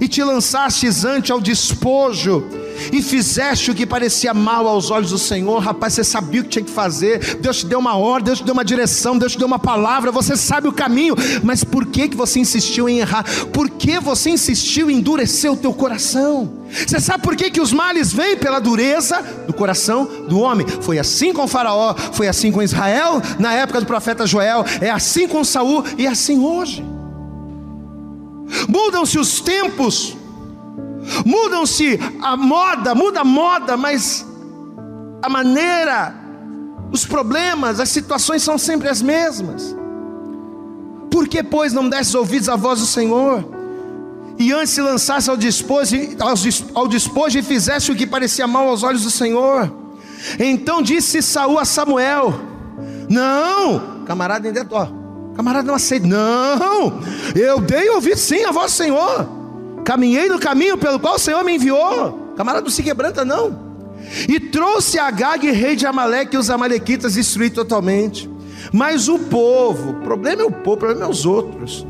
e 0.00 0.08
te 0.08 0.22
lançastes 0.22 1.04
ante 1.04 1.32
ao 1.32 1.40
despojo, 1.40 2.44
e 2.92 3.02
fizeste 3.02 3.70
o 3.70 3.74
que 3.74 3.86
parecia 3.86 4.34
mal 4.34 4.66
aos 4.66 4.90
olhos 4.90 5.10
do 5.10 5.18
Senhor, 5.18 5.58
rapaz, 5.58 5.94
você 5.94 6.04
sabia 6.04 6.40
o 6.40 6.44
que 6.44 6.50
tinha 6.50 6.64
que 6.64 6.70
fazer, 6.70 7.36
Deus 7.36 7.58
te 7.58 7.66
deu 7.66 7.78
uma 7.78 7.96
ordem, 7.96 8.26
Deus 8.26 8.38
te 8.38 8.44
deu 8.44 8.52
uma 8.52 8.64
direção, 8.64 9.18
Deus 9.18 9.32
te 9.32 9.38
deu 9.38 9.46
uma 9.46 9.58
palavra, 9.58 10.12
você 10.12 10.36
sabe 10.36 10.68
o 10.68 10.72
caminho, 10.72 11.14
mas 11.42 11.64
por 11.64 11.86
que, 11.86 12.08
que 12.08 12.16
você 12.16 12.38
insistiu 12.38 12.88
em 12.88 12.98
errar? 12.98 13.24
Por 13.52 13.70
que 13.70 13.98
você 13.98 14.30
insistiu 14.30 14.90
em 14.90 14.98
endurecer 14.98 15.50
o 15.50 15.56
teu 15.56 15.72
coração? 15.72 16.52
Você 16.86 17.00
sabe 17.00 17.22
por 17.22 17.36
que, 17.36 17.50
que 17.50 17.60
os 17.60 17.72
males 17.72 18.12
vêm 18.12 18.36
pela 18.36 18.60
dureza 18.60 19.22
do 19.46 19.52
coração 19.52 20.08
do 20.28 20.40
homem? 20.40 20.66
Foi 20.66 20.98
assim 20.98 21.32
com 21.32 21.46
Faraó, 21.46 21.94
foi 22.12 22.28
assim 22.28 22.50
com 22.50 22.62
Israel 22.62 23.22
na 23.38 23.52
época 23.54 23.80
do 23.80 23.86
profeta 23.86 24.26
Joel, 24.26 24.64
é 24.80 24.90
assim 24.90 25.28
com 25.28 25.44
Saul 25.44 25.84
e 25.96 26.06
é 26.06 26.10
assim 26.10 26.38
hoje. 26.38 26.95
Mudam-se 28.68 29.18
os 29.18 29.40
tempos, 29.40 30.16
Mudam-se 31.24 31.98
a 32.20 32.36
moda, 32.36 32.94
muda 32.94 33.20
a 33.20 33.24
moda, 33.24 33.76
mas 33.76 34.26
a 35.22 35.28
maneira, 35.28 36.14
os 36.90 37.04
problemas, 37.06 37.80
as 37.80 37.88
situações 37.88 38.42
são 38.42 38.58
sempre 38.58 38.88
as 38.88 39.00
mesmas. 39.00 39.74
Por 41.10 41.28
que, 41.28 41.42
pois, 41.42 41.72
não 41.72 41.88
desses 41.88 42.14
ouvidos 42.14 42.48
à 42.48 42.56
voz 42.56 42.80
do 42.80 42.86
Senhor? 42.86 43.44
E 44.38 44.52
antes 44.52 44.70
se 44.70 44.82
lançasse 44.82 45.30
ao 45.30 45.36
despojo, 45.36 45.96
ao 46.74 46.86
despojo 46.88 47.38
e 47.38 47.42
fizesse 47.42 47.90
o 47.90 47.96
que 47.96 48.06
parecia 48.06 48.46
mal 48.46 48.68
aos 48.68 48.82
olhos 48.82 49.02
do 49.02 49.10
Senhor. 49.10 49.72
Então 50.38 50.82
disse 50.82 51.22
Saul 51.22 51.58
a 51.58 51.64
Samuel: 51.64 52.34
Não, 53.08 54.04
camarada 54.04 54.46
ainda 54.48 54.60
é 54.60 54.66
ó, 54.70 54.88
camarada 55.36 55.66
não 55.66 55.74
aceita. 55.74 56.06
Não, 56.06 57.00
eu 57.34 57.60
dei 57.60 57.88
ouvir 57.90 58.16
sim 58.16 58.44
a 58.44 58.50
voz 58.50 58.72
Senhor. 58.72 59.28
Caminhei 59.84 60.28
no 60.28 60.38
caminho 60.38 60.76
pelo 60.76 60.98
qual 60.98 61.14
o 61.14 61.18
Senhor 61.18 61.44
me 61.44 61.54
enviou. 61.54 62.32
Camarada 62.36 62.64
não 62.64 62.70
se 62.70 62.82
quebranta, 62.82 63.24
não. 63.24 63.66
E 64.28 64.40
trouxe 64.40 64.98
Agag, 64.98 65.50
rei 65.50 65.76
de 65.76 65.86
Amaleque, 65.86 66.36
e 66.36 66.38
os 66.38 66.50
amalequitas 66.50 67.14
destruí 67.14 67.50
totalmente. 67.50 68.28
Mas 68.72 69.08
o 69.08 69.18
povo, 69.18 69.90
o 69.90 69.94
problema 70.00 70.42
é 70.42 70.44
o 70.44 70.50
povo, 70.50 70.72
o 70.72 70.76
problema 70.76 71.06
é 71.06 71.08
os 71.08 71.24
outros. 71.24 71.86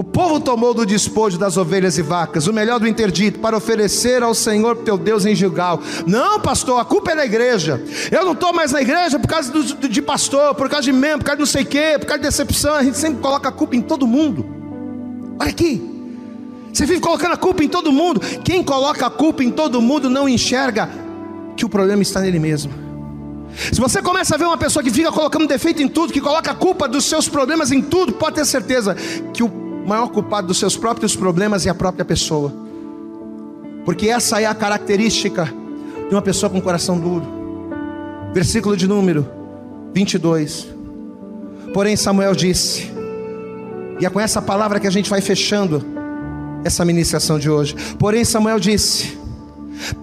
O 0.00 0.02
povo 0.02 0.40
tomou 0.40 0.72
do 0.72 0.86
despojo 0.86 1.36
das 1.36 1.58
ovelhas 1.58 1.98
e 1.98 2.02
vacas, 2.02 2.46
o 2.46 2.54
melhor 2.54 2.80
do 2.80 2.88
interdito, 2.88 3.38
para 3.38 3.54
oferecer 3.54 4.22
ao 4.22 4.34
Senhor 4.34 4.78
teu 4.78 4.96
Deus 4.96 5.26
em 5.26 5.34
Gilgal. 5.34 5.78
Não, 6.06 6.40
pastor, 6.40 6.80
a 6.80 6.86
culpa 6.86 7.10
é 7.10 7.16
da 7.16 7.26
igreja. 7.26 7.84
Eu 8.10 8.24
não 8.24 8.32
estou 8.32 8.50
mais 8.50 8.72
na 8.72 8.80
igreja 8.80 9.18
por 9.18 9.28
causa 9.28 9.52
do, 9.52 9.62
de 9.62 10.00
pastor, 10.00 10.54
por 10.54 10.70
causa 10.70 10.84
de 10.84 10.92
membro, 10.94 11.18
por 11.18 11.24
causa 11.26 11.36
de 11.36 11.40
não 11.40 11.46
sei 11.46 11.64
o 11.64 11.66
quê, 11.66 11.98
por 11.98 12.06
causa 12.06 12.22
de 12.22 12.28
decepção. 12.28 12.76
A 12.76 12.82
gente 12.82 12.96
sempre 12.96 13.20
coloca 13.20 13.50
a 13.50 13.52
culpa 13.52 13.76
em 13.76 13.82
todo 13.82 14.06
mundo. 14.06 14.46
Olha 15.38 15.50
aqui. 15.50 15.86
Você 16.72 16.86
vive 16.86 17.02
colocando 17.02 17.34
a 17.34 17.36
culpa 17.36 17.62
em 17.62 17.68
todo 17.68 17.92
mundo. 17.92 18.20
Quem 18.42 18.64
coloca 18.64 19.04
a 19.04 19.10
culpa 19.10 19.44
em 19.44 19.50
todo 19.50 19.82
mundo 19.82 20.08
não 20.08 20.26
enxerga 20.26 20.88
que 21.58 21.64
o 21.66 21.68
problema 21.68 22.00
está 22.00 22.22
nele 22.22 22.38
mesmo. 22.38 22.72
Se 23.70 23.78
você 23.78 24.00
começa 24.00 24.34
a 24.34 24.38
ver 24.38 24.46
uma 24.46 24.56
pessoa 24.56 24.82
que 24.82 24.90
fica 24.90 25.12
colocando 25.12 25.46
defeito 25.46 25.82
em 25.82 25.88
tudo, 25.88 26.10
que 26.10 26.22
coloca 26.22 26.52
a 26.52 26.54
culpa 26.54 26.88
dos 26.88 27.04
seus 27.04 27.28
problemas 27.28 27.70
em 27.70 27.82
tudo, 27.82 28.14
pode 28.14 28.36
ter 28.36 28.46
certeza 28.46 28.96
que 29.34 29.42
o 29.42 29.59
maior 29.86 30.08
culpado 30.08 30.46
dos 30.46 30.58
seus 30.58 30.76
próprios 30.76 31.16
problemas 31.16 31.66
é 31.66 31.70
a 31.70 31.74
própria 31.74 32.04
pessoa. 32.04 32.52
Porque 33.84 34.08
essa 34.08 34.40
é 34.40 34.46
a 34.46 34.54
característica 34.54 35.52
de 36.08 36.14
uma 36.14 36.22
pessoa 36.22 36.50
com 36.50 36.60
coração 36.60 36.98
duro. 36.98 37.26
Versículo 38.32 38.76
de 38.76 38.86
número 38.86 39.26
22. 39.94 40.68
Porém, 41.72 41.96
Samuel 41.96 42.34
disse, 42.34 42.90
e 44.00 44.06
é 44.06 44.10
com 44.10 44.20
essa 44.20 44.40
palavra 44.40 44.80
que 44.80 44.86
a 44.86 44.90
gente 44.90 45.10
vai 45.10 45.20
fechando 45.20 45.84
essa 46.64 46.84
ministração 46.84 47.38
de 47.38 47.50
hoje. 47.50 47.74
Porém, 47.98 48.24
Samuel 48.24 48.58
disse: 48.58 49.18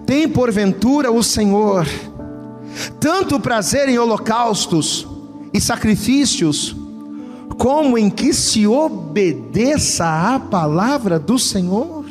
Tem 0.06 0.28
porventura 0.28 1.10
o 1.10 1.22
Senhor 1.22 1.86
tanto 3.00 3.40
prazer 3.40 3.88
em 3.88 3.98
holocaustos 3.98 5.06
e 5.52 5.60
sacrifícios, 5.60 6.76
como 7.58 7.98
em 7.98 8.08
que 8.08 8.32
se 8.32 8.66
obedeça 8.66 10.06
à 10.06 10.38
palavra 10.38 11.18
do 11.18 11.38
Senhor. 11.38 12.04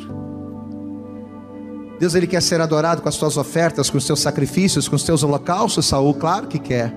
Deus 1.98 2.14
ele 2.14 2.26
quer 2.26 2.42
ser 2.42 2.60
adorado 2.60 3.02
com 3.02 3.08
as 3.08 3.16
tuas 3.16 3.36
ofertas, 3.36 3.90
com 3.90 3.98
os 3.98 4.06
teus 4.06 4.20
sacrifícios, 4.20 4.86
com 4.86 4.94
os 4.94 5.02
teus 5.02 5.24
holocaustos, 5.24 5.86
Saul, 5.86 6.14
claro 6.14 6.46
que 6.46 6.58
quer. 6.58 6.94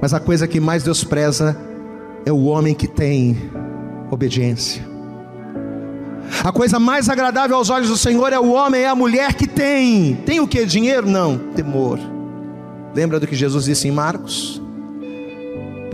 Mas 0.00 0.14
a 0.14 0.20
coisa 0.20 0.46
que 0.46 0.60
mais 0.60 0.82
Deus 0.82 1.04
preza 1.04 1.58
é 2.24 2.32
o 2.32 2.44
homem 2.44 2.74
que 2.74 2.86
tem 2.86 3.50
obediência. 4.10 4.82
A 6.42 6.52
coisa 6.52 6.78
mais 6.78 7.08
agradável 7.08 7.56
aos 7.56 7.68
olhos 7.68 7.88
do 7.88 7.98
Senhor 7.98 8.32
é 8.32 8.38
o 8.38 8.52
homem, 8.52 8.82
é 8.82 8.88
a 8.88 8.94
mulher 8.94 9.34
que 9.34 9.46
tem. 9.46 10.14
Tem 10.24 10.40
o 10.40 10.48
que? 10.48 10.64
Dinheiro? 10.64 11.06
Não, 11.06 11.36
temor. 11.54 11.98
Lembra 12.94 13.20
do 13.20 13.26
que 13.26 13.34
Jesus 13.34 13.66
disse 13.66 13.88
em 13.88 13.90
Marcos? 13.90 14.63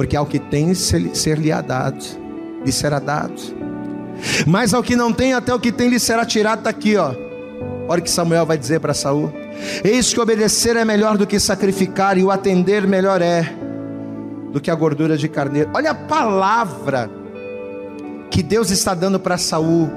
Porque 0.01 0.17
ao 0.17 0.25
que 0.25 0.39
tem 0.39 0.73
ser-lhe 0.73 1.51
dado, 1.63 2.03
lhe 2.65 2.73
será 2.73 2.99
dado. 2.99 3.35
Mas 4.47 4.73
ao 4.73 4.83
que 4.83 4.97
não 4.97 5.13
tem, 5.13 5.35
até 5.35 5.55
o 5.55 5.61
que 5.61 5.71
tem 5.71 5.91
lhe 5.91 6.01
será 6.01 6.25
tirado. 6.25 6.61
Está 6.61 6.71
aqui, 6.71 6.97
ó. 6.97 7.13
Olha 7.87 8.01
o 8.01 8.03
que 8.03 8.11
Samuel 8.11 8.47
vai 8.47 8.57
dizer 8.57 8.81
para 8.81 8.95
Saul. 8.95 9.31
Eis 9.85 10.11
que 10.15 10.19
obedecer 10.19 10.75
é 10.75 10.87
melhor 10.87 11.19
do 11.19 11.27
que 11.27 11.39
sacrificar, 11.39 12.17
e 12.17 12.25
o 12.25 12.31
atender 12.31 12.87
melhor 12.87 13.21
é 13.21 13.43
do 14.51 14.59
que 14.59 14.71
a 14.71 14.75
gordura 14.75 15.19
de 15.19 15.29
carneiro. 15.29 15.71
Olha 15.75 15.91
a 15.91 15.95
palavra 15.95 17.11
que 18.31 18.43
Deus 18.43 18.71
está 18.71 18.95
dando 18.95 19.21
para 19.21 19.37
Saul. 19.37 19.91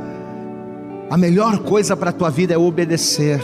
A 1.10 1.16
melhor 1.16 1.60
coisa 1.60 1.96
para 1.96 2.10
a 2.10 2.14
tua 2.14 2.30
vida 2.30 2.54
é 2.54 2.58
obedecer. 2.58 3.42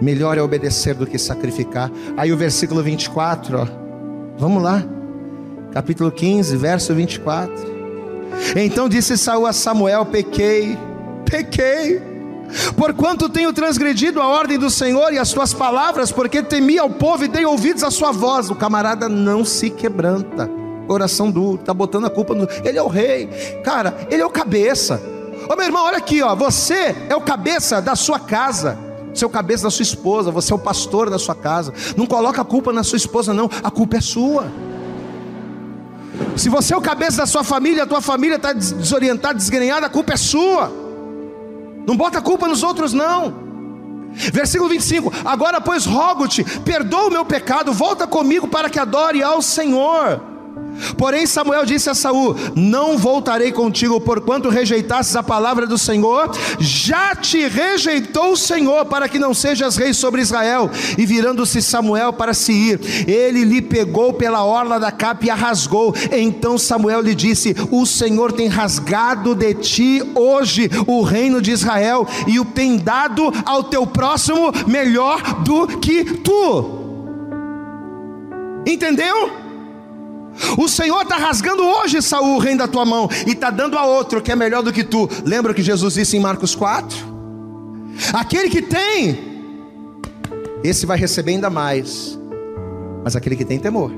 Melhor 0.00 0.38
é 0.38 0.40
obedecer 0.40 0.94
do 0.94 1.06
que 1.06 1.18
sacrificar. 1.18 1.90
Aí 2.16 2.32
o 2.32 2.36
versículo 2.38 2.82
24, 2.82 3.58
ó. 3.58 3.85
Vamos 4.38 4.62
lá. 4.62 4.84
Capítulo 5.72 6.10
15, 6.10 6.56
verso 6.56 6.94
24. 6.94 7.76
Então 8.56 8.88
disse 8.88 9.16
Saul 9.16 9.46
a 9.46 9.52
Samuel: 9.52 10.04
Pequei, 10.06 10.76
pequei. 11.24 12.02
Porquanto 12.76 13.28
tenho 13.28 13.52
transgredido 13.52 14.20
a 14.20 14.28
ordem 14.28 14.58
do 14.58 14.70
Senhor 14.70 15.12
e 15.12 15.18
as 15.18 15.32
tuas 15.32 15.52
palavras, 15.52 16.12
porque 16.12 16.42
temi 16.42 16.78
ao 16.78 16.88
povo 16.88 17.24
e 17.24 17.28
dei 17.28 17.44
ouvidos 17.44 17.82
à 17.82 17.90
sua 17.90 18.12
voz. 18.12 18.50
O 18.50 18.54
camarada 18.54 19.08
não 19.08 19.44
se 19.44 19.70
quebranta. 19.70 20.48
Coração 20.86 21.30
duro, 21.30 21.58
está 21.58 21.74
botando 21.74 22.06
a 22.06 22.10
culpa 22.10 22.34
no. 22.34 22.46
Ele 22.64 22.78
é 22.78 22.82
o 22.82 22.88
rei, 22.88 23.26
cara, 23.64 23.94
ele 24.10 24.22
é 24.22 24.26
o 24.26 24.30
cabeça. 24.30 25.02
Ô 25.48 25.56
meu 25.56 25.64
irmão, 25.64 25.84
olha 25.84 25.98
aqui, 25.98 26.22
ó. 26.22 26.34
Você 26.34 26.94
é 27.08 27.16
o 27.16 27.20
cabeça 27.20 27.80
da 27.80 27.96
sua 27.96 28.20
casa. 28.20 28.85
Você 29.16 29.24
é 29.24 29.26
o 29.26 29.30
cabeça 29.30 29.62
da 29.62 29.70
sua 29.70 29.82
esposa, 29.82 30.30
você 30.30 30.52
é 30.52 30.56
o 30.56 30.58
pastor 30.58 31.08
da 31.08 31.18
sua 31.18 31.34
casa. 31.34 31.72
Não 31.96 32.06
coloca 32.06 32.42
a 32.42 32.44
culpa 32.44 32.70
na 32.70 32.84
sua 32.84 32.98
esposa, 32.98 33.32
não, 33.32 33.48
a 33.62 33.70
culpa 33.70 33.96
é 33.96 34.00
sua. 34.00 34.46
Se 36.36 36.50
você 36.50 36.74
é 36.74 36.76
o 36.76 36.82
cabeça 36.82 37.18
da 37.18 37.26
sua 37.26 37.42
família, 37.42 37.84
a 37.84 37.86
tua 37.86 38.02
família 38.02 38.36
está 38.36 38.52
desorientada, 38.52 39.34
desgrenhada, 39.34 39.86
a 39.86 39.88
culpa 39.88 40.12
é 40.12 40.16
sua. 40.18 40.70
Não 41.86 41.96
bota 41.96 42.18
a 42.18 42.22
culpa 42.22 42.46
nos 42.46 42.62
outros, 42.62 42.92
não. 42.92 43.46
Versículo 44.12 44.68
25: 44.68 45.10
Agora, 45.24 45.62
pois, 45.62 45.86
rogo-te, 45.86 46.44
perdoa 46.60 47.06
o 47.06 47.10
meu 47.10 47.24
pecado, 47.24 47.72
volta 47.72 48.06
comigo 48.06 48.46
para 48.46 48.68
que 48.68 48.78
adore 48.78 49.22
ao 49.22 49.40
Senhor. 49.40 50.35
Porém, 50.96 51.26
Samuel 51.26 51.64
disse 51.64 51.90
a 51.90 51.94
Saul: 51.94 52.36
Não 52.54 52.96
voltarei 52.98 53.52
contigo, 53.52 54.00
porquanto 54.00 54.48
rejeitasses 54.48 55.16
a 55.16 55.22
palavra 55.22 55.66
do 55.66 55.78
Senhor, 55.78 56.30
já 56.58 57.14
te 57.14 57.46
rejeitou 57.48 58.32
o 58.32 58.36
Senhor, 58.36 58.84
para 58.86 59.08
que 59.08 59.18
não 59.18 59.34
sejas 59.34 59.76
rei 59.76 59.92
sobre 59.92 60.20
Israel. 60.20 60.70
E 60.96 61.06
virando-se 61.06 61.60
Samuel 61.62 62.12
para 62.12 62.34
se 62.34 62.52
ir, 62.52 62.80
ele 63.08 63.44
lhe 63.44 63.62
pegou 63.62 64.12
pela 64.12 64.44
orla 64.44 64.78
da 64.78 64.90
capa 64.90 65.26
e 65.26 65.30
a 65.30 65.34
rasgou. 65.34 65.94
Então 66.12 66.58
Samuel 66.58 67.00
lhe 67.00 67.14
disse: 67.14 67.54
O 67.70 67.86
Senhor 67.86 68.32
tem 68.32 68.48
rasgado 68.48 69.34
de 69.34 69.54
ti 69.54 70.02
hoje 70.14 70.70
o 70.86 71.02
reino 71.02 71.40
de 71.40 71.52
Israel, 71.52 72.06
e 72.26 72.40
o 72.40 72.44
tem 72.44 72.76
dado 72.76 73.32
ao 73.44 73.64
teu 73.64 73.86
próximo 73.86 74.52
melhor 74.66 75.22
do 75.42 75.66
que 75.78 76.04
tu. 76.04 76.76
Entendeu? 78.66 79.45
O 80.58 80.68
Senhor 80.68 81.02
está 81.02 81.16
rasgando 81.16 81.62
hoje, 81.62 82.00
Saul, 82.02 82.36
o 82.36 82.38
reino 82.38 82.58
da 82.58 82.68
tua 82.68 82.84
mão, 82.84 83.08
e 83.26 83.30
está 83.30 83.50
dando 83.50 83.76
a 83.76 83.86
outro 83.86 84.20
que 84.20 84.30
é 84.30 84.36
melhor 84.36 84.62
do 84.62 84.72
que 84.72 84.84
tu. 84.84 85.08
Lembra 85.24 85.54
que 85.54 85.62
Jesus 85.62 85.94
disse 85.94 86.16
em 86.16 86.20
Marcos 86.20 86.54
4? 86.54 87.16
Aquele 88.12 88.50
que 88.50 88.62
tem, 88.62 89.18
esse 90.62 90.84
vai 90.84 90.98
receber 90.98 91.32
ainda 91.32 91.48
mais, 91.48 92.18
mas 93.02 93.16
aquele 93.16 93.36
que 93.36 93.44
tem 93.44 93.58
temor. 93.58 93.90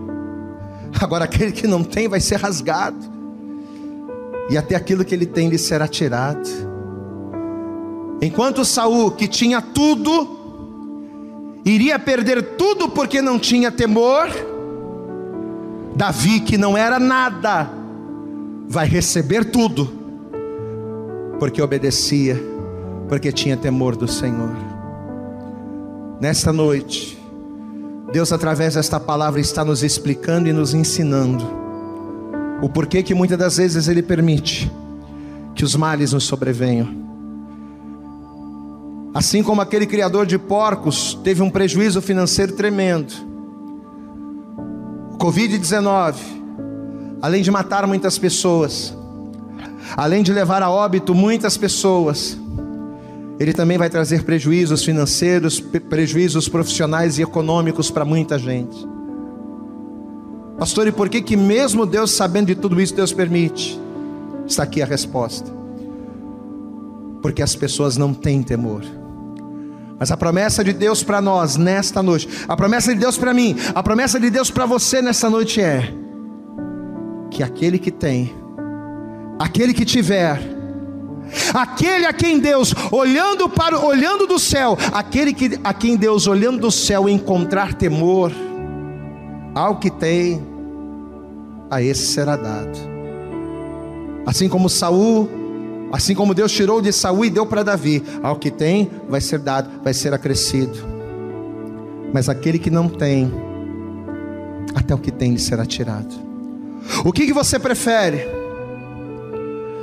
Agora, 1.01 1.25
aquele 1.25 1.53
que 1.53 1.67
não 1.67 1.83
tem 1.83 2.09
vai 2.09 2.21
ser 2.21 2.37
rasgado, 2.37 2.99
e 4.51 4.57
até 4.57 4.75
aquilo 4.75 5.05
que 5.05 5.15
ele 5.15 5.27
tem 5.27 5.49
lhe 5.49 5.59
será 5.59 5.87
tirado. 5.87 6.49
Enquanto 8.23 8.65
Saul, 8.65 9.11
que 9.11 9.29
tinha 9.29 9.61
tudo, 9.61 10.37
iria 11.65 11.99
perder 11.99 12.43
tudo 12.57 12.89
porque 12.89 13.21
não 13.21 13.39
tinha 13.39 13.71
temor, 13.71 14.29
Davi, 15.97 16.41
que 16.41 16.57
não 16.57 16.77
era 16.77 16.99
nada, 16.99 17.71
vai 18.69 18.87
receber 18.87 19.47
tudo, 19.47 19.91
porque 21.39 21.61
obedecia, 21.63 22.41
porque 23.09 23.33
tinha 23.33 23.57
temor 23.57 23.97
do 23.97 24.07
Senhor. 24.07 24.55
Nesta 26.21 26.53
noite, 26.53 27.19
Deus, 28.13 28.33
através 28.33 28.75
desta 28.75 28.99
palavra, 28.99 29.41
está 29.41 29.65
nos 29.65 29.83
explicando 29.83 30.49
e 30.49 30.53
nos 30.53 30.75
ensinando 30.75 31.59
o 32.61 32.69
porquê 32.69 33.03
que 33.03 33.15
muitas 33.15 33.39
das 33.39 33.57
vezes 33.57 33.89
Ele 33.89 34.03
permite 34.03 34.71
que 35.55 35.65
os 35.65 35.77
males 35.77 36.13
nos 36.13 36.25
sobrevenham. 36.25 36.89
Assim 39.15 39.43
como 39.43 39.61
aquele 39.61 39.87
criador 39.87 40.27
de 40.27 40.39
porcos 40.39 41.19
teve 41.25 41.43
um 41.43 41.51
prejuízo 41.51 42.03
financeiro 42.03 42.53
tremendo, 42.53 43.13
Covid-19, 45.19 46.15
além 47.21 47.43
de 47.43 47.51
matar 47.51 47.87
muitas 47.89 48.17
pessoas, 48.17 48.97
além 49.97 50.23
de 50.23 50.33
levar 50.33 50.63
a 50.63 50.71
óbito 50.71 51.13
muitas 51.13 51.57
pessoas, 51.57 52.39
ele 53.41 53.53
também 53.53 53.77
vai 53.77 53.91
trazer 53.91 54.23
prejuízos 54.23 54.85
financeiros, 54.85 55.61
prejuízos 55.61 56.49
profissionais 56.49 57.19
e 57.19 57.23
econômicos 57.23 57.91
para 57.91 58.05
muita 58.05 58.39
gente. 58.39 58.87
Pastor, 60.57 60.87
e 60.87 60.93
por 60.93 61.09
que 61.09 61.21
que 61.21 61.37
mesmo 61.37 61.85
Deus 61.85 62.13
sabendo 62.13 62.47
de 62.47 62.55
tudo 62.55 62.81
isso, 62.81 62.95
Deus 62.95 63.13
permite? 63.13 63.79
Está 64.47 64.63
aqui 64.63 64.83
a 64.83 64.87
resposta. 64.87 65.51
Porque 67.23 67.43
as 67.43 67.55
pessoas 67.57 67.97
não 67.97 68.15
têm 68.15 68.43
temor. 68.43 68.85
Mas 69.99 70.13
a 70.13 70.17
promessa 70.17 70.63
de 70.63 70.73
Deus 70.73 71.03
para 71.03 71.21
nós 71.21 71.57
nesta 71.57 72.03
noite, 72.03 72.29
a 72.47 72.57
promessa 72.57 72.95
de 72.95 73.01
Deus 73.01 73.19
para 73.19 73.35
mim, 73.35 73.57
a 73.75 73.83
promessa 73.83 74.21
de 74.21 74.31
Deus 74.31 74.51
para 74.51 74.65
você 74.65 75.03
nesta 75.03 75.29
noite 75.29 75.61
é 75.61 75.93
que 77.31 77.43
aquele 77.43 77.79
que 77.79 77.91
tem, 77.91 78.33
aquele 79.39 79.75
que 79.75 79.85
tiver, 79.85 80.41
aquele 81.53 82.07
a 82.07 82.13
quem 82.13 82.39
Deus 82.39 82.73
olhando 82.93 83.49
para 83.49 83.79
olhando 83.79 84.27
do 84.27 84.39
céu, 84.39 84.79
aquele 84.93 85.33
que 85.33 85.59
a 85.65 85.75
quem 85.75 85.97
Deus 85.97 86.27
olhando 86.29 86.61
do 86.61 86.71
céu 86.71 87.09
encontrar 87.09 87.75
temor 87.75 88.33
ao 89.55 89.79
que 89.79 89.91
tem, 89.91 90.41
a 91.71 91.83
esse 91.83 92.07
será 92.07 92.37
dado. 92.37 92.79
Assim 94.25 94.49
como 94.49 94.69
Saul 94.69 95.29
Assim 95.91 96.15
como 96.15 96.35
Deus 96.35 96.53
tirou 96.53 96.83
de 96.83 96.93
Saul 96.93 97.25
e 97.25 97.31
deu 97.31 97.47
para 97.47 97.63
Davi, 97.63 98.03
ao 98.23 98.37
que 98.37 98.51
tem 98.51 98.91
vai 99.09 99.21
ser 99.21 99.39
dado, 99.39 99.83
vai 99.83 99.95
ser 99.95 100.13
acrescido. 100.13 100.79
Mas 102.13 102.29
aquele 102.29 102.59
que 102.59 102.71
não 102.71 102.89
tem, 102.89 103.33
até 104.75 104.95
o 104.95 104.99
que 104.99 105.11
tem 105.11 105.33
lhe 105.33 105.39
será 105.39 105.65
tirado. 105.65 106.15
O 107.05 107.13
que, 107.13 107.27
que 107.27 107.33
você 107.33 107.59
prefere? 107.59 108.27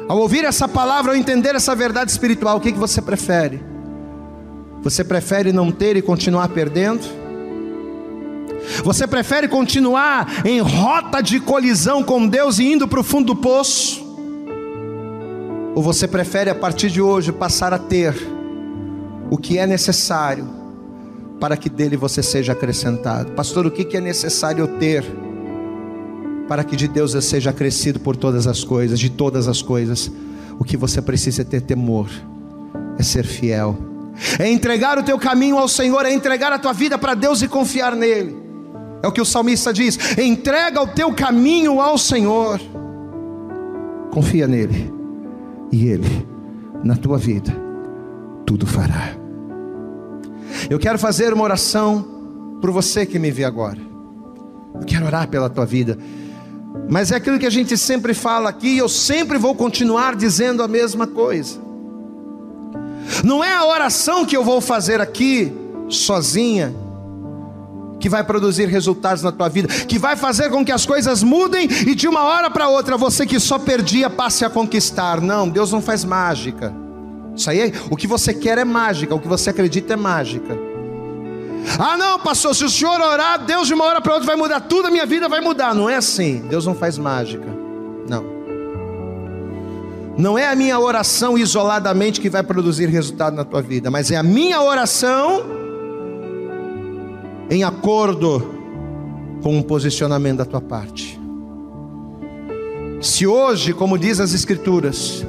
Ao 0.07 0.19
ouvir 0.19 0.45
essa 0.45 0.67
palavra, 0.67 1.11
ao 1.11 1.17
entender 1.17 1.55
essa 1.55 1.75
verdade 1.75 2.11
espiritual, 2.11 2.57
o 2.57 2.61
que, 2.61 2.71
que 2.71 2.77
você 2.77 3.01
prefere? 3.01 3.63
Você 4.83 5.03
prefere 5.03 5.51
não 5.51 5.71
ter 5.71 5.97
e 5.97 6.01
continuar 6.01 6.49
perdendo? 6.49 7.03
Você 8.83 9.07
prefere 9.07 9.47
continuar 9.47 10.45
em 10.45 10.59
rota 10.59 11.21
de 11.21 11.39
colisão 11.39 12.03
com 12.03 12.27
Deus 12.27 12.59
e 12.59 12.73
indo 12.73 12.87
para 12.87 12.99
o 12.99 13.03
fundo 13.03 13.33
do 13.33 13.35
poço? 13.35 14.04
Ou 15.75 15.83
você 15.83 16.07
prefere 16.07 16.49
a 16.49 16.55
partir 16.55 16.89
de 16.89 17.01
hoje 17.01 17.33
passar 17.33 17.73
a 17.73 17.77
ter 17.77 18.15
o 19.29 19.37
que 19.37 19.57
é 19.57 19.67
necessário 19.67 20.47
para 21.37 21.57
que 21.57 21.69
dele 21.69 21.97
você 21.97 22.23
seja 22.23 22.53
acrescentado? 22.53 23.33
Pastor, 23.33 23.65
o 23.65 23.71
que 23.71 23.97
é 23.97 23.99
necessário 23.99 24.61
eu 24.61 24.79
ter 24.79 25.03
para 26.47 26.63
que 26.63 26.77
de 26.77 26.87
Deus 26.87 27.13
eu 27.13 27.21
seja 27.21 27.49
acrescido 27.49 27.99
por 27.99 28.15
todas 28.15 28.47
as 28.47 28.63
coisas, 28.63 28.97
de 28.97 29.09
todas 29.09 29.49
as 29.49 29.61
coisas? 29.61 30.09
O 30.57 30.63
que 30.63 30.77
você 30.77 31.01
precisa 31.01 31.41
é 31.41 31.45
ter 31.45 31.59
temor, 31.59 32.09
é 32.97 33.03
ser 33.03 33.25
fiel, 33.25 33.77
é 34.39 34.49
entregar 34.49 34.97
o 34.97 35.03
teu 35.03 35.19
caminho 35.19 35.57
ao 35.57 35.67
Senhor, 35.67 36.05
é 36.05 36.13
entregar 36.13 36.53
a 36.53 36.57
tua 36.57 36.71
vida 36.71 36.97
para 36.97 37.13
Deus 37.13 37.41
e 37.41 37.49
confiar 37.49 37.97
nele. 37.97 38.33
É 39.03 39.07
o 39.09 39.11
que 39.11 39.19
o 39.19 39.25
salmista 39.25 39.73
diz: 39.73 39.99
entrega 40.17 40.81
o 40.81 40.87
teu 40.87 41.13
caminho 41.13 41.81
ao 41.81 41.97
Senhor, 41.97 42.61
confia 44.09 44.47
nele 44.47 44.94
e 45.71 45.87
Ele, 45.87 46.27
na 46.83 46.95
tua 46.95 47.17
vida, 47.17 47.55
tudo 48.45 48.65
fará. 48.65 49.15
Eu 50.69 50.79
quero 50.79 50.97
fazer 50.97 51.33
uma 51.33 51.43
oração 51.43 52.05
por 52.61 52.71
você 52.71 53.05
que 53.05 53.19
me 53.19 53.31
vê 53.31 53.43
agora. 53.43 53.79
Eu 54.73 54.85
quero 54.85 55.05
orar 55.05 55.27
pela 55.27 55.49
tua 55.49 55.65
vida. 55.65 55.97
Mas 56.89 57.11
é 57.11 57.15
aquilo 57.15 57.39
que 57.39 57.45
a 57.45 57.51
gente 57.51 57.77
sempre 57.77 58.13
fala 58.13 58.49
aqui, 58.49 58.75
e 58.75 58.77
eu 58.77 58.89
sempre 58.89 59.37
vou 59.37 59.55
continuar 59.55 60.15
dizendo 60.15 60.61
a 60.61 60.67
mesma 60.67 61.07
coisa. 61.07 61.59
Não 63.23 63.43
é 63.43 63.53
a 63.53 63.65
oração 63.65 64.25
que 64.25 64.35
eu 64.35 64.43
vou 64.43 64.59
fazer 64.59 64.99
aqui 64.99 65.51
sozinha 65.89 66.73
que 67.99 68.09
vai 68.09 68.23
produzir 68.23 68.67
resultados 68.67 69.23
na 69.23 69.31
tua 69.31 69.49
vida, 69.49 69.67
que 69.67 69.97
vai 69.97 70.15
fazer 70.15 70.49
com 70.49 70.63
que 70.63 70.71
as 70.71 70.85
coisas 70.85 71.23
mudem 71.23 71.67
e 71.87 71.95
de 71.95 72.07
uma 72.07 72.23
hora 72.23 72.49
para 72.49 72.67
outra 72.67 72.97
você 72.97 73.25
que 73.25 73.39
só 73.39 73.57
perdia 73.57 74.09
passe 74.09 74.43
a 74.43 74.49
conquistar. 74.49 75.21
Não, 75.21 75.47
Deus 75.47 75.71
não 75.71 75.81
faz 75.81 76.03
mágica. 76.03 76.73
Isso 77.35 77.49
aí, 77.49 77.73
o 77.89 77.95
que 77.95 78.07
você 78.07 78.33
quer 78.33 78.57
é 78.57 78.65
mágica, 78.65 79.13
o 79.13 79.19
que 79.19 79.27
você 79.27 79.49
acredita 79.49 79.93
é 79.93 79.97
mágica. 79.97 80.57
Ah, 81.79 81.97
não, 81.97 82.19
pastor, 82.19 82.55
se 82.55 82.63
o 82.63 82.69
senhor 82.69 83.01
orar, 83.01 83.43
Deus 83.43 83.67
de 83.67 83.73
uma 83.73 83.85
hora 83.85 83.99
para 83.99 84.13
outra 84.13 84.27
vai 84.27 84.35
mudar 84.35 84.61
tudo, 84.61 84.87
a 84.87 84.91
minha 84.91 85.05
vida 85.05 85.27
vai 85.27 85.41
mudar. 85.41 85.73
Não 85.73 85.89
é 85.89 85.95
assim. 85.95 86.45
Deus 86.47 86.65
não 86.65 86.75
faz 86.75 86.97
mágica. 86.97 87.47
Não. 88.07 88.23
Não 90.17 90.37
é 90.37 90.47
a 90.47 90.55
minha 90.55 90.79
oração 90.79 91.37
isoladamente 91.37 92.21
que 92.21 92.29
vai 92.29 92.43
produzir 92.43 92.87
resultado 92.87 93.35
na 93.35 93.43
tua 93.43 93.61
vida, 93.61 93.91
mas 93.91 94.11
é 94.11 94.15
a 94.15 94.23
minha 94.23 94.61
oração 94.61 95.64
em 97.49 97.63
acordo 97.63 98.53
com 99.41 99.57
um 99.57 99.61
posicionamento 99.61 100.37
da 100.37 100.45
tua 100.45 100.61
parte. 100.61 101.19
Se 103.01 103.27
hoje, 103.27 103.73
como 103.73 103.97
diz 103.97 104.19
as 104.19 104.33
Escrituras, 104.33 105.25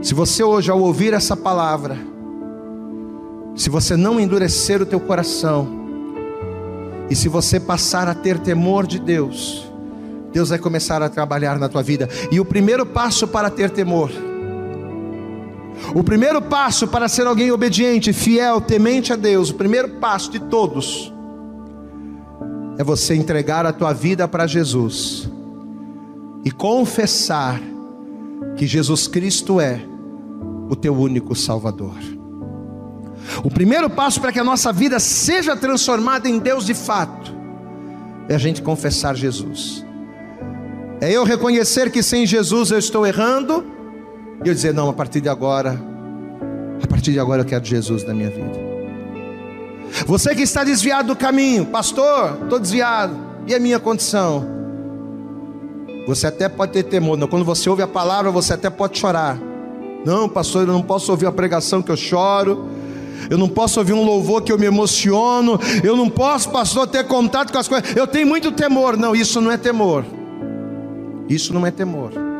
se 0.00 0.14
você 0.14 0.42
hoje 0.42 0.70
ao 0.70 0.80
ouvir 0.80 1.12
essa 1.12 1.36
palavra, 1.36 1.96
se 3.54 3.68
você 3.68 3.96
não 3.96 4.18
endurecer 4.18 4.80
o 4.80 4.86
teu 4.86 4.98
coração, 4.98 5.82
e 7.10 7.14
se 7.14 7.28
você 7.28 7.60
passar 7.60 8.08
a 8.08 8.14
ter 8.14 8.38
temor 8.38 8.86
de 8.86 8.98
Deus, 8.98 9.70
Deus 10.32 10.48
vai 10.48 10.58
começar 10.58 11.02
a 11.02 11.10
trabalhar 11.10 11.58
na 11.58 11.68
tua 11.68 11.82
vida. 11.82 12.08
E 12.30 12.40
o 12.40 12.44
primeiro 12.44 12.86
passo 12.86 13.28
para 13.28 13.50
ter 13.50 13.68
temor, 13.68 14.10
o 15.94 16.02
primeiro 16.02 16.40
passo 16.40 16.86
para 16.88 17.08
ser 17.08 17.26
alguém 17.26 17.50
obediente, 17.50 18.12
fiel, 18.12 18.60
temente 18.60 19.12
a 19.12 19.16
Deus, 19.16 19.50
o 19.50 19.54
primeiro 19.54 19.88
passo 19.96 20.30
de 20.30 20.38
todos 20.38 21.12
é 22.78 22.84
você 22.84 23.14
entregar 23.14 23.66
a 23.66 23.72
tua 23.72 23.92
vida 23.92 24.26
para 24.26 24.46
Jesus 24.46 25.30
e 26.44 26.50
confessar 26.50 27.60
que 28.56 28.66
Jesus 28.66 29.06
Cristo 29.06 29.60
é 29.60 29.80
o 30.68 30.74
teu 30.74 30.94
único 30.94 31.34
Salvador. 31.34 31.96
O 33.44 33.50
primeiro 33.50 33.88
passo 33.88 34.20
para 34.20 34.32
que 34.32 34.40
a 34.40 34.44
nossa 34.44 34.72
vida 34.72 34.98
seja 34.98 35.56
transformada 35.56 36.28
em 36.28 36.38
Deus 36.38 36.66
de 36.66 36.74
fato 36.74 37.32
é 38.28 38.34
a 38.34 38.38
gente 38.38 38.62
confessar 38.62 39.14
Jesus. 39.14 39.84
É 41.00 41.10
eu 41.10 41.24
reconhecer 41.24 41.90
que 41.90 42.02
sem 42.02 42.26
Jesus 42.26 42.70
eu 42.70 42.78
estou 42.78 43.06
errando 43.06 43.64
e 44.44 44.48
eu 44.48 44.54
dizer: 44.54 44.74
não, 44.74 44.88
a 44.88 44.92
partir 44.92 45.20
de 45.20 45.28
agora, 45.28 45.78
a 46.82 46.86
partir 46.86 47.12
de 47.12 47.20
agora 47.20 47.42
eu 47.42 47.46
quero 47.46 47.64
Jesus 47.64 48.04
na 48.04 48.12
minha 48.12 48.30
vida. 48.30 48.72
Você 50.06 50.34
que 50.34 50.42
está 50.42 50.64
desviado 50.64 51.08
do 51.08 51.16
caminho, 51.16 51.66
pastor, 51.66 52.38
estou 52.42 52.58
desviado, 52.58 53.14
e 53.46 53.54
a 53.54 53.60
minha 53.60 53.78
condição? 53.78 54.46
Você 56.06 56.26
até 56.26 56.48
pode 56.48 56.72
ter 56.72 56.82
temor, 56.82 57.16
não. 57.16 57.28
quando 57.28 57.44
você 57.44 57.70
ouve 57.70 57.82
a 57.82 57.86
palavra, 57.86 58.30
você 58.30 58.54
até 58.54 58.68
pode 58.68 58.98
chorar. 58.98 59.38
Não, 60.04 60.28
pastor, 60.28 60.62
eu 60.62 60.72
não 60.72 60.82
posso 60.82 61.12
ouvir 61.12 61.26
a 61.26 61.32
pregação 61.32 61.80
que 61.80 61.92
eu 61.92 61.96
choro. 61.96 62.68
Eu 63.30 63.38
não 63.38 63.48
posso 63.48 63.78
ouvir 63.78 63.92
um 63.92 64.04
louvor 64.04 64.42
que 64.42 64.50
eu 64.50 64.58
me 64.58 64.66
emociono. 64.66 65.60
Eu 65.84 65.96
não 65.96 66.10
posso, 66.10 66.50
pastor, 66.50 66.88
ter 66.88 67.06
contato 67.06 67.52
com 67.52 67.58
as 67.58 67.68
coisas. 67.68 67.94
Eu 67.94 68.04
tenho 68.08 68.26
muito 68.26 68.50
temor. 68.50 68.96
Não, 68.96 69.14
isso 69.14 69.40
não 69.40 69.52
é 69.52 69.56
temor. 69.56 70.04
Isso 71.28 71.54
não 71.54 71.64
é 71.64 71.70
temor 71.70 72.31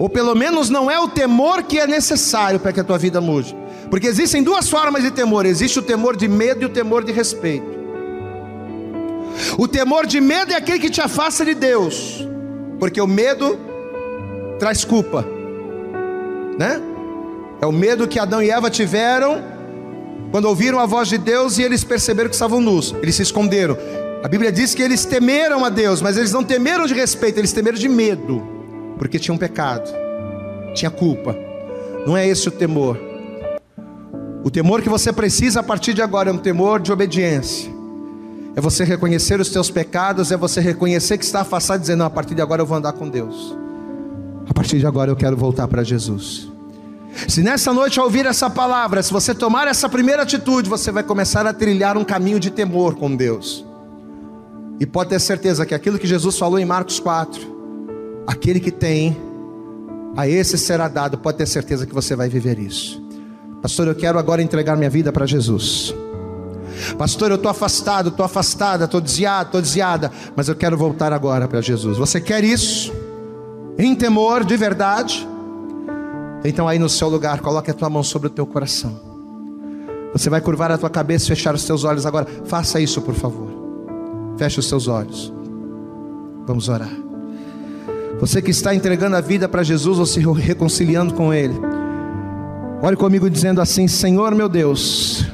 ou 0.00 0.08
pelo 0.08 0.34
menos 0.34 0.70
não 0.70 0.90
é 0.90 0.98
o 0.98 1.08
temor 1.08 1.62
que 1.62 1.78
é 1.78 1.86
necessário 1.86 2.58
para 2.58 2.72
que 2.72 2.80
a 2.80 2.84
tua 2.84 2.96
vida 2.96 3.20
mude. 3.20 3.54
Porque 3.90 4.06
existem 4.06 4.42
duas 4.42 4.66
formas 4.66 5.02
de 5.02 5.10
temor: 5.10 5.44
existe 5.44 5.78
o 5.78 5.82
temor 5.82 6.16
de 6.16 6.26
medo 6.26 6.62
e 6.62 6.64
o 6.64 6.70
temor 6.70 7.04
de 7.04 7.12
respeito. 7.12 7.78
O 9.58 9.68
temor 9.68 10.06
de 10.06 10.18
medo 10.18 10.52
é 10.52 10.56
aquele 10.56 10.78
que 10.78 10.88
te 10.88 11.02
afasta 11.02 11.44
de 11.44 11.54
Deus, 11.54 12.26
porque 12.78 12.98
o 12.98 13.06
medo 13.06 13.58
traz 14.58 14.86
culpa, 14.86 15.22
né? 16.58 16.80
É 17.60 17.66
o 17.66 17.72
medo 17.72 18.08
que 18.08 18.18
Adão 18.18 18.42
e 18.42 18.50
Eva 18.50 18.70
tiveram 18.70 19.44
quando 20.30 20.46
ouviram 20.46 20.80
a 20.80 20.86
voz 20.86 21.08
de 21.08 21.18
Deus 21.18 21.58
e 21.58 21.62
eles 21.62 21.84
perceberam 21.84 22.30
que 22.30 22.36
estavam 22.36 22.58
nus, 22.58 22.94
eles 23.02 23.16
se 23.16 23.22
esconderam. 23.22 23.76
A 24.24 24.28
Bíblia 24.28 24.50
diz 24.50 24.74
que 24.74 24.82
eles 24.82 25.04
temeram 25.04 25.62
a 25.62 25.68
Deus, 25.68 26.00
mas 26.00 26.16
eles 26.16 26.32
não 26.32 26.42
temeram 26.42 26.86
de 26.86 26.94
respeito, 26.94 27.38
eles 27.38 27.52
temeram 27.52 27.76
de 27.76 27.88
medo 27.88 28.59
porque 29.00 29.18
tinha 29.18 29.34
um 29.34 29.38
pecado, 29.38 29.90
tinha 30.74 30.90
culpa. 30.90 31.34
Não 32.06 32.14
é 32.14 32.28
esse 32.28 32.46
o 32.48 32.50
temor. 32.52 33.00
O 34.44 34.50
temor 34.50 34.82
que 34.82 34.90
você 34.90 35.10
precisa 35.10 35.60
a 35.60 35.62
partir 35.62 35.94
de 35.94 36.02
agora 36.02 36.28
é 36.28 36.32
um 36.34 36.36
temor 36.36 36.80
de 36.80 36.92
obediência. 36.92 37.72
É 38.54 38.60
você 38.60 38.84
reconhecer 38.84 39.40
os 39.40 39.48
teus 39.48 39.70
pecados, 39.70 40.30
é 40.30 40.36
você 40.36 40.60
reconhecer 40.60 41.16
que 41.16 41.24
está 41.24 41.40
afastado 41.40 41.80
dizer: 41.80 41.96
Não, 41.96 42.04
a 42.04 42.10
partir 42.10 42.34
de 42.34 42.42
agora 42.42 42.60
eu 42.60 42.66
vou 42.66 42.76
andar 42.76 42.92
com 42.92 43.08
Deus. 43.08 43.56
A 44.46 44.52
partir 44.52 44.78
de 44.78 44.86
agora 44.86 45.10
eu 45.10 45.16
quero 45.16 45.34
voltar 45.34 45.66
para 45.66 45.82
Jesus. 45.82 46.50
Se 47.26 47.42
nessa 47.42 47.72
noite 47.72 47.98
ao 47.98 48.04
ouvir 48.04 48.26
essa 48.26 48.50
palavra, 48.50 49.02
se 49.02 49.10
você 49.10 49.34
tomar 49.34 49.66
essa 49.66 49.88
primeira 49.88 50.24
atitude, 50.24 50.68
você 50.68 50.92
vai 50.92 51.02
começar 51.02 51.46
a 51.46 51.54
trilhar 51.54 51.96
um 51.96 52.04
caminho 52.04 52.38
de 52.38 52.50
temor 52.50 52.96
com 52.96 53.16
Deus. 53.16 53.64
E 54.78 54.84
pode 54.84 55.08
ter 55.08 55.20
certeza 55.20 55.64
que 55.64 55.74
aquilo 55.74 55.98
que 55.98 56.06
Jesus 56.06 56.36
falou 56.36 56.58
em 56.58 56.66
Marcos 56.66 57.00
4, 57.00 57.49
Aquele 58.30 58.60
que 58.60 58.70
tem, 58.70 59.16
a 60.16 60.28
esse 60.28 60.56
será 60.56 60.86
dado, 60.86 61.18
pode 61.18 61.36
ter 61.36 61.46
certeza 61.46 61.84
que 61.84 61.92
você 61.92 62.14
vai 62.14 62.28
viver 62.28 62.60
isso. 62.60 63.02
Pastor, 63.60 63.88
eu 63.88 63.94
quero 63.94 64.20
agora 64.20 64.40
entregar 64.40 64.76
minha 64.76 64.88
vida 64.88 65.10
para 65.10 65.26
Jesus. 65.26 65.92
Pastor, 66.96 67.32
eu 67.32 67.34
estou 67.34 67.50
afastado, 67.50 68.08
estou 68.08 68.24
afastada, 68.24 68.84
estou 68.84 69.00
desviado, 69.00 69.46
estou 69.46 69.60
desviada, 69.60 70.12
mas 70.36 70.46
eu 70.46 70.54
quero 70.54 70.78
voltar 70.78 71.12
agora 71.12 71.48
para 71.48 71.60
Jesus. 71.60 71.98
Você 71.98 72.20
quer 72.20 72.44
isso? 72.44 72.92
Em 73.76 73.96
temor, 73.96 74.44
de 74.44 74.56
verdade? 74.56 75.26
Então 76.44 76.68
aí 76.68 76.78
no 76.78 76.88
seu 76.88 77.08
lugar, 77.08 77.40
coloque 77.40 77.72
a 77.72 77.74
tua 77.74 77.90
mão 77.90 78.04
sobre 78.04 78.28
o 78.28 78.30
teu 78.30 78.46
coração. 78.46 79.00
Você 80.12 80.30
vai 80.30 80.40
curvar 80.40 80.70
a 80.70 80.78
tua 80.78 80.88
cabeça 80.88 81.24
e 81.24 81.28
fechar 81.34 81.52
os 81.52 81.64
teus 81.64 81.82
olhos 81.82 82.06
agora. 82.06 82.28
Faça 82.44 82.80
isso, 82.80 83.02
por 83.02 83.14
favor. 83.14 83.48
Feche 84.38 84.60
os 84.60 84.68
seus 84.68 84.86
olhos. 84.86 85.32
Vamos 86.46 86.68
orar. 86.68 87.09
Você 88.20 88.42
que 88.42 88.50
está 88.50 88.74
entregando 88.74 89.16
a 89.16 89.20
vida 89.22 89.48
para 89.48 89.62
Jesus 89.62 89.98
ou 89.98 90.04
se 90.04 90.20
reconciliando 90.20 91.14
com 91.14 91.32
Ele. 91.32 91.54
Ore 92.82 92.94
comigo 92.94 93.30
dizendo 93.30 93.62
assim: 93.62 93.88
Senhor 93.88 94.34
meu 94.34 94.46
Deus 94.46 95.24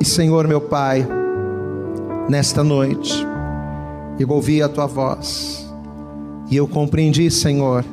e 0.00 0.04
Senhor 0.04 0.46
meu 0.46 0.60
Pai, 0.60 1.06
nesta 2.28 2.62
noite 2.62 3.26
eu 4.20 4.28
ouvi 4.30 4.62
a 4.62 4.68
tua 4.68 4.86
voz 4.86 5.68
e 6.48 6.56
eu 6.56 6.68
compreendi, 6.68 7.28
Senhor, 7.28 7.84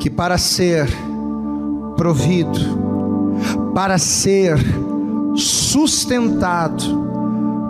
que 0.00 0.10
para 0.10 0.36
ser 0.36 0.88
provido, 1.96 2.58
para 3.72 3.98
ser 3.98 4.58
sustentado 5.36 7.06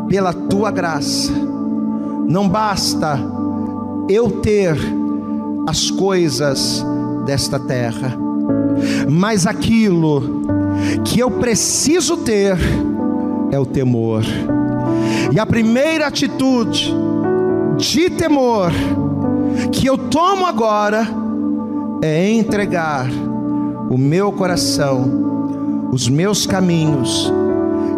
pela 0.09 0.33
tua 0.33 0.71
graça, 0.71 1.33
não 2.27 2.49
basta 2.49 3.19
eu 4.09 4.31
ter 4.31 4.77
as 5.67 5.91
coisas 5.91 6.85
desta 7.25 7.59
terra, 7.59 8.17
mas 9.11 9.47
aquilo 9.47 10.43
que 11.05 11.19
eu 11.19 11.31
preciso 11.31 12.17
ter 12.19 12.57
é 13.51 13.59
o 13.59 13.67
temor. 13.67 14.23
E 15.33 15.41
a 15.41 15.47
primeira 15.47 16.07
atitude 16.07 16.95
de 17.77 18.11
temor 18.11 18.71
que 19.73 19.87
eu 19.87 19.99
tomo 19.99 20.47
agora 20.47 21.07
é 22.03 22.31
entregar 22.31 23.09
o 23.91 23.99
meu 23.99 24.31
coração, 24.33 25.89
os 25.93 26.09
meus 26.09 26.47
caminhos 26.47 27.33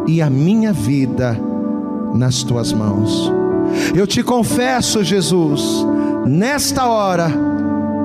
e 0.07 0.23
a 0.23 0.31
minha 0.31 0.73
vida 0.73 1.39
nas 2.15 2.43
tuas 2.43 2.73
mãos. 2.73 3.31
Eu 3.95 4.07
te 4.07 4.23
confesso, 4.23 5.05
Jesus, 5.05 5.87
nesta 6.29 6.87
hora, 6.87 7.33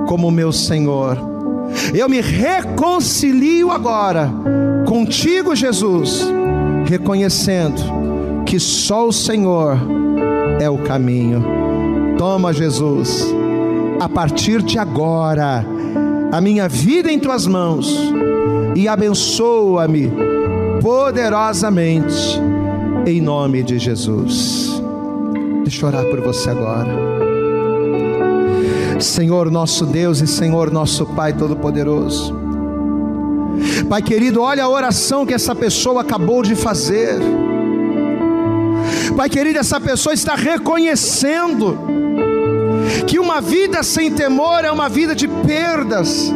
como 0.08 0.32
meu 0.32 0.52
Senhor. 0.52 1.18
Eu 1.94 2.08
me 2.08 2.22
reconcilio 2.22 3.72
agora 3.72 4.32
contigo, 4.88 5.56
Jesus, 5.56 6.26
reconhecendo 6.86 7.82
que 8.46 8.60
só 8.60 9.08
o 9.08 9.12
Senhor 9.12 9.78
é 10.60 10.70
o 10.70 10.78
caminho. 10.78 11.44
Toma, 12.18 12.54
Jesus, 12.54 13.28
a 14.00 14.08
partir 14.08 14.62
de 14.62 14.78
agora, 14.78 15.66
a 16.32 16.42
minha 16.42 16.68
vida 16.68 17.12
em 17.12 17.20
tuas 17.20 17.48
mãos 17.48 17.98
e 18.76 18.88
abençoa-me 18.88 20.12
poderosamente, 20.82 22.40
em 23.06 23.22
nome 23.22 23.64
de 23.64 23.80
Jesus. 23.80 24.82
Deixa 25.64 25.86
eu 25.86 25.90
orar 25.90 26.06
por 26.06 26.22
você 26.22 26.50
agora. 26.50 27.13
Senhor 29.04 29.52
nosso 29.52 29.86
Deus 29.86 30.22
e 30.22 30.28
Senhor 30.28 30.72
nosso 30.72 31.06
Pai 31.06 31.34
Todo-Poderoso. 31.34 32.34
Pai 33.88 34.02
querido, 34.02 34.42
olha 34.42 34.64
a 34.64 34.70
oração 34.70 35.26
que 35.26 35.34
essa 35.34 35.54
pessoa 35.54 36.02
acabou 36.02 36.42
de 36.42 36.56
fazer. 36.56 37.20
Pai 39.16 39.30
querido, 39.30 39.60
essa 39.60 39.80
pessoa 39.80 40.14
está 40.14 40.36
reconhecendo 40.36 41.78
que 43.08 43.20
uma 43.20 43.40
vida 43.42 43.84
sem 43.84 44.12
temor 44.12 44.66
é 44.66 44.72
uma 44.72 44.90
vida 44.90 45.14
de 45.14 45.28
perdas, 45.28 46.34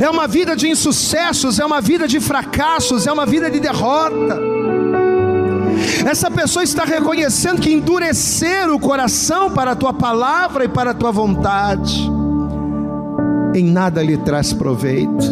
é 0.00 0.08
uma 0.08 0.26
vida 0.26 0.56
de 0.56 0.68
insucessos, 0.68 1.58
é 1.58 1.64
uma 1.64 1.80
vida 1.80 2.08
de 2.08 2.18
fracassos, 2.18 3.06
é 3.06 3.12
uma 3.12 3.26
vida 3.26 3.50
de 3.50 3.60
derrota. 3.60 4.45
Essa 6.06 6.30
pessoa 6.30 6.62
está 6.62 6.84
reconhecendo 6.84 7.60
que 7.60 7.72
endurecer 7.72 8.70
o 8.72 8.78
coração 8.78 9.50
para 9.50 9.72
a 9.72 9.74
tua 9.74 9.92
palavra 9.92 10.64
e 10.64 10.68
para 10.68 10.92
a 10.92 10.94
tua 10.94 11.10
vontade, 11.10 12.08
em 13.52 13.64
nada 13.64 14.04
lhe 14.04 14.16
traz 14.16 14.52
proveito. 14.52 15.26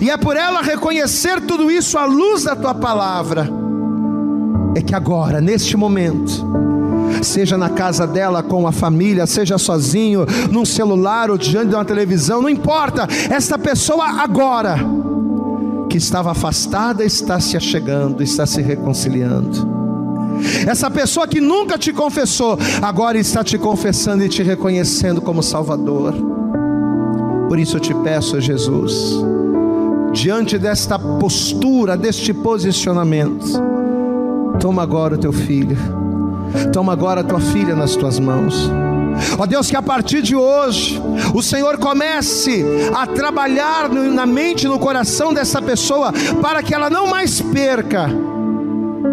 E 0.00 0.08
é 0.08 0.16
por 0.16 0.36
ela 0.36 0.62
reconhecer 0.62 1.40
tudo 1.40 1.72
isso 1.72 1.98
à 1.98 2.04
luz 2.04 2.44
da 2.44 2.54
tua 2.54 2.72
palavra, 2.72 3.50
é 4.76 4.80
que 4.80 4.94
agora, 4.94 5.40
neste 5.40 5.76
momento, 5.76 6.30
seja 7.20 7.58
na 7.58 7.68
casa 7.68 8.06
dela 8.06 8.44
com 8.44 8.64
a 8.64 8.70
família, 8.70 9.26
seja 9.26 9.58
sozinho, 9.58 10.24
num 10.52 10.64
celular 10.64 11.32
ou 11.32 11.36
diante 11.36 11.70
de 11.70 11.74
uma 11.74 11.84
televisão, 11.84 12.42
não 12.42 12.48
importa, 12.48 13.08
esta 13.28 13.58
pessoa 13.58 14.22
agora, 14.22 14.76
que 15.92 15.98
estava 15.98 16.30
afastada, 16.30 17.04
está 17.04 17.38
se 17.38 17.54
achegando, 17.54 18.22
está 18.22 18.46
se 18.46 18.62
reconciliando. 18.62 19.68
Essa 20.66 20.90
pessoa 20.90 21.28
que 21.28 21.38
nunca 21.38 21.76
te 21.76 21.92
confessou, 21.92 22.58
agora 22.80 23.18
está 23.18 23.44
te 23.44 23.58
confessando 23.58 24.24
e 24.24 24.28
te 24.28 24.42
reconhecendo 24.42 25.20
como 25.20 25.42
Salvador. 25.42 26.14
Por 27.46 27.58
isso 27.58 27.76
eu 27.76 27.80
te 27.80 27.92
peço, 27.96 28.40
Jesus, 28.40 29.22
diante 30.14 30.56
desta 30.56 30.98
postura, 30.98 31.94
deste 31.94 32.32
posicionamento, 32.32 33.44
toma 34.58 34.82
agora 34.82 35.16
o 35.16 35.18
teu 35.18 35.30
filho, 35.30 35.76
toma 36.72 36.94
agora 36.94 37.20
a 37.20 37.24
tua 37.24 37.40
filha 37.40 37.76
nas 37.76 37.94
tuas 37.96 38.18
mãos. 38.18 38.70
Ó 39.38 39.46
Deus, 39.46 39.70
que 39.70 39.76
a 39.76 39.82
partir 39.82 40.22
de 40.22 40.36
hoje 40.36 41.00
o 41.34 41.42
Senhor 41.42 41.78
comece 41.78 42.64
a 42.94 43.06
trabalhar 43.06 43.88
na 43.88 44.26
mente, 44.26 44.66
no 44.66 44.78
coração 44.78 45.32
dessa 45.32 45.60
pessoa, 45.60 46.12
para 46.40 46.62
que 46.62 46.74
ela 46.74 46.90
não 46.90 47.06
mais 47.06 47.40
perca, 47.40 48.08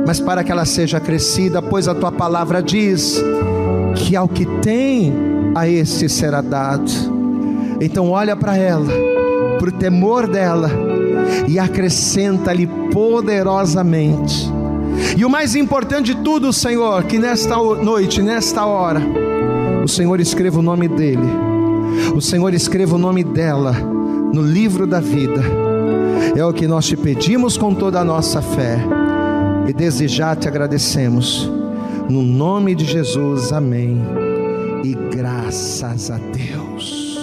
mas 0.06 0.20
para 0.20 0.44
que 0.44 0.52
ela 0.52 0.66
seja 0.66 1.00
crescida, 1.00 1.62
pois 1.62 1.88
a 1.88 1.96
tua 1.96 2.12
palavra 2.12 2.62
diz 2.62 3.22
que 3.96 4.16
ao 4.16 4.28
que 4.28 4.46
tem, 4.62 5.14
a 5.56 5.68
esse 5.68 6.08
será 6.08 6.42
dado. 6.42 6.92
Então, 7.82 8.12
olha 8.12 8.36
para 8.36 8.58
ela, 8.58 8.92
para 9.58 9.70
o 9.70 9.72
temor 9.72 10.28
dela, 10.28 10.70
e 11.48 11.58
acrescenta-lhe 11.58 12.68
poderosamente. 12.92 14.52
E 15.18 15.24
o 15.24 15.30
mais 15.30 15.56
importante 15.56 16.14
de 16.14 16.22
tudo, 16.22 16.52
Senhor, 16.52 17.04
que 17.04 17.18
nesta 17.18 17.56
noite, 17.56 18.22
nesta 18.22 18.66
hora, 18.66 19.02
o 19.84 19.88
Senhor 19.88 20.20
escreva 20.20 20.60
o 20.60 20.62
nome 20.62 20.88
dele, 20.88 21.28
o 22.16 22.22
Senhor 22.22 22.54
escreva 22.54 22.96
o 22.96 23.00
nome 23.00 23.24
dela 23.24 23.74
no 24.34 24.42
livro 24.42 24.86
da 24.86 25.00
vida. 25.00 25.42
É 26.36 26.46
o 26.46 26.54
que 26.54 26.68
nós 26.68 26.86
te 26.86 26.96
pedimos 26.96 27.58
com 27.58 27.74
toda 27.74 28.00
a 28.00 28.06
nossa 28.06 28.42
fé. 28.42 28.80
E 29.68 29.74
desde 29.74 30.08
já 30.08 30.36
te 30.36 30.48
agradecemos. 30.48 31.50
No 32.10 32.22
nome 32.22 32.76
de 32.76 32.86
Jesus, 32.86 33.52
amém. 33.52 34.02
E 34.84 34.94
graças 35.16 36.12
a 36.12 36.18
Deus. 36.18 37.18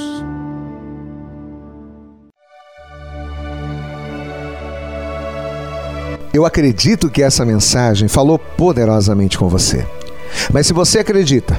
Eu 6.32 6.44
acredito 6.44 7.08
que 7.08 7.22
essa 7.22 7.44
mensagem 7.44 8.08
falou 8.08 8.38
poderosamente 8.38 9.38
com 9.38 9.48
você. 9.48 9.86
Mas 10.52 10.66
se 10.66 10.72
você 10.72 10.98
acredita 10.98 11.58